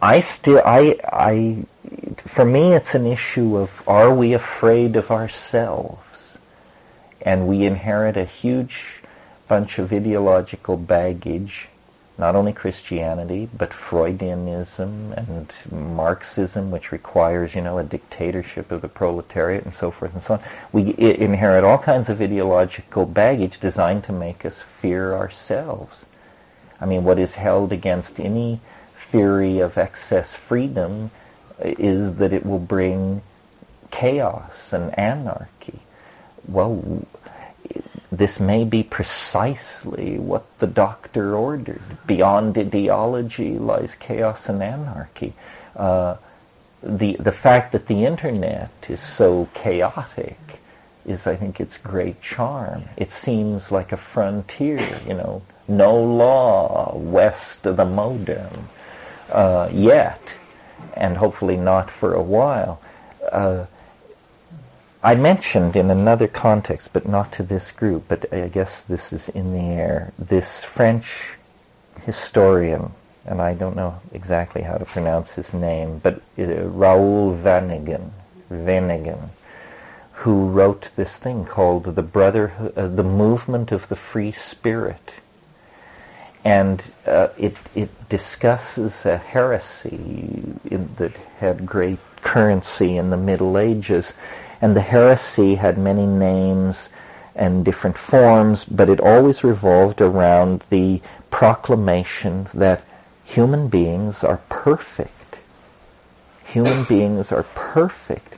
I 0.00 0.20
still, 0.20 0.62
I, 0.64 0.96
I, 1.04 1.64
for 2.28 2.44
me, 2.44 2.74
it's 2.74 2.94
an 2.94 3.06
issue 3.06 3.56
of 3.56 3.70
are 3.88 4.14
we 4.14 4.34
afraid 4.34 4.94
of 4.94 5.10
ourselves, 5.10 6.38
and 7.22 7.48
we 7.48 7.64
inherit 7.64 8.16
a 8.16 8.24
huge 8.24 8.80
bunch 9.48 9.78
of 9.78 9.92
ideological 9.92 10.76
baggage 10.76 11.68
not 12.18 12.34
only 12.34 12.52
Christianity, 12.52 13.48
but 13.56 13.70
Freudianism 13.70 15.16
and 15.16 15.52
Marxism, 15.70 16.72
which 16.72 16.90
requires, 16.90 17.54
you 17.54 17.60
know, 17.60 17.78
a 17.78 17.84
dictatorship 17.84 18.72
of 18.72 18.82
the 18.82 18.88
proletariat 18.88 19.64
and 19.64 19.72
so 19.72 19.92
forth 19.92 20.12
and 20.14 20.22
so 20.22 20.34
on. 20.34 20.40
We 20.72 20.94
inherit 20.98 21.62
all 21.62 21.78
kinds 21.78 22.08
of 22.08 22.20
ideological 22.20 23.06
baggage 23.06 23.60
designed 23.60 24.02
to 24.04 24.12
make 24.12 24.44
us 24.44 24.56
fear 24.82 25.14
ourselves. 25.14 26.04
I 26.80 26.86
mean, 26.86 27.04
what 27.04 27.20
is 27.20 27.34
held 27.34 27.72
against 27.72 28.18
any 28.18 28.60
theory 29.12 29.60
of 29.60 29.78
excess 29.78 30.34
freedom 30.34 31.12
is 31.60 32.16
that 32.16 32.32
it 32.32 32.44
will 32.44 32.58
bring 32.58 33.22
chaos 33.92 34.72
and 34.72 34.96
anarchy. 34.98 35.80
Well, 36.48 37.06
this 38.10 38.40
may 38.40 38.64
be 38.64 38.82
precisely 38.82 40.18
what 40.18 40.46
the 40.58 40.66
doctor 40.66 41.36
ordered. 41.36 41.82
Beyond 42.06 42.56
ideology 42.56 43.58
lies 43.58 43.94
chaos 43.98 44.48
and 44.48 44.62
anarchy. 44.62 45.34
Uh, 45.76 46.16
the 46.82 47.16
the 47.18 47.32
fact 47.32 47.72
that 47.72 47.86
the 47.86 48.06
internet 48.06 48.70
is 48.88 49.00
so 49.00 49.48
chaotic 49.54 50.38
is, 51.04 51.26
I 51.26 51.36
think, 51.36 51.60
its 51.60 51.76
great 51.78 52.20
charm. 52.22 52.84
It 52.96 53.10
seems 53.12 53.70
like 53.70 53.92
a 53.92 53.96
frontier, 53.96 55.00
you 55.06 55.14
know, 55.14 55.42
no 55.66 56.02
law 56.02 56.96
west 56.96 57.66
of 57.66 57.76
the 57.76 57.84
modem 57.84 58.68
uh, 59.30 59.68
yet, 59.72 60.20
and 60.94 61.16
hopefully 61.16 61.56
not 61.56 61.90
for 61.90 62.14
a 62.14 62.22
while. 62.22 62.80
Uh, 63.30 63.66
I 65.08 65.14
mentioned 65.14 65.74
in 65.74 65.90
another 65.90 66.28
context, 66.28 66.90
but 66.92 67.08
not 67.08 67.32
to 67.32 67.42
this 67.42 67.72
group, 67.72 68.04
but 68.08 68.30
I 68.30 68.48
guess 68.48 68.82
this 68.90 69.10
is 69.10 69.30
in 69.30 69.54
the 69.54 69.80
air, 69.80 70.12
this 70.18 70.62
French 70.62 71.30
historian, 72.04 72.92
and 73.24 73.40
I 73.40 73.54
don't 73.54 73.74
know 73.74 74.02
exactly 74.12 74.60
how 74.60 74.76
to 74.76 74.84
pronounce 74.84 75.30
his 75.30 75.54
name, 75.54 75.98
but 76.02 76.20
uh, 76.38 76.44
Raoul 76.44 77.34
Vanagan, 77.34 78.10
Vanagan, 78.52 79.30
who 80.12 80.50
wrote 80.50 80.90
this 80.94 81.16
thing 81.16 81.46
called 81.46 81.84
the 81.84 82.02
Brotherhood, 82.02 82.76
uh, 82.76 82.88
the 82.88 83.02
Movement 83.02 83.72
of 83.72 83.88
the 83.88 83.96
Free 83.96 84.32
Spirit, 84.32 85.10
and 86.44 86.82
uh, 87.06 87.28
it 87.38 87.56
it 87.74 88.08
discusses 88.10 88.92
a 89.06 89.16
heresy 89.16 90.42
in, 90.70 90.90
that 90.98 91.16
had 91.38 91.64
great 91.64 92.00
currency 92.20 92.98
in 92.98 93.08
the 93.08 93.16
Middle 93.16 93.56
Ages 93.56 94.12
and 94.60 94.74
the 94.74 94.80
heresy 94.80 95.54
had 95.54 95.78
many 95.78 96.06
names 96.06 96.76
and 97.34 97.64
different 97.64 97.96
forms, 97.96 98.64
but 98.64 98.88
it 98.88 99.00
always 99.00 99.44
revolved 99.44 100.00
around 100.00 100.64
the 100.70 101.00
proclamation 101.30 102.48
that 102.52 102.82
human 103.24 103.68
beings 103.68 104.16
are 104.22 104.40
perfect. 104.48 105.36
Human 106.46 106.84
beings 106.88 107.30
are 107.30 107.44
perfect. 107.54 108.34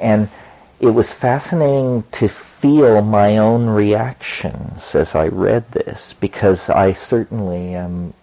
And 0.00 0.28
it 0.80 0.88
was 0.88 1.10
fascinating 1.10 2.04
to 2.12 2.30
feel 2.60 3.02
my 3.02 3.36
own 3.36 3.66
reactions 3.66 4.94
as 4.94 5.14
I 5.14 5.28
read 5.28 5.70
this 5.72 6.14
because 6.20 6.70
I 6.70 6.94
certainly 6.94 7.74
am, 7.74 8.14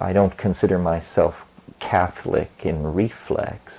I 0.00 0.12
don't 0.12 0.36
consider 0.36 0.78
myself 0.78 1.36
Catholic 1.78 2.50
in 2.64 2.92
reflex 2.92 3.72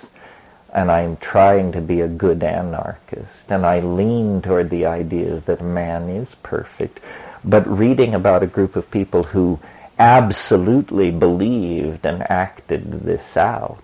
and 0.74 0.92
I'm 0.92 1.18
trying 1.18 1.72
to 1.74 1.82
be 1.82 2.02
a 2.02 2.08
good 2.08 2.44
anarchist, 2.44 3.46
and 3.48 3.66
I 3.66 3.80
lean 3.80 4.42
toward 4.42 4.70
the 4.70 4.88
idea 4.88 5.40
that 5.46 5.62
man 5.62 6.10
is 6.10 6.28
perfect. 6.42 7.00
But 7.46 7.68
reading 7.68 8.16
about 8.16 8.44
a 8.44 8.48
group 8.48 8.76
of 8.76 8.90
people 8.90 9.24
who 9.24 9.60
absolutely 10.00 11.12
believed 11.12 12.06
and 12.06 12.30
acted 12.30 13.04
this 13.04 13.38
out 13.38 13.84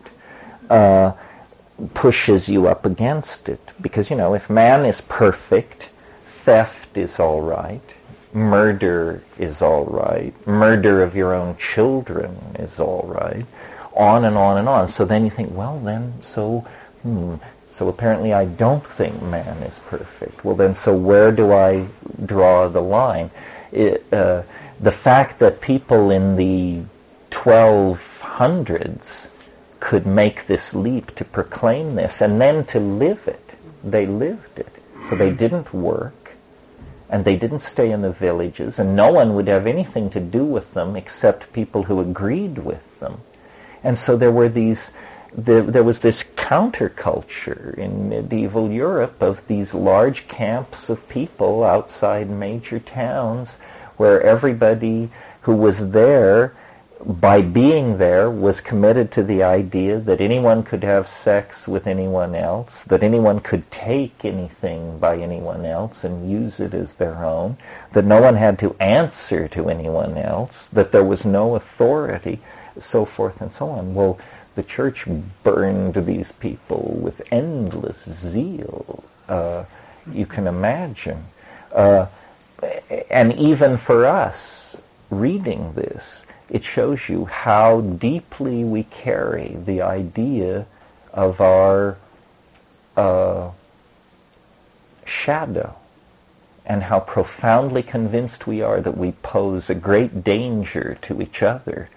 uh, 0.69 1.13
pushes 1.93 2.47
you 2.47 2.67
up 2.67 2.85
against 2.85 3.47
it. 3.47 3.61
Because, 3.79 4.09
you 4.09 4.15
know, 4.15 4.33
if 4.33 4.49
man 4.49 4.85
is 4.85 4.99
perfect, 5.01 5.87
theft 6.43 6.97
is 6.97 7.19
all 7.19 7.41
right, 7.41 7.81
murder 8.33 9.23
is 9.37 9.61
all 9.61 9.85
right, 9.85 10.33
murder 10.47 11.03
of 11.03 11.15
your 11.15 11.33
own 11.33 11.55
children 11.57 12.35
is 12.57 12.79
all 12.79 13.05
right, 13.07 13.45
on 13.99 14.25
and 14.25 14.37
on 14.37 14.57
and 14.57 14.69
on. 14.69 14.89
So 14.89 15.05
then 15.05 15.25
you 15.25 15.29
think, 15.29 15.53
well, 15.53 15.79
then, 15.79 16.13
so 16.21 16.65
hmm, 17.03 17.35
so 17.77 17.87
apparently 17.87 18.33
I 18.33 18.45
don't 18.45 18.85
think 18.85 19.21
man 19.21 19.63
is 19.63 19.73
perfect. 19.87 20.43
Well 20.43 20.55
then, 20.55 20.75
so 20.75 20.93
where 20.95 21.31
do 21.31 21.53
I 21.53 21.87
draw 22.25 22.67
the 22.67 22.81
line? 22.81 23.31
It, 23.71 24.05
uh, 24.11 24.43
the 24.81 24.91
fact 24.91 25.39
that 25.39 25.61
people 25.61 26.11
in 26.11 26.35
the 26.35 26.81
1200s 27.31 29.27
could 29.79 30.05
make 30.05 30.45
this 30.47 30.73
leap 30.73 31.15
to 31.15 31.23
proclaim 31.23 31.95
this 31.95 32.21
and 32.21 32.41
then 32.41 32.65
to 32.65 32.79
live 32.79 33.27
it. 33.27 33.49
They 33.83 34.05
lived 34.05 34.59
it. 34.59 34.73
So 35.09 35.15
they 35.15 35.31
didn't 35.31 35.73
work 35.73 36.31
and 37.09 37.23
they 37.23 37.37
didn't 37.37 37.61
stay 37.61 37.91
in 37.91 38.01
the 38.01 38.11
villages 38.11 38.79
and 38.79 38.95
no 38.95 39.11
one 39.11 39.35
would 39.35 39.47
have 39.47 39.67
anything 39.67 40.09
to 40.11 40.19
do 40.19 40.43
with 40.43 40.73
them 40.73 40.95
except 40.95 41.53
people 41.53 41.83
who 41.83 42.01
agreed 42.01 42.57
with 42.57 42.99
them. 42.99 43.21
And 43.83 43.97
so 43.97 44.17
there 44.17 44.31
were 44.31 44.49
these 44.49 44.79
the, 45.35 45.61
there 45.61 45.83
was 45.83 45.99
this 45.99 46.23
counterculture 46.35 47.75
in 47.75 48.09
medieval 48.09 48.71
Europe 48.71 49.21
of 49.21 49.45
these 49.47 49.73
large 49.75 50.27
camps 50.27 50.89
of 50.89 51.07
people 51.07 51.63
outside 51.63 52.29
major 52.29 52.79
towns 52.79 53.49
where 53.97 54.21
everybody 54.21 55.09
who 55.41 55.55
was 55.55 55.91
there 55.91 56.53
by 57.05 57.41
being 57.41 57.97
there 57.97 58.29
was 58.29 58.59
committed 58.59 59.09
to 59.11 59.23
the 59.23 59.41
idea 59.41 59.99
that 59.99 60.19
anyone 60.19 60.63
could 60.63 60.83
have 60.83 61.07
sex 61.07 61.65
with 61.67 61.87
anyone 61.87 62.35
else, 62.35 62.83
that 62.87 63.03
anyone 63.03 63.39
could 63.39 63.69
take 63.71 64.25
anything 64.25 64.99
by 64.99 65.17
anyone 65.17 65.65
else 65.65 66.03
and 66.03 66.29
use 66.29 66.59
it 66.59 66.73
as 66.73 66.93
their 66.95 67.23
own, 67.23 67.57
that 67.93 68.03
no 68.03 68.21
one 68.21 68.35
had 68.35 68.59
to 68.59 68.75
answer 68.81 69.47
to 69.47 69.69
anyone 69.69 70.17
else, 70.17 70.67
that 70.73 70.91
there 70.91 71.05
was 71.05 71.23
no 71.23 71.55
authority, 71.55 72.41
so 72.81 73.05
forth 73.05 73.41
and 73.41 73.51
so 73.51 73.69
on. 73.69 73.93
Well, 73.93 74.19
the 74.55 74.63
church 74.63 75.05
burned 75.43 76.05
these 76.05 76.31
people 76.33 76.99
with 77.01 77.21
endless 77.31 77.97
zeal. 78.09 79.03
Uh, 79.27 79.63
you 80.11 80.25
can 80.25 80.47
imagine. 80.47 81.23
Uh, 81.71 82.07
and 83.09 83.33
even 83.33 83.77
for 83.77 84.05
us, 84.05 84.75
reading 85.09 85.73
this, 85.73 86.23
it 86.49 86.63
shows 86.63 87.07
you 87.07 87.25
how 87.25 87.81
deeply 87.81 88.63
we 88.63 88.83
carry 88.83 89.55
the 89.65 89.81
idea 89.81 90.65
of 91.13 91.39
our 91.39 91.97
uh, 92.97 93.51
shadow 95.05 95.75
and 96.65 96.83
how 96.83 96.99
profoundly 96.99 97.81
convinced 97.81 98.45
we 98.45 98.61
are 98.61 98.81
that 98.81 98.97
we 98.97 99.11
pose 99.23 99.69
a 99.69 99.75
great 99.75 100.23
danger 100.23 100.97
to 101.01 101.21
each 101.21 101.41
other 101.41 101.89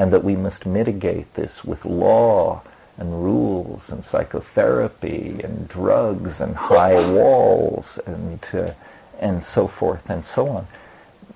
and 0.00 0.14
that 0.14 0.24
we 0.24 0.34
must 0.34 0.64
mitigate 0.64 1.34
this 1.34 1.62
with 1.62 1.84
law 1.84 2.62
and 2.96 3.22
rules 3.22 3.86
and 3.90 4.02
psychotherapy 4.02 5.38
and 5.44 5.68
drugs 5.68 6.40
and 6.40 6.56
high 6.56 6.94
walls 7.12 7.98
and 8.06 8.40
uh, 8.54 8.72
and 9.18 9.44
so 9.44 9.68
forth 9.68 10.00
and 10.08 10.24
so 10.24 10.48
on. 10.48 10.66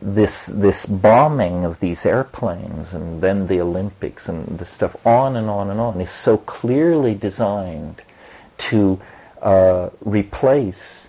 This 0.01 0.47
this 0.47 0.87
bombing 0.87 1.67
of 1.67 1.79
these 1.79 2.07
airplanes 2.07 2.95
and 2.95 3.21
then 3.21 3.49
the 3.49 3.61
Olympics 3.61 4.29
and 4.29 4.59
the 4.59 4.65
stuff 4.65 4.97
on 5.05 5.37
and 5.37 5.51
on 5.51 5.69
and 5.69 5.79
on 5.79 6.01
is 6.01 6.11
so 6.11 6.39
clearly 6.39 7.15
designed 7.15 8.01
to 8.71 8.99
uh, 9.43 9.91
replace 10.01 11.04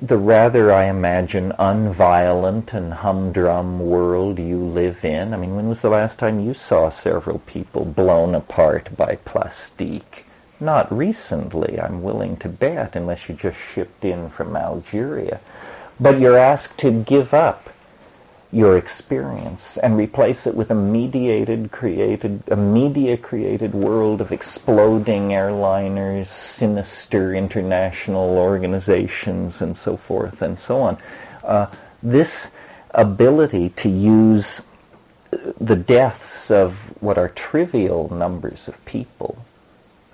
the 0.00 0.18
rather, 0.18 0.70
I 0.72 0.84
imagine, 0.84 1.52
unviolent 1.58 2.74
and 2.74 2.92
humdrum 2.92 3.80
world 3.80 4.38
you 4.38 4.58
live 4.58 5.04
in. 5.04 5.32
I 5.32 5.38
mean, 5.38 5.56
when 5.56 5.68
was 5.68 5.80
the 5.80 5.88
last 5.88 6.18
time 6.18 6.40
you 6.40 6.52
saw 6.52 6.90
several 6.90 7.38
people 7.40 7.84
blown 7.84 8.34
apart 8.34 8.94
by 8.94 9.16
plastique? 9.24 10.26
Not 10.60 10.92
recently, 10.92 11.80
I'm 11.80 12.02
willing 12.02 12.36
to 12.38 12.48
bet, 12.48 12.94
unless 12.94 13.28
you 13.28 13.34
just 13.34 13.58
shipped 13.74 14.04
in 14.04 14.28
from 14.28 14.54
Algeria. 14.54 15.40
But 15.98 16.20
you're 16.20 16.36
asked 16.36 16.78
to 16.78 17.02
give 17.02 17.32
up 17.32 17.70
your 18.52 18.78
experience 18.78 19.76
and 19.82 19.96
replace 19.96 20.46
it 20.46 20.54
with 20.54 20.70
a 20.70 20.74
mediated, 20.74 21.70
created, 21.72 22.42
a 22.48 22.56
media 22.56 23.16
created 23.16 23.74
world 23.74 24.20
of 24.20 24.32
exploding 24.32 25.28
airliners, 25.28 26.28
sinister 26.28 27.34
international 27.34 28.38
organizations, 28.38 29.60
and 29.60 29.76
so 29.76 29.96
forth 29.96 30.42
and 30.42 30.58
so 30.58 30.80
on. 30.80 30.98
Uh, 31.42 31.66
this 32.02 32.46
ability 32.90 33.70
to 33.70 33.88
use 33.88 34.60
the 35.60 35.76
deaths 35.76 36.50
of 36.50 36.74
what 37.02 37.18
are 37.18 37.28
trivial 37.30 38.12
numbers 38.14 38.68
of 38.68 38.84
people 38.84 39.36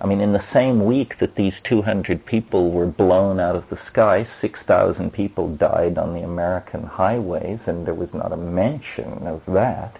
I 0.03 0.05
mean, 0.05 0.19
in 0.19 0.33
the 0.33 0.41
same 0.41 0.83
week 0.83 1.17
that 1.19 1.35
these 1.35 1.61
200 1.61 2.25
people 2.25 2.71
were 2.71 2.85
blown 2.85 3.39
out 3.39 3.55
of 3.55 3.69
the 3.69 3.77
sky, 3.77 4.25
6,000 4.25 5.13
people 5.13 5.55
died 5.55 5.97
on 5.97 6.13
the 6.13 6.23
American 6.23 6.83
highways, 6.83 7.69
and 7.69 7.87
there 7.87 7.93
was 7.93 8.13
not 8.13 8.33
a 8.33 8.37
mention 8.37 9.25
of 9.25 9.45
that. 9.45 9.95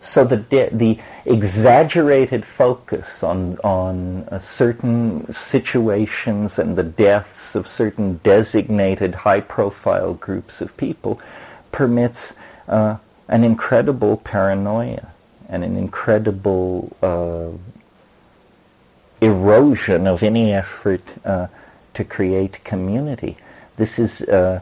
So 0.00 0.24
the 0.24 0.38
de- 0.38 0.70
the 0.70 0.98
exaggerated 1.24 2.44
focus 2.44 3.22
on 3.22 3.58
on 3.64 4.28
uh, 4.30 4.40
certain 4.40 5.32
situations 5.34 6.58
and 6.58 6.76
the 6.76 6.82
deaths 6.82 7.54
of 7.54 7.68
certain 7.68 8.20
designated 8.22 9.14
high-profile 9.14 10.14
groups 10.14 10.60
of 10.60 10.76
people 10.76 11.20
permits 11.72 12.32
uh, 12.68 12.96
an 13.28 13.44
incredible 13.44 14.18
paranoia 14.18 15.08
and 15.48 15.64
an 15.64 15.76
incredible 15.76 16.94
uh, 17.02 17.48
erosion 19.24 20.06
of 20.06 20.22
any 20.22 20.52
effort 20.52 21.02
uh, 21.24 21.46
to 21.94 22.04
create 22.04 22.62
community. 22.64 23.36
This 23.76 23.98
is 23.98 24.20
uh, 24.22 24.60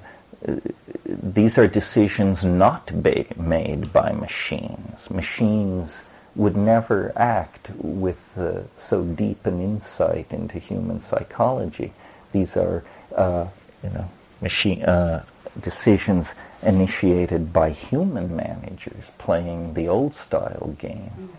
these 1.07 1.59
are 1.59 1.69
decisions 1.69 2.45
not 2.45 2.91
ba- 3.03 3.27
made 3.37 3.93
by 3.93 4.13
machines. 4.13 5.09
Machines 5.11 6.03
would 6.35 6.57
never 6.57 7.13
act 7.17 7.71
with 7.77 8.19
uh, 8.37 8.61
so 8.89 9.05
deep 9.05 9.45
an 9.47 9.61
insight 9.61 10.27
into 10.31 10.59
human 10.59 11.03
psychology. 11.05 11.93
These 12.33 12.57
are, 12.57 12.83
uh, 13.15 13.47
you 13.83 13.91
know, 13.91 14.11
machine 14.41 14.83
uh, 14.83 15.25
decisions 15.61 16.27
initiated 16.63 17.53
by 17.53 17.71
human 17.71 18.35
managers 18.35 19.05
playing 19.19 19.75
the 19.75 19.89
old 19.89 20.15
style 20.15 20.75
game. 20.79 21.37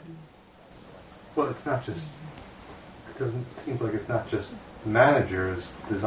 Well, 1.36 1.50
it's 1.50 1.66
not 1.66 1.84
just 1.84 2.06
doesn't 3.24 3.46
seems 3.66 3.82
like 3.82 3.94
it's 3.94 4.10
not 4.10 4.30
just 4.30 4.50
managers. 4.86 5.64
It's 5.90 6.04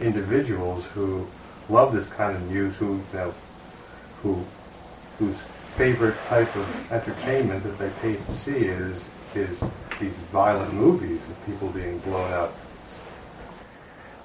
individuals 0.00 0.84
who 0.94 1.26
love 1.68 1.92
this 1.92 2.08
kind 2.08 2.36
of 2.36 2.50
news, 2.50 2.74
who 2.76 2.94
you 2.96 3.02
know, 3.12 3.34
who 4.22 4.44
whose 5.18 5.36
favorite 5.76 6.16
type 6.28 6.54
of 6.56 6.92
entertainment 6.92 7.62
that 7.64 7.78
they 7.78 7.90
pay 8.00 8.16
to 8.16 8.38
see 8.38 8.66
is 8.66 9.00
is 9.34 9.60
these 10.00 10.14
violent 10.32 10.72
movies 10.74 11.20
of 11.28 11.46
people 11.46 11.68
being 11.68 11.98
blown 11.98 12.32
up. 12.32 12.54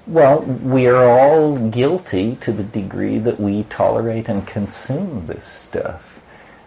Well, 0.06 0.40
we 0.40 0.86
are 0.86 1.04
all 1.04 1.56
guilty 1.68 2.36
to 2.42 2.52
the 2.52 2.62
degree 2.62 3.18
that 3.18 3.40
we 3.40 3.64
tolerate 3.64 4.28
and 4.28 4.46
consume 4.46 5.26
this 5.26 5.44
stuff. 5.68 6.02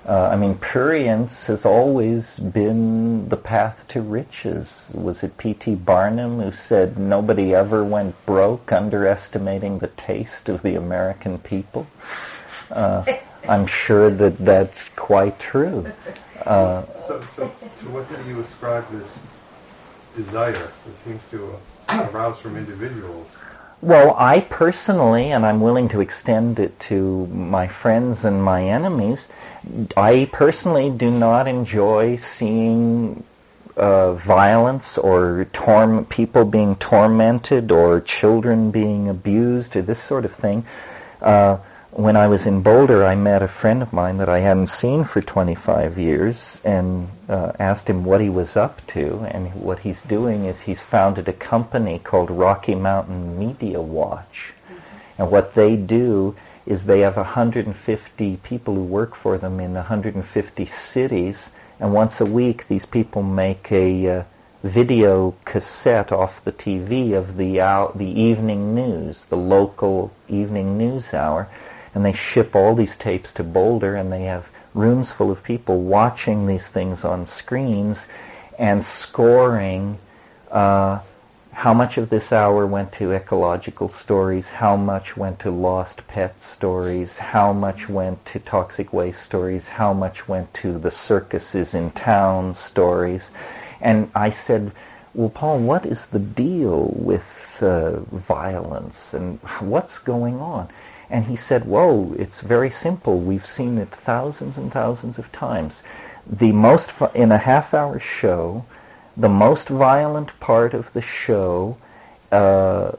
Uh, 0.09 0.27
I 0.31 0.37
mean, 0.37 0.55
prurience 0.55 1.45
has 1.45 1.65
always 1.65 2.39
been 2.39 3.29
the 3.29 3.37
path 3.37 3.85
to 3.89 4.01
riches. 4.01 4.67
Was 4.91 5.21
it 5.21 5.37
P.T. 5.37 5.75
Barnum 5.75 6.41
who 6.41 6.51
said 6.51 6.97
nobody 6.97 7.53
ever 7.53 7.85
went 7.85 8.15
broke 8.25 8.71
underestimating 8.71 9.77
the 9.77 9.89
taste 9.89 10.49
of 10.49 10.63
the 10.63 10.73
American 10.73 11.37
people? 11.37 11.85
Uh, 12.71 13.05
I'm 13.47 13.67
sure 13.67 14.09
that 14.09 14.43
that's 14.43 14.89
quite 14.95 15.39
true. 15.39 15.85
Uh, 16.43 16.85
so, 17.07 17.23
so, 17.35 17.53
to 17.81 17.89
what 17.89 18.09
do 18.09 18.27
you 18.27 18.39
ascribe 18.39 18.89
this 18.89 19.11
desire 20.15 20.53
that 20.53 21.03
seems 21.05 21.21
to 21.29 21.53
uh, 21.87 22.09
arouse 22.11 22.39
from 22.39 22.57
individuals? 22.57 23.27
Well, 23.81 24.15
I 24.17 24.41
personally, 24.41 25.31
and 25.31 25.45
I'm 25.45 25.61
willing 25.61 25.87
to 25.89 26.01
extend 26.01 26.59
it 26.59 26.77
to 26.81 27.27
my 27.27 27.67
friends 27.67 28.25
and 28.25 28.43
my 28.43 28.63
enemies, 28.65 29.27
I 29.97 30.29
personally 30.31 30.89
do 30.89 31.11
not 31.11 31.47
enjoy 31.47 32.17
seeing 32.17 33.23
uh, 33.75 34.13
violence 34.13 34.97
or 34.97 35.47
torm- 35.53 36.05
people 36.05 36.45
being 36.45 36.75
tormented 36.75 37.71
or 37.71 38.01
children 38.01 38.71
being 38.71 39.09
abused 39.09 39.75
or 39.75 39.81
this 39.81 40.01
sort 40.03 40.25
of 40.25 40.35
thing. 40.35 40.65
Uh, 41.21 41.57
when 41.91 42.15
I 42.15 42.27
was 42.27 42.45
in 42.45 42.61
Boulder, 42.61 43.03
I 43.03 43.15
met 43.15 43.41
a 43.41 43.47
friend 43.47 43.81
of 43.81 43.91
mine 43.91 44.17
that 44.17 44.29
I 44.29 44.39
hadn't 44.39 44.67
seen 44.67 45.03
for 45.05 45.21
25 45.21 45.97
years 45.97 46.57
and 46.63 47.09
uh, 47.27 47.53
asked 47.57 47.87
him 47.89 48.03
what 48.03 48.21
he 48.21 48.29
was 48.29 48.55
up 48.55 48.85
to. 48.87 49.25
And 49.31 49.53
what 49.55 49.79
he's 49.79 50.01
doing 50.03 50.45
is 50.45 50.59
he's 50.59 50.79
founded 50.79 51.27
a 51.27 51.33
company 51.33 51.99
called 51.99 52.29
Rocky 52.29 52.75
Mountain 52.75 53.39
Media 53.39 53.81
Watch. 53.81 54.53
Mm-hmm. 54.67 55.21
And 55.21 55.31
what 55.31 55.55
they 55.55 55.75
do 55.75 56.35
is 56.65 56.85
they 56.85 56.99
have 56.99 57.15
150 57.15 58.37
people 58.37 58.75
who 58.75 58.83
work 58.83 59.15
for 59.15 59.37
them 59.37 59.59
in 59.59 59.73
150 59.73 60.71
cities, 60.91 61.49
and 61.79 61.93
once 61.93 62.19
a 62.19 62.25
week 62.25 62.67
these 62.67 62.85
people 62.85 63.23
make 63.23 63.71
a 63.71 64.07
uh, 64.07 64.23
video 64.63 65.33
cassette 65.45 66.11
off 66.11 66.43
the 66.43 66.51
TV 66.51 67.13
of 67.13 67.37
the 67.37 67.61
out, 67.61 67.97
the 67.97 68.21
evening 68.21 68.75
news, 68.75 69.17
the 69.29 69.37
local 69.37 70.11
evening 70.27 70.77
news 70.77 71.13
hour, 71.13 71.47
and 71.95 72.03
they 72.03 72.13
ship 72.13 72.55
all 72.55 72.75
these 72.75 72.95
tapes 72.97 73.31
to 73.33 73.43
Boulder, 73.43 73.95
and 73.95 74.11
they 74.11 74.23
have 74.23 74.45
rooms 74.73 75.11
full 75.11 75.31
of 75.31 75.41
people 75.43 75.81
watching 75.81 76.45
these 76.45 76.67
things 76.67 77.03
on 77.03 77.25
screens, 77.25 77.97
and 78.57 78.83
scoring 78.83 79.97
uh, 80.51 80.99
how 81.51 81.73
much 81.73 81.97
of 81.97 82.09
this 82.09 82.31
hour 82.31 82.65
went 82.65 82.91
to 82.93 83.11
ecological 83.11 83.89
stories, 83.89 84.45
how 84.45 84.75
much 84.75 85.17
went 85.17 85.39
to 85.39 85.51
lost 85.51 86.07
pet 86.07 86.33
stories, 86.41 87.11
how 87.17 87.51
much 87.51 87.89
went 87.89 88.25
to 88.27 88.39
toxic 88.39 88.93
waste 88.93 89.23
stories, 89.23 89.65
how 89.65 89.93
much 89.93 90.27
went 90.27 90.53
to 90.53 90.77
the 90.79 90.91
circuses 90.91 91.73
in 91.73 91.91
town 91.91 92.55
stories. 92.55 93.29
And 93.81 94.09
I 94.15 94.31
said, 94.31 94.71
well, 95.13 95.29
Paul, 95.29 95.59
what 95.59 95.85
is 95.85 96.05
the 96.07 96.19
deal 96.19 96.93
with 96.95 97.25
uh, 97.61 97.99
violence 98.11 98.95
and 99.11 99.39
what's 99.59 99.99
going 99.99 100.39
on? 100.39 100.69
And 101.09 101.25
he 101.25 101.35
said, 101.35 101.65
whoa, 101.65 102.13
it's 102.17 102.39
very 102.39 102.69
simple. 102.69 103.19
We've 103.19 103.45
seen 103.45 103.79
it 103.79 103.89
thousands 103.89 104.57
and 104.57 104.71
thousands 104.71 105.17
of 105.17 105.31
times. 105.31 105.73
The 106.25 106.51
most, 106.51 106.91
in 107.15 107.31
a 107.31 107.37
half 107.37 107.73
hour 107.73 107.99
show, 107.99 108.63
the 109.19 109.29
most 109.29 109.67
violent 109.67 110.37
part 110.39 110.73
of 110.73 110.91
the 110.93 111.01
show 111.01 111.77
uh, 112.31 112.91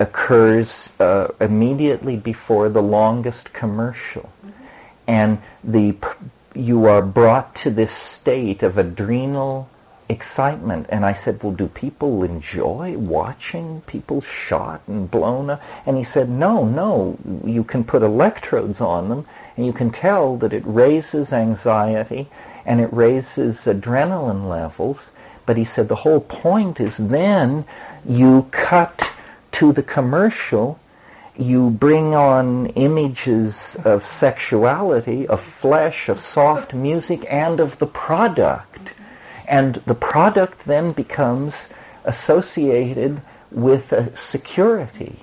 occurs 0.00 0.88
uh, 0.98 1.28
immediately 1.40 2.16
before 2.16 2.68
the 2.68 2.82
longest 2.82 3.52
commercial. 3.52 4.28
Mm-hmm. 4.44 4.64
And 5.06 5.38
the, 5.62 5.96
you 6.54 6.86
are 6.86 7.02
brought 7.02 7.54
to 7.56 7.70
this 7.70 7.92
state 7.92 8.62
of 8.62 8.76
adrenal 8.76 9.68
excitement. 10.08 10.86
And 10.88 11.04
I 11.04 11.14
said, 11.14 11.42
well, 11.42 11.52
do 11.52 11.68
people 11.68 12.24
enjoy 12.24 12.96
watching 12.98 13.82
people 13.82 14.22
shot 14.22 14.82
and 14.88 15.08
blown 15.08 15.50
up? 15.50 15.62
And 15.86 15.96
he 15.96 16.04
said, 16.04 16.28
no, 16.28 16.64
no, 16.64 17.16
you 17.44 17.62
can 17.62 17.84
put 17.84 18.02
electrodes 18.02 18.80
on 18.80 19.08
them 19.08 19.26
and 19.56 19.64
you 19.64 19.72
can 19.72 19.90
tell 19.90 20.36
that 20.38 20.52
it 20.52 20.64
raises 20.66 21.32
anxiety 21.32 22.28
and 22.66 22.80
it 22.80 22.92
raises 22.92 23.58
adrenaline 23.58 24.48
levels 24.48 24.98
but 25.50 25.56
he 25.56 25.64
said 25.64 25.88
the 25.88 25.96
whole 25.96 26.20
point 26.20 26.78
is 26.78 26.96
then 26.96 27.64
you 28.08 28.46
cut 28.52 29.10
to 29.50 29.72
the 29.72 29.82
commercial, 29.82 30.78
you 31.36 31.70
bring 31.70 32.14
on 32.14 32.66
images 32.76 33.74
of 33.84 34.06
sexuality, 34.06 35.26
of 35.26 35.42
flesh, 35.60 36.08
of 36.08 36.24
soft 36.24 36.72
music, 36.72 37.26
and 37.28 37.58
of 37.58 37.76
the 37.80 37.86
product. 37.88 38.92
And 39.48 39.74
the 39.86 39.94
product 39.96 40.66
then 40.66 40.92
becomes 40.92 41.66
associated 42.04 43.20
with 43.50 43.90
a 43.90 44.16
security 44.16 45.18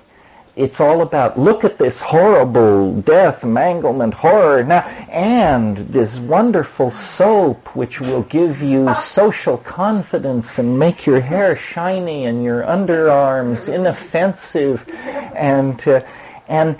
it's 0.58 0.80
all 0.80 1.02
about 1.02 1.38
look 1.38 1.62
at 1.62 1.78
this 1.78 2.00
horrible 2.00 3.00
death, 3.02 3.44
manglement, 3.44 4.12
horror, 4.12 4.64
now, 4.64 4.80
and 5.08 5.76
this 5.76 6.12
wonderful 6.16 6.90
soap 7.16 7.76
which 7.76 8.00
will 8.00 8.22
give 8.22 8.60
you 8.60 8.92
social 9.04 9.56
confidence 9.56 10.58
and 10.58 10.76
make 10.76 11.06
your 11.06 11.20
hair 11.20 11.56
shiny 11.56 12.24
and 12.24 12.42
your 12.42 12.62
underarms 12.64 13.72
inoffensive, 13.72 14.86
and 14.88 15.86
uh, 15.86 16.00
and 16.48 16.76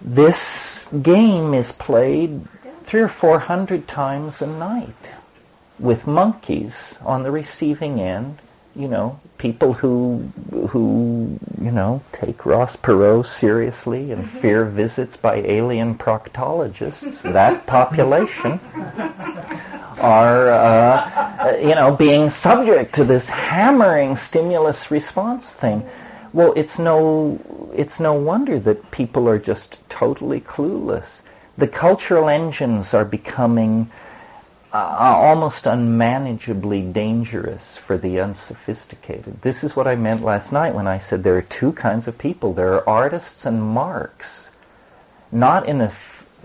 this 0.00 0.86
game 1.02 1.54
is 1.54 1.70
played 1.72 2.40
three 2.86 3.00
or 3.00 3.08
four 3.08 3.40
hundred 3.40 3.88
times 3.88 4.40
a 4.42 4.46
night 4.46 4.94
with 5.80 6.06
monkeys 6.06 6.74
on 7.00 7.24
the 7.24 7.30
receiving 7.32 8.00
end 8.00 8.38
you 8.78 8.86
know, 8.86 9.18
people 9.38 9.72
who 9.72 10.18
who 10.70 11.36
you 11.60 11.72
know 11.72 12.00
take 12.12 12.46
Ross 12.46 12.76
Perot 12.76 13.26
seriously 13.26 14.12
and 14.12 14.24
mm-hmm. 14.24 14.38
fear 14.38 14.64
visits 14.64 15.16
by 15.16 15.36
alien 15.36 15.96
proctologists. 15.96 17.20
that 17.22 17.66
population 17.76 18.60
are 19.98 20.48
uh, 20.48 21.56
you 21.56 21.74
know 21.74 21.96
being 21.96 22.30
subject 22.30 22.94
to 22.94 23.04
this 23.04 23.26
hammering 23.26 24.16
stimulus 24.16 24.92
response 24.92 25.44
thing. 25.44 25.84
Well, 26.32 26.52
it's 26.54 26.78
no 26.78 27.40
it's 27.74 27.98
no 27.98 28.12
wonder 28.14 28.60
that 28.60 28.92
people 28.92 29.28
are 29.28 29.40
just 29.40 29.78
totally 29.88 30.40
clueless. 30.40 31.06
The 31.56 31.66
cultural 31.66 32.28
engines 32.28 32.94
are 32.94 33.04
becoming 33.04 33.90
almost 34.72 35.66
unmanageably 35.66 36.82
dangerous 36.82 37.62
for 37.86 37.96
the 37.96 38.20
unsophisticated. 38.20 39.40
This 39.42 39.64
is 39.64 39.74
what 39.74 39.86
I 39.86 39.96
meant 39.96 40.22
last 40.22 40.52
night 40.52 40.74
when 40.74 40.86
I 40.86 40.98
said 40.98 41.22
there 41.22 41.36
are 41.36 41.42
two 41.42 41.72
kinds 41.72 42.06
of 42.06 42.18
people. 42.18 42.52
There 42.52 42.74
are 42.74 42.88
artists 42.88 43.46
and 43.46 43.62
marks, 43.62 44.48
not 45.32 45.68
in 45.68 45.80
a 45.80 45.92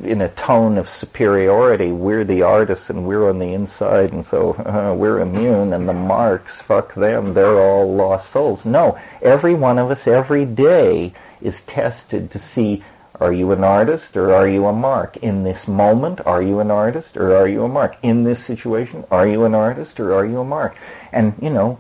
in 0.04 0.22
a 0.22 0.30
tone 0.30 0.78
of 0.80 0.90
superiority. 0.90 1.92
We're 1.92 2.24
the 2.24 2.42
artists 2.42 2.90
and 2.90 3.08
we're 3.08 3.30
on 3.30 3.38
the 3.38 3.54
inside, 3.54 4.12
and 4.12 4.26
so 4.26 4.54
uh, 4.54 4.96
we're 4.98 5.20
immune. 5.20 5.74
And 5.74 5.88
the 5.88 5.94
marks, 5.94 6.54
fuck 6.56 6.96
them. 6.96 7.34
They're 7.34 7.60
all 7.60 7.94
lost 7.94 8.32
souls. 8.32 8.66
No, 8.66 9.00
every 9.22 9.54
one 9.54 9.78
of 9.78 9.92
us 9.92 10.08
every 10.08 10.46
day 10.46 11.14
is 11.42 11.62
tested 11.64 12.32
to 12.32 12.40
see 12.40 12.84
are 13.20 13.32
you 13.32 13.52
an 13.52 13.64
artist 13.64 14.18
or 14.18 14.34
are 14.34 14.48
you 14.48 14.66
a 14.66 14.74
mark? 14.74 15.18
In 15.18 15.44
this 15.44 15.68
moment, 15.68 16.20
are 16.26 16.42
you 16.42 16.60
an 16.60 16.72
artist 16.72 17.16
or 17.16 17.36
are 17.36 17.48
you 17.48 17.64
a 17.64 17.68
mark? 17.68 17.96
In 18.02 18.24
this 18.24 18.44
situation, 18.44 19.06
are 19.12 19.28
you 19.28 19.46
an 19.46 19.54
artist 19.54 20.00
or 20.00 20.14
are 20.16 20.26
you 20.26 20.40
a 20.40 20.44
mark? 20.46 20.76
And, 21.12 21.34
you 21.42 21.52
know, 21.52 21.80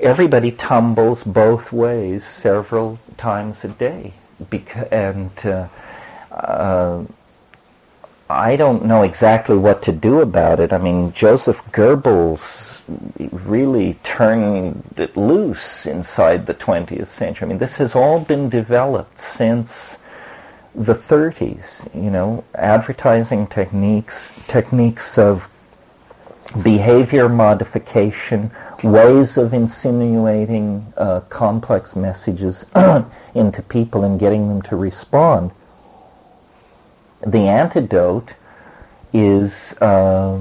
everybody 0.00 0.52
tumbles 0.52 1.24
both 1.24 1.72
ways 1.72 2.24
several 2.24 2.98
times 3.16 3.64
a 3.64 3.68
day. 3.68 4.14
Beca- 4.42 4.90
and 4.92 5.30
uh, 5.44 5.68
uh, 6.30 7.04
I 8.30 8.56
don't 8.56 8.84
know 8.84 9.02
exactly 9.02 9.56
what 9.56 9.82
to 9.82 9.92
do 9.92 10.20
about 10.20 10.60
it. 10.60 10.72
I 10.72 10.78
mean, 10.78 11.12
Joseph 11.12 11.60
Goebbels 11.72 12.82
really 13.18 13.94
turned 14.02 14.82
it 14.96 15.16
loose 15.16 15.84
inside 15.86 16.46
the 16.46 16.54
20th 16.54 17.08
century. 17.08 17.46
I 17.46 17.48
mean, 17.48 17.58
this 17.58 17.74
has 17.74 17.94
all 17.94 18.20
been 18.20 18.48
developed 18.48 19.20
since 19.20 19.97
the 20.78 20.94
30s, 20.94 21.92
you 21.92 22.08
know, 22.08 22.44
advertising 22.54 23.48
techniques, 23.48 24.30
techniques 24.46 25.18
of 25.18 25.48
behavior 26.62 27.28
modification, 27.28 28.50
ways 28.84 29.36
of 29.36 29.52
insinuating 29.52 30.92
uh, 30.96 31.20
complex 31.28 31.96
messages 31.96 32.64
into 33.34 33.60
people 33.68 34.04
and 34.04 34.20
getting 34.20 34.46
them 34.48 34.62
to 34.62 34.76
respond. 34.76 35.50
The 37.26 37.48
antidote 37.48 38.32
is 39.12 39.52
uh, 39.80 40.40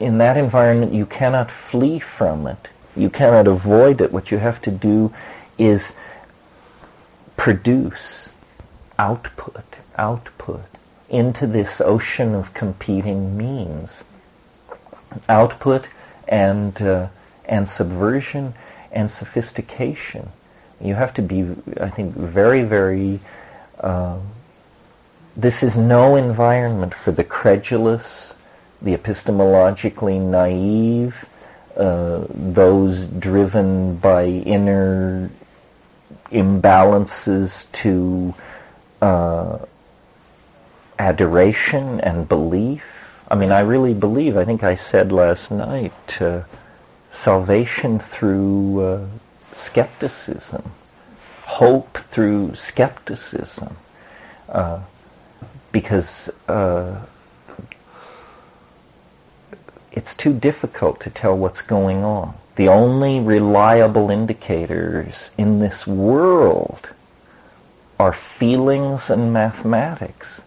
in 0.00 0.18
that 0.18 0.38
environment 0.38 0.94
you 0.94 1.04
cannot 1.04 1.50
flee 1.50 1.98
from 1.98 2.46
it. 2.46 2.68
You 2.96 3.10
cannot 3.10 3.46
avoid 3.46 4.00
it. 4.00 4.10
What 4.10 4.30
you 4.30 4.38
have 4.38 4.62
to 4.62 4.70
do 4.70 5.12
is 5.58 5.92
produce 7.36 8.28
output, 8.98 9.64
output 9.96 10.64
into 11.08 11.46
this 11.46 11.80
ocean 11.80 12.34
of 12.34 12.52
competing 12.54 13.36
memes. 13.36 13.90
Output 15.28 15.86
and 16.28 16.80
uh, 16.82 17.08
and 17.44 17.68
subversion 17.68 18.54
and 18.92 19.10
sophistication. 19.10 20.28
You 20.80 20.94
have 20.94 21.14
to 21.14 21.22
be, 21.22 21.54
I 21.80 21.90
think, 21.90 22.14
very, 22.14 22.62
very. 22.62 23.20
Uh, 23.80 24.18
this 25.36 25.62
is 25.62 25.76
no 25.76 26.16
environment 26.16 26.94
for 26.94 27.12
the 27.12 27.24
credulous, 27.24 28.34
the 28.80 28.96
epistemologically 28.96 30.20
naive, 30.20 31.24
uh, 31.76 32.24
those 32.30 33.06
driven 33.06 33.96
by 33.96 34.24
inner 34.24 35.30
imbalances 36.30 37.70
to 37.72 38.34
uh, 39.00 39.58
adoration 40.98 42.00
and 42.00 42.28
belief. 42.28 42.82
I 43.28 43.34
mean, 43.34 43.52
I 43.52 43.60
really 43.60 43.94
believe, 43.94 44.36
I 44.36 44.44
think 44.44 44.62
I 44.62 44.74
said 44.74 45.12
last 45.12 45.50
night, 45.50 46.20
uh, 46.20 46.42
salvation 47.10 47.98
through 47.98 48.80
uh, 48.80 49.06
skepticism, 49.52 50.70
hope 51.42 51.98
through 52.10 52.54
skepticism, 52.56 53.76
uh, 54.48 54.80
because 55.72 56.28
uh, 56.48 57.04
it's 59.92 60.14
too 60.14 60.32
difficult 60.32 61.00
to 61.00 61.10
tell 61.10 61.36
what's 61.36 61.62
going 61.62 62.04
on 62.04 62.34
the 62.56 62.68
only 62.68 63.20
reliable 63.20 64.10
indicators 64.10 65.30
in 65.36 65.60
this 65.60 65.86
world 65.86 66.88
are 67.98 68.14
feelings 68.14 69.10
and 69.10 69.32
mathematics. 69.32 70.40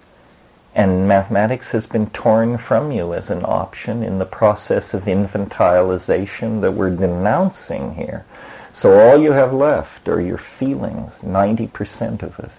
And 0.74 1.08
mathematics 1.08 1.70
has 1.70 1.86
been 1.86 2.10
torn 2.10 2.58
from 2.58 2.92
you 2.92 3.14
as 3.14 3.30
an 3.30 3.44
option 3.44 4.02
in 4.04 4.18
the 4.18 4.26
process 4.26 4.94
of 4.94 5.04
infantilization 5.04 6.62
that 6.62 6.72
we're 6.72 6.96
denouncing 6.96 7.94
here. 7.94 8.26
So 8.74 9.00
all 9.00 9.22
you 9.22 9.32
have 9.32 9.54
left 9.54 10.08
are 10.08 10.22
your 10.22 10.38
feelings, 10.38 11.12
90% 11.22 12.24
of 12.24 12.40
us. 12.40 12.52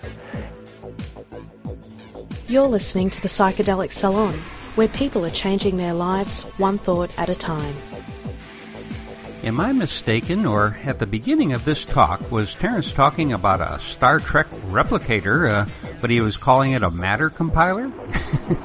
You're 2.47 2.67
listening 2.69 3.11
to 3.11 3.23
the 3.23 3.29
Psychedelic 3.29 3.91
Salon 3.91 4.35
where 4.75 4.89
people 4.89 5.25
are 5.25 5.31
changing 5.31 5.77
their 5.77 5.95
lives 5.95 6.43
one 6.59 6.79
thought 6.79 7.11
at 7.19 7.29
a 7.29 7.35
time. 7.35 7.75
Am 9.43 9.59
I 9.59 9.73
mistaken, 9.73 10.45
or 10.45 10.77
at 10.85 10.99
the 10.99 11.07
beginning 11.07 11.55
of 11.55 11.65
this 11.65 11.87
talk, 11.87 12.31
was 12.31 12.55
Terence 12.55 12.93
talking 12.93 13.33
about 13.33 13.63
a 13.63 13.81
Star 13.81 14.19
Trek 14.19 14.51
replicator, 14.51 15.49
uh, 15.49 15.67
but 16.03 16.11
he 16.11 16.21
was 16.21 16.37
calling 16.37 16.73
it 16.73 16.83
a 16.83 16.91
matter 16.91 17.31
compiler? 17.31 17.91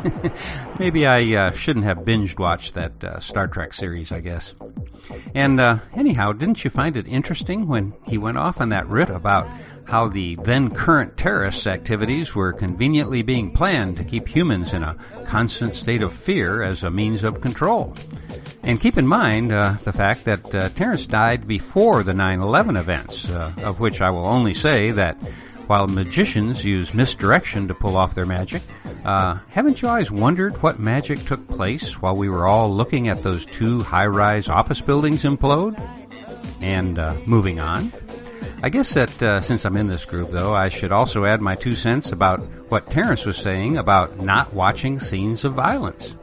Maybe 0.79 1.07
I 1.07 1.33
uh, 1.35 1.51
shouldn't 1.53 1.85
have 1.85 1.99
binged 1.99 2.39
watched 2.39 2.73
that 2.73 3.01
uh, 3.01 3.19
Star 3.21 3.47
Trek 3.47 3.73
series, 3.73 4.11
I 4.11 4.19
guess. 4.19 4.53
And 5.33 5.59
uh, 5.59 5.79
anyhow, 5.93 6.31
didn't 6.33 6.63
you 6.63 6.69
find 6.69 6.97
it 6.97 7.07
interesting 7.07 7.67
when 7.67 7.93
he 8.07 8.17
went 8.17 8.37
off 8.37 8.61
on 8.61 8.69
that 8.69 8.87
riff 8.87 9.09
about 9.09 9.47
how 9.85 10.07
the 10.07 10.35
then 10.35 10.73
current 10.73 11.15
terrorist 11.15 11.67
activities 11.67 12.33
were 12.33 12.53
conveniently 12.53 13.21
being 13.21 13.51
planned 13.51 13.97
to 13.97 14.03
keep 14.03 14.27
humans 14.27 14.73
in 14.73 14.83
a 14.83 14.97
constant 15.27 15.75
state 15.75 16.01
of 16.01 16.11
fear 16.13 16.61
as 16.61 16.83
a 16.83 16.89
means 16.89 17.23
of 17.23 17.41
control? 17.41 17.95
And 18.63 18.81
keep 18.81 18.97
in 18.97 19.07
mind 19.07 19.51
uh, 19.51 19.75
the 19.83 19.93
fact 19.93 20.25
that 20.25 20.55
uh, 20.55 20.69
Terence 20.69 21.05
died 21.05 21.47
before 21.47 22.01
the 22.01 22.13
9/11 22.13 22.79
events, 22.79 23.29
uh, 23.29 23.51
of 23.57 23.79
which 23.79 24.01
I 24.01 24.09
will 24.09 24.25
only 24.25 24.55
say 24.55 24.91
that 24.91 25.17
while 25.67 25.87
magicians 25.87 26.63
use 26.63 26.93
misdirection 26.93 27.67
to 27.67 27.73
pull 27.73 27.97
off 27.97 28.15
their 28.15 28.25
magic, 28.25 28.61
uh, 29.03 29.37
haven't 29.49 29.81
you 29.81 29.87
always 29.87 30.11
wondered 30.11 30.61
what 30.61 30.79
magic 30.79 31.23
took 31.25 31.47
place 31.47 32.01
while 32.01 32.15
we 32.15 32.29
were 32.29 32.47
all 32.47 32.73
looking 32.73 33.07
at 33.07 33.23
those 33.23 33.45
two 33.45 33.81
high-rise 33.81 34.49
office 34.49 34.81
buildings 34.81 35.23
implode? 35.23 35.79
And 36.61 36.97
uh, 36.99 37.15
moving 37.25 37.59
on. 37.59 37.91
I 38.63 38.69
guess 38.69 38.93
that 38.93 39.21
uh, 39.21 39.41
since 39.41 39.65
I'm 39.65 39.77
in 39.77 39.87
this 39.87 40.05
group, 40.05 40.29
though, 40.29 40.53
I 40.53 40.69
should 40.69 40.91
also 40.91 41.25
add 41.25 41.41
my 41.41 41.55
two 41.55 41.75
cents 41.75 42.11
about 42.11 42.39
what 42.69 42.89
Terence 42.89 43.25
was 43.25 43.37
saying 43.37 43.77
about 43.77 44.19
not 44.21 44.53
watching 44.53 44.99
scenes 44.99 45.45
of 45.45 45.53
violence. 45.53 46.13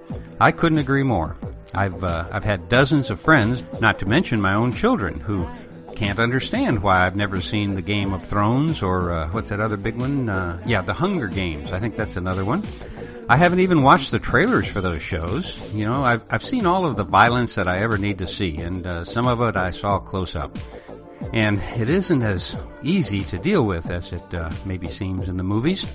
I 0.41 0.51
couldn't 0.51 0.79
agree 0.79 1.05
more. 1.05 1.37
I've 1.75 2.03
uh, 2.03 2.27
I've 2.31 2.45
had 2.45 2.69
dozens 2.69 3.11
of 3.11 3.21
friends, 3.21 3.63
not 3.81 4.01
to 4.01 4.07
mention 4.07 4.41
my 4.41 4.55
own 4.55 4.73
children, 4.73 5.21
who 5.21 5.47
can't 5.95 6.19
understand 6.19 6.83
why 6.83 7.07
I've 7.07 7.17
never 7.17 7.41
seen 7.41 7.75
the 7.75 7.83
Game 7.83 8.13
of 8.13 8.25
Thrones 8.25 8.83
or 8.83 9.13
uh, 9.13 9.29
what's 9.31 9.51
that 9.51 9.61
other 9.61 9.77
big 9.77 9.97
one? 9.97 10.29
Uh, 10.29 10.61
yeah, 10.67 10.83
the 10.83 10.95
Hunger 10.95 11.29
Games. 11.29 11.73
I 11.73 11.79
think 11.79 11.97
that's 11.97 12.17
another 12.17 12.45
one. 12.45 12.63
I 13.29 13.37
haven't 13.37 13.61
even 13.61 13.83
watched 13.83 14.11
the 14.11 14.19
trailers 14.19 14.67
for 14.67 14.81
those 14.81 15.01
shows. 15.01 15.59
You 15.73 15.85
know, 15.87 16.03
I've 16.03 16.23
I've 16.31 16.43
seen 16.43 16.67
all 16.67 16.87
of 16.87 16.97
the 16.97 17.05
violence 17.05 17.55
that 17.55 17.69
I 17.69 17.79
ever 17.83 17.97
need 17.99 18.19
to 18.19 18.27
see, 18.27 18.59
and 18.59 18.87
uh, 18.87 19.05
some 19.05 19.27
of 19.27 19.41
it 19.41 19.57
I 19.57 19.71
saw 19.71 19.99
close 19.99 20.35
up. 20.35 20.57
And 21.33 21.63
it 21.77 21.89
isn't 21.89 22.23
as 22.23 22.57
easy 22.83 23.23
to 23.25 23.39
deal 23.39 23.65
with 23.65 23.89
as 23.89 24.13
it 24.13 24.35
uh, 24.35 24.51
maybe 24.65 24.89
seems 24.89 25.29
in 25.29 25.37
the 25.37 25.45
movies. 25.45 25.87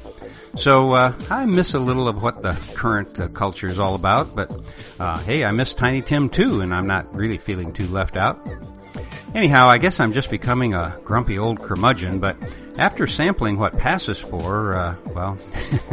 So 0.55 0.93
uh, 0.93 1.13
I 1.29 1.45
miss 1.45 1.73
a 1.73 1.79
little 1.79 2.07
of 2.07 2.23
what 2.23 2.41
the 2.41 2.53
current 2.73 3.19
uh, 3.19 3.27
culture 3.27 3.67
is 3.67 3.77
all 3.77 3.93
about, 3.93 4.35
but 4.35 4.55
uh, 4.99 5.19
hey, 5.19 5.43
I 5.43 5.51
miss 5.51 5.73
Tiny 5.73 6.01
Tim 6.01 6.29
too, 6.29 6.61
and 6.61 6.73
I'm 6.73 6.87
not 6.87 7.13
really 7.13 7.37
feeling 7.37 7.73
too 7.73 7.87
left 7.87 8.15
out. 8.15 8.39
Anyhow, 9.35 9.67
I 9.67 9.77
guess 9.77 9.99
I'm 9.99 10.13
just 10.13 10.29
becoming 10.29 10.73
a 10.73 10.97
grumpy 11.03 11.37
old 11.37 11.59
curmudgeon, 11.59 12.19
but 12.19 12.37
after 12.77 13.07
sampling 13.07 13.57
what 13.57 13.77
passes 13.77 14.19
for, 14.19 14.73
uh, 14.73 14.95
well, 15.07 15.37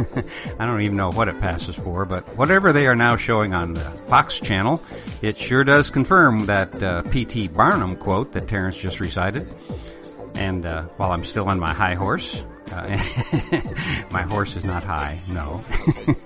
I 0.59 0.65
don't 0.65 0.81
even 0.81 0.95
know 0.97 1.11
what 1.11 1.27
it 1.27 1.39
passes 1.41 1.75
for, 1.75 2.05
but 2.05 2.23
whatever 2.37 2.71
they 2.71 2.87
are 2.87 2.95
now 2.95 3.17
showing 3.17 3.53
on 3.53 3.73
the 3.73 3.83
Fox 4.07 4.39
channel, 4.39 4.81
it 5.21 5.37
sure 5.37 5.63
does 5.63 5.89
confirm 5.89 6.45
that 6.45 6.81
uh, 6.81 7.01
P.T. 7.03 7.49
Barnum 7.49 7.97
quote 7.97 8.31
that 8.33 8.47
Terence 8.47 8.77
just 8.77 8.99
recited. 8.99 9.47
And 10.35 10.65
uh, 10.65 10.83
while 10.97 11.11
I'm 11.11 11.25
still 11.25 11.49
on 11.49 11.59
my 11.59 11.73
high 11.73 11.95
horse, 11.95 12.41
my 14.11 14.23
horse 14.23 14.55
is 14.55 14.63
not 14.63 14.83
high, 14.83 15.19
no. 15.29 15.63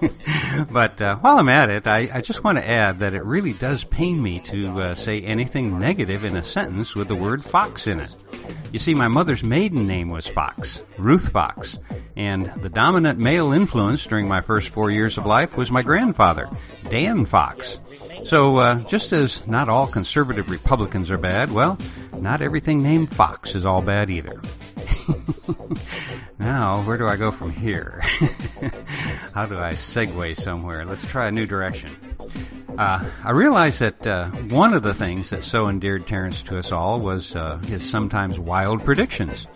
but 0.71 1.01
uh, 1.01 1.17
while 1.17 1.37
I'm 1.37 1.49
at 1.49 1.69
it, 1.69 1.85
I, 1.85 2.09
I, 2.13 2.21
just 2.21 2.43
want 2.43 2.57
to 2.57 2.67
add 2.67 2.99
that 2.99 3.13
it 3.13 3.23
really 3.23 3.51
does 3.53 3.83
pain 3.83 4.21
me 4.21 4.39
to 4.41 4.79
uh, 4.79 4.95
say 4.95 5.21
anything 5.21 5.79
negative 5.79 6.23
in 6.23 6.37
a 6.37 6.43
sentence 6.43 6.95
with 6.95 7.09
the 7.09 7.15
word 7.15 7.43
Fox 7.43 7.87
in 7.87 7.99
it. 7.99 8.15
You 8.71 8.79
see, 8.79 8.95
my 8.95 9.07
mother's 9.07 9.43
maiden 9.43 9.85
name 9.85 10.09
was 10.09 10.27
Fox, 10.27 10.81
Ruth 10.97 11.29
Fox, 11.29 11.77
and 12.15 12.51
the 12.61 12.69
dominant 12.69 13.19
male 13.19 13.51
influence 13.51 14.05
during 14.05 14.27
my 14.27 14.41
first 14.41 14.69
four 14.69 14.91
years 14.91 15.17
of 15.17 15.25
life 15.25 15.57
was 15.57 15.71
my 15.71 15.81
grandfather, 15.81 16.49
Dan 16.89 17.25
Fox. 17.25 17.79
So, 18.23 18.57
uh, 18.57 18.75
just 18.83 19.11
as 19.11 19.45
not 19.47 19.69
all 19.69 19.87
conservative 19.87 20.49
Republicans 20.49 21.11
are 21.11 21.17
bad, 21.17 21.51
well, 21.51 21.77
not 22.17 22.41
everything 22.41 22.81
named 22.81 23.13
Fox 23.13 23.55
is 23.55 23.65
all 23.65 23.81
bad 23.81 24.09
either. 24.09 24.41
now, 26.39 26.83
where 26.83 26.97
do 26.97 27.07
I 27.07 27.17
go 27.17 27.31
from 27.31 27.51
here? 27.51 27.99
How 29.33 29.45
do 29.45 29.57
I 29.57 29.73
segue 29.73 30.37
somewhere? 30.37 30.85
Let's 30.85 31.05
try 31.05 31.27
a 31.27 31.31
new 31.31 31.45
direction. 31.45 31.91
Uh, 32.77 33.09
I 33.25 33.31
realize 33.31 33.79
that 33.79 34.07
uh, 34.07 34.29
one 34.29 34.73
of 34.73 34.81
the 34.81 34.93
things 34.93 35.31
that 35.31 35.43
so 35.43 35.67
endeared 35.67 36.07
Terence 36.07 36.41
to 36.43 36.57
us 36.57 36.71
all 36.71 36.99
was 37.01 37.35
uh, 37.35 37.57
his 37.57 37.87
sometimes 37.87 38.39
wild 38.39 38.85
predictions. 38.85 39.47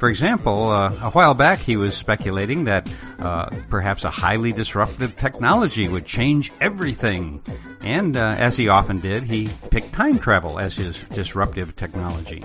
For 0.00 0.10
example, 0.10 0.70
uh, 0.70 0.92
a 1.02 1.10
while 1.10 1.34
back 1.34 1.60
he 1.60 1.76
was 1.76 1.96
speculating 1.96 2.64
that 2.64 2.92
uh, 3.20 3.50
perhaps 3.70 4.02
a 4.02 4.10
highly 4.10 4.52
disruptive 4.52 5.16
technology 5.16 5.88
would 5.88 6.04
change 6.04 6.50
everything. 6.60 7.42
And 7.80 8.16
uh, 8.16 8.34
as 8.36 8.56
he 8.56 8.68
often 8.68 8.98
did, 8.98 9.22
he 9.22 9.48
picked 9.70 9.92
time 9.92 10.18
travel 10.18 10.58
as 10.58 10.74
his 10.74 10.98
disruptive 11.10 11.76
technology. 11.76 12.44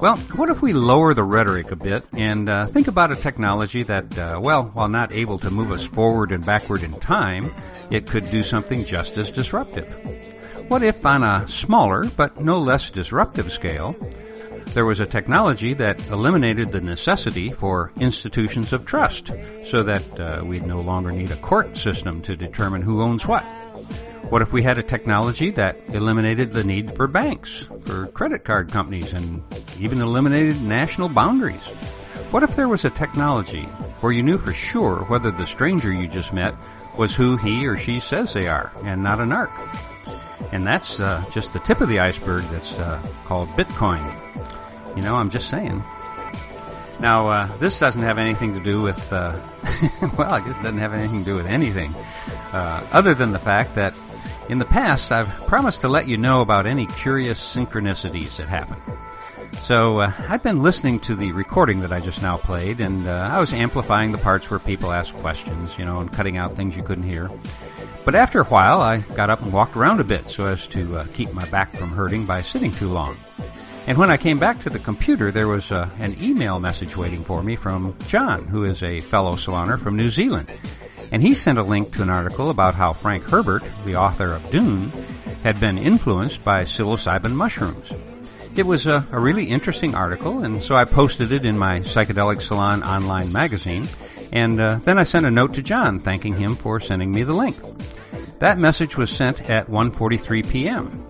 Well, 0.00 0.16
what 0.36 0.48
if 0.48 0.62
we 0.62 0.72
lower 0.74 1.12
the 1.12 1.24
rhetoric 1.24 1.72
a 1.72 1.76
bit 1.76 2.04
and 2.12 2.48
uh, 2.48 2.66
think 2.66 2.86
about 2.86 3.10
a 3.10 3.16
technology 3.16 3.82
that, 3.82 4.16
uh, 4.16 4.38
well, 4.40 4.70
while 4.72 4.88
not 4.88 5.10
able 5.10 5.40
to 5.40 5.50
move 5.50 5.72
us 5.72 5.84
forward 5.84 6.30
and 6.30 6.46
backward 6.46 6.84
in 6.84 7.00
time, 7.00 7.52
it 7.90 8.06
could 8.06 8.30
do 8.30 8.44
something 8.44 8.84
just 8.84 9.18
as 9.18 9.32
disruptive? 9.32 9.88
What 10.68 10.84
if, 10.84 11.04
on 11.04 11.24
a 11.24 11.48
smaller 11.48 12.04
but 12.04 12.40
no 12.40 12.60
less 12.60 12.90
disruptive 12.90 13.50
scale, 13.50 13.96
there 14.66 14.84
was 14.84 15.00
a 15.00 15.06
technology 15.06 15.74
that 15.74 15.98
eliminated 16.10 16.70
the 16.70 16.80
necessity 16.80 17.50
for 17.50 17.90
institutions 17.98 18.72
of 18.72 18.86
trust 18.86 19.32
so 19.64 19.82
that 19.82 20.20
uh, 20.20 20.44
we'd 20.44 20.64
no 20.64 20.80
longer 20.80 21.10
need 21.10 21.32
a 21.32 21.36
court 21.36 21.76
system 21.76 22.22
to 22.22 22.36
determine 22.36 22.82
who 22.82 23.02
owns 23.02 23.26
what? 23.26 23.44
What 24.30 24.42
if 24.42 24.52
we 24.52 24.62
had 24.62 24.76
a 24.76 24.82
technology 24.82 25.50
that 25.52 25.78
eliminated 25.88 26.52
the 26.52 26.62
need 26.62 26.94
for 26.94 27.06
banks, 27.06 27.66
for 27.86 28.08
credit 28.08 28.44
card 28.44 28.70
companies, 28.70 29.14
and 29.14 29.42
even 29.80 30.02
eliminated 30.02 30.60
national 30.60 31.08
boundaries? 31.08 31.64
What 32.30 32.42
if 32.42 32.54
there 32.54 32.68
was 32.68 32.84
a 32.84 32.90
technology 32.90 33.62
where 34.02 34.12
you 34.12 34.22
knew 34.22 34.36
for 34.36 34.52
sure 34.52 34.98
whether 35.04 35.30
the 35.30 35.46
stranger 35.46 35.90
you 35.90 36.06
just 36.08 36.34
met 36.34 36.54
was 36.98 37.16
who 37.16 37.38
he 37.38 37.66
or 37.66 37.78
she 37.78 38.00
says 38.00 38.34
they 38.34 38.48
are 38.48 38.70
and 38.84 39.02
not 39.02 39.18
a 39.18 39.22
narc? 39.22 39.50
And 40.52 40.66
that's 40.66 41.00
uh, 41.00 41.24
just 41.30 41.54
the 41.54 41.60
tip 41.60 41.80
of 41.80 41.88
the 41.88 42.00
iceberg 42.00 42.42
that's 42.50 42.78
uh, 42.78 43.00
called 43.24 43.48
Bitcoin. 43.50 44.04
You 44.94 45.00
know, 45.00 45.16
I'm 45.16 45.30
just 45.30 45.48
saying. 45.48 45.82
Now, 47.00 47.28
uh, 47.30 47.46
this 47.58 47.78
doesn't 47.78 48.02
have 48.02 48.18
anything 48.18 48.52
to 48.52 48.60
do 48.60 48.82
with, 48.82 49.10
uh, 49.10 49.40
well, 50.18 50.30
I 50.30 50.40
guess 50.40 50.58
it 50.58 50.62
doesn't 50.62 50.78
have 50.78 50.92
anything 50.92 51.20
to 51.20 51.24
do 51.24 51.36
with 51.36 51.46
anything, 51.46 51.94
uh, 52.52 52.86
other 52.92 53.14
than 53.14 53.32
the 53.32 53.38
fact 53.38 53.76
that 53.76 53.94
in 54.48 54.58
the 54.58 54.64
past 54.64 55.12
I've 55.12 55.28
promised 55.46 55.82
to 55.82 55.88
let 55.88 56.08
you 56.08 56.16
know 56.16 56.40
about 56.40 56.66
any 56.66 56.86
curious 56.86 57.38
synchronicities 57.40 58.36
that 58.36 58.48
happen. 58.48 58.76
So 59.62 60.00
uh, 60.00 60.12
I've 60.28 60.42
been 60.42 60.62
listening 60.62 61.00
to 61.00 61.14
the 61.14 61.32
recording 61.32 61.80
that 61.80 61.92
I 61.92 62.00
just 62.00 62.22
now 62.22 62.36
played, 62.36 62.80
and 62.80 63.06
uh, 63.06 63.30
I 63.32 63.40
was 63.40 63.52
amplifying 63.52 64.12
the 64.12 64.18
parts 64.18 64.50
where 64.50 64.58
people 64.58 64.92
asked 64.92 65.14
questions, 65.14 65.76
you 65.76 65.84
know, 65.84 65.98
and 65.98 66.12
cutting 66.12 66.36
out 66.36 66.52
things 66.52 66.76
you 66.76 66.82
couldn't 66.82 67.04
hear. 67.04 67.30
But 68.04 68.14
after 68.14 68.40
a 68.40 68.44
while, 68.44 68.80
I 68.80 68.98
got 68.98 69.30
up 69.30 69.42
and 69.42 69.52
walked 69.52 69.76
around 69.76 70.00
a 70.00 70.04
bit 70.04 70.28
so 70.30 70.46
as 70.46 70.66
to 70.68 70.98
uh, 70.98 71.06
keep 71.12 71.32
my 71.32 71.44
back 71.50 71.76
from 71.76 71.90
hurting 71.90 72.24
by 72.24 72.40
sitting 72.40 72.72
too 72.72 72.88
long. 72.88 73.16
And 73.86 73.98
when 73.98 74.10
I 74.10 74.16
came 74.16 74.38
back 74.38 74.60
to 74.62 74.70
the 74.70 74.78
computer, 74.78 75.30
there 75.30 75.48
was 75.48 75.72
uh, 75.72 75.88
an 75.98 76.16
email 76.22 76.60
message 76.60 76.96
waiting 76.96 77.24
for 77.24 77.42
me 77.42 77.56
from 77.56 77.96
John, 78.06 78.44
who 78.44 78.64
is 78.64 78.82
a 78.82 79.00
fellow 79.00 79.32
saloner 79.32 79.78
from 79.78 79.96
New 79.96 80.10
Zealand. 80.10 80.48
And 81.10 81.22
he 81.22 81.34
sent 81.34 81.58
a 81.58 81.62
link 81.62 81.92
to 81.94 82.02
an 82.02 82.10
article 82.10 82.50
about 82.50 82.74
how 82.74 82.92
Frank 82.92 83.24
Herbert, 83.24 83.64
the 83.84 83.96
author 83.96 84.32
of 84.32 84.50
Dune, 84.50 84.92
had 85.42 85.60
been 85.60 85.78
influenced 85.78 86.44
by 86.44 86.64
psilocybin 86.64 87.32
mushrooms. 87.32 87.92
It 88.56 88.66
was 88.66 88.86
a, 88.86 89.06
a 89.12 89.20
really 89.20 89.44
interesting 89.44 89.94
article, 89.94 90.44
and 90.44 90.62
so 90.62 90.74
I 90.74 90.84
posted 90.84 91.32
it 91.32 91.44
in 91.44 91.56
my 91.56 91.80
Psychedelic 91.80 92.40
Salon 92.42 92.82
online 92.82 93.32
magazine, 93.32 93.88
and 94.32 94.60
uh, 94.60 94.80
then 94.82 94.98
I 94.98 95.04
sent 95.04 95.26
a 95.26 95.30
note 95.30 95.54
to 95.54 95.62
John 95.62 96.00
thanking 96.00 96.36
him 96.36 96.56
for 96.56 96.80
sending 96.80 97.12
me 97.12 97.22
the 97.22 97.32
link. 97.32 97.56
That 98.40 98.58
message 98.58 98.96
was 98.96 99.10
sent 99.10 99.48
at 99.48 99.68
1:43 99.68 100.48
p.m. 100.48 101.07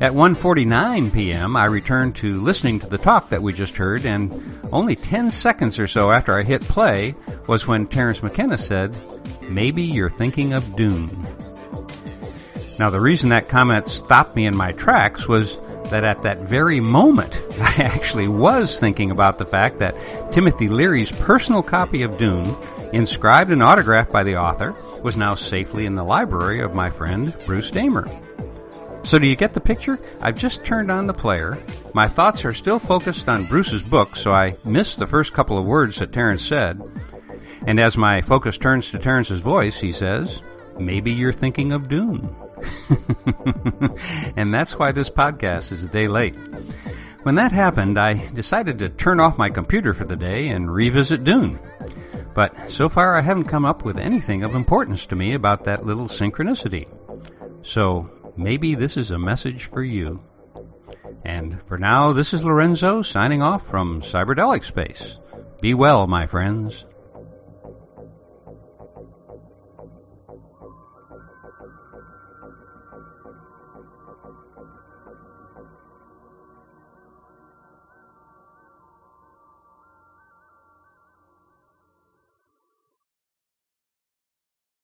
At 0.00 0.12
1:49 0.12 1.12
p.m., 1.12 1.56
I 1.56 1.66
returned 1.66 2.16
to 2.16 2.40
listening 2.40 2.80
to 2.80 2.86
the 2.86 2.98
talk 2.98 3.28
that 3.28 3.42
we 3.42 3.52
just 3.52 3.76
heard, 3.76 4.04
and 4.04 4.60
only 4.72 4.96
10 4.96 5.30
seconds 5.30 5.78
or 5.78 5.86
so 5.86 6.10
after 6.10 6.36
I 6.36 6.42
hit 6.42 6.62
play 6.62 7.14
was 7.46 7.66
when 7.66 7.86
Terence 7.86 8.22
McKenna 8.22 8.58
said, 8.58 8.96
"Maybe 9.42 9.82
you're 9.82 10.10
thinking 10.10 10.52
of 10.52 10.76
Dune." 10.76 11.26
Now, 12.78 12.90
the 12.90 13.00
reason 13.00 13.28
that 13.28 13.48
comment 13.48 13.86
stopped 13.86 14.34
me 14.34 14.46
in 14.46 14.56
my 14.56 14.72
tracks 14.72 15.28
was 15.28 15.56
that 15.90 16.04
at 16.04 16.22
that 16.22 16.40
very 16.40 16.80
moment, 16.80 17.40
I 17.60 17.84
actually 17.84 18.28
was 18.28 18.78
thinking 18.78 19.10
about 19.10 19.38
the 19.38 19.46
fact 19.46 19.78
that 19.78 19.96
Timothy 20.32 20.68
Leary's 20.68 21.12
personal 21.12 21.62
copy 21.62 22.02
of 22.02 22.18
Dune 22.18 22.56
inscribed 22.92 23.50
and 23.50 23.62
autographed 23.62 24.12
by 24.12 24.22
the 24.22 24.36
author, 24.36 24.74
was 25.02 25.16
now 25.16 25.34
safely 25.34 25.84
in 25.84 25.96
the 25.96 26.04
library 26.04 26.60
of 26.60 26.74
my 26.74 26.90
friend 26.90 27.34
Bruce 27.44 27.70
Damer. 27.70 28.08
So 29.04 29.18
do 29.18 29.26
you 29.26 29.36
get 29.36 29.52
the 29.52 29.60
picture? 29.60 30.00
I've 30.22 30.38
just 30.38 30.64
turned 30.64 30.90
on 30.90 31.06
the 31.06 31.12
player. 31.12 31.62
My 31.92 32.08
thoughts 32.08 32.46
are 32.46 32.54
still 32.54 32.78
focused 32.78 33.28
on 33.28 33.44
Bruce's 33.44 33.86
book, 33.86 34.16
so 34.16 34.32
I 34.32 34.56
missed 34.64 34.98
the 34.98 35.06
first 35.06 35.34
couple 35.34 35.58
of 35.58 35.66
words 35.66 35.98
that 35.98 36.10
Terence 36.10 36.42
said. 36.42 36.80
And 37.66 37.78
as 37.78 37.98
my 37.98 38.22
focus 38.22 38.56
turns 38.56 38.90
to 38.90 38.98
Terence's 38.98 39.40
voice, 39.40 39.78
he 39.78 39.92
says, 39.92 40.42
Maybe 40.78 41.12
you're 41.12 41.34
thinking 41.34 41.72
of 41.72 41.88
Dune. 41.88 42.34
and 44.36 44.52
that's 44.52 44.78
why 44.78 44.92
this 44.92 45.10
podcast 45.10 45.70
is 45.70 45.84
a 45.84 45.88
day 45.88 46.08
late. 46.08 46.36
When 47.24 47.34
that 47.34 47.52
happened, 47.52 47.98
I 47.98 48.14
decided 48.28 48.78
to 48.78 48.88
turn 48.88 49.20
off 49.20 49.36
my 49.36 49.50
computer 49.50 49.92
for 49.92 50.06
the 50.06 50.16
day 50.16 50.48
and 50.48 50.72
revisit 50.72 51.24
Dune. 51.24 51.58
But 52.34 52.70
so 52.70 52.88
far 52.88 53.16
I 53.16 53.20
haven't 53.20 53.44
come 53.44 53.66
up 53.66 53.84
with 53.84 53.98
anything 53.98 54.44
of 54.44 54.54
importance 54.54 55.06
to 55.06 55.16
me 55.16 55.34
about 55.34 55.64
that 55.64 55.84
little 55.84 56.08
synchronicity. 56.08 56.88
So 57.62 58.10
maybe 58.36 58.74
this 58.74 58.96
is 58.96 59.10
a 59.10 59.18
message 59.18 59.66
for 59.66 59.82
you. 59.82 60.20
And 61.24 61.60
for 61.66 61.78
now, 61.78 62.12
this 62.12 62.34
is 62.34 62.44
Lorenzo 62.44 63.02
signing 63.02 63.42
off 63.42 63.66
from 63.66 64.02
Cyberdelic 64.02 64.64
Space. 64.64 65.18
Be 65.60 65.74
well, 65.74 66.06
my 66.06 66.26
friends. 66.26 66.84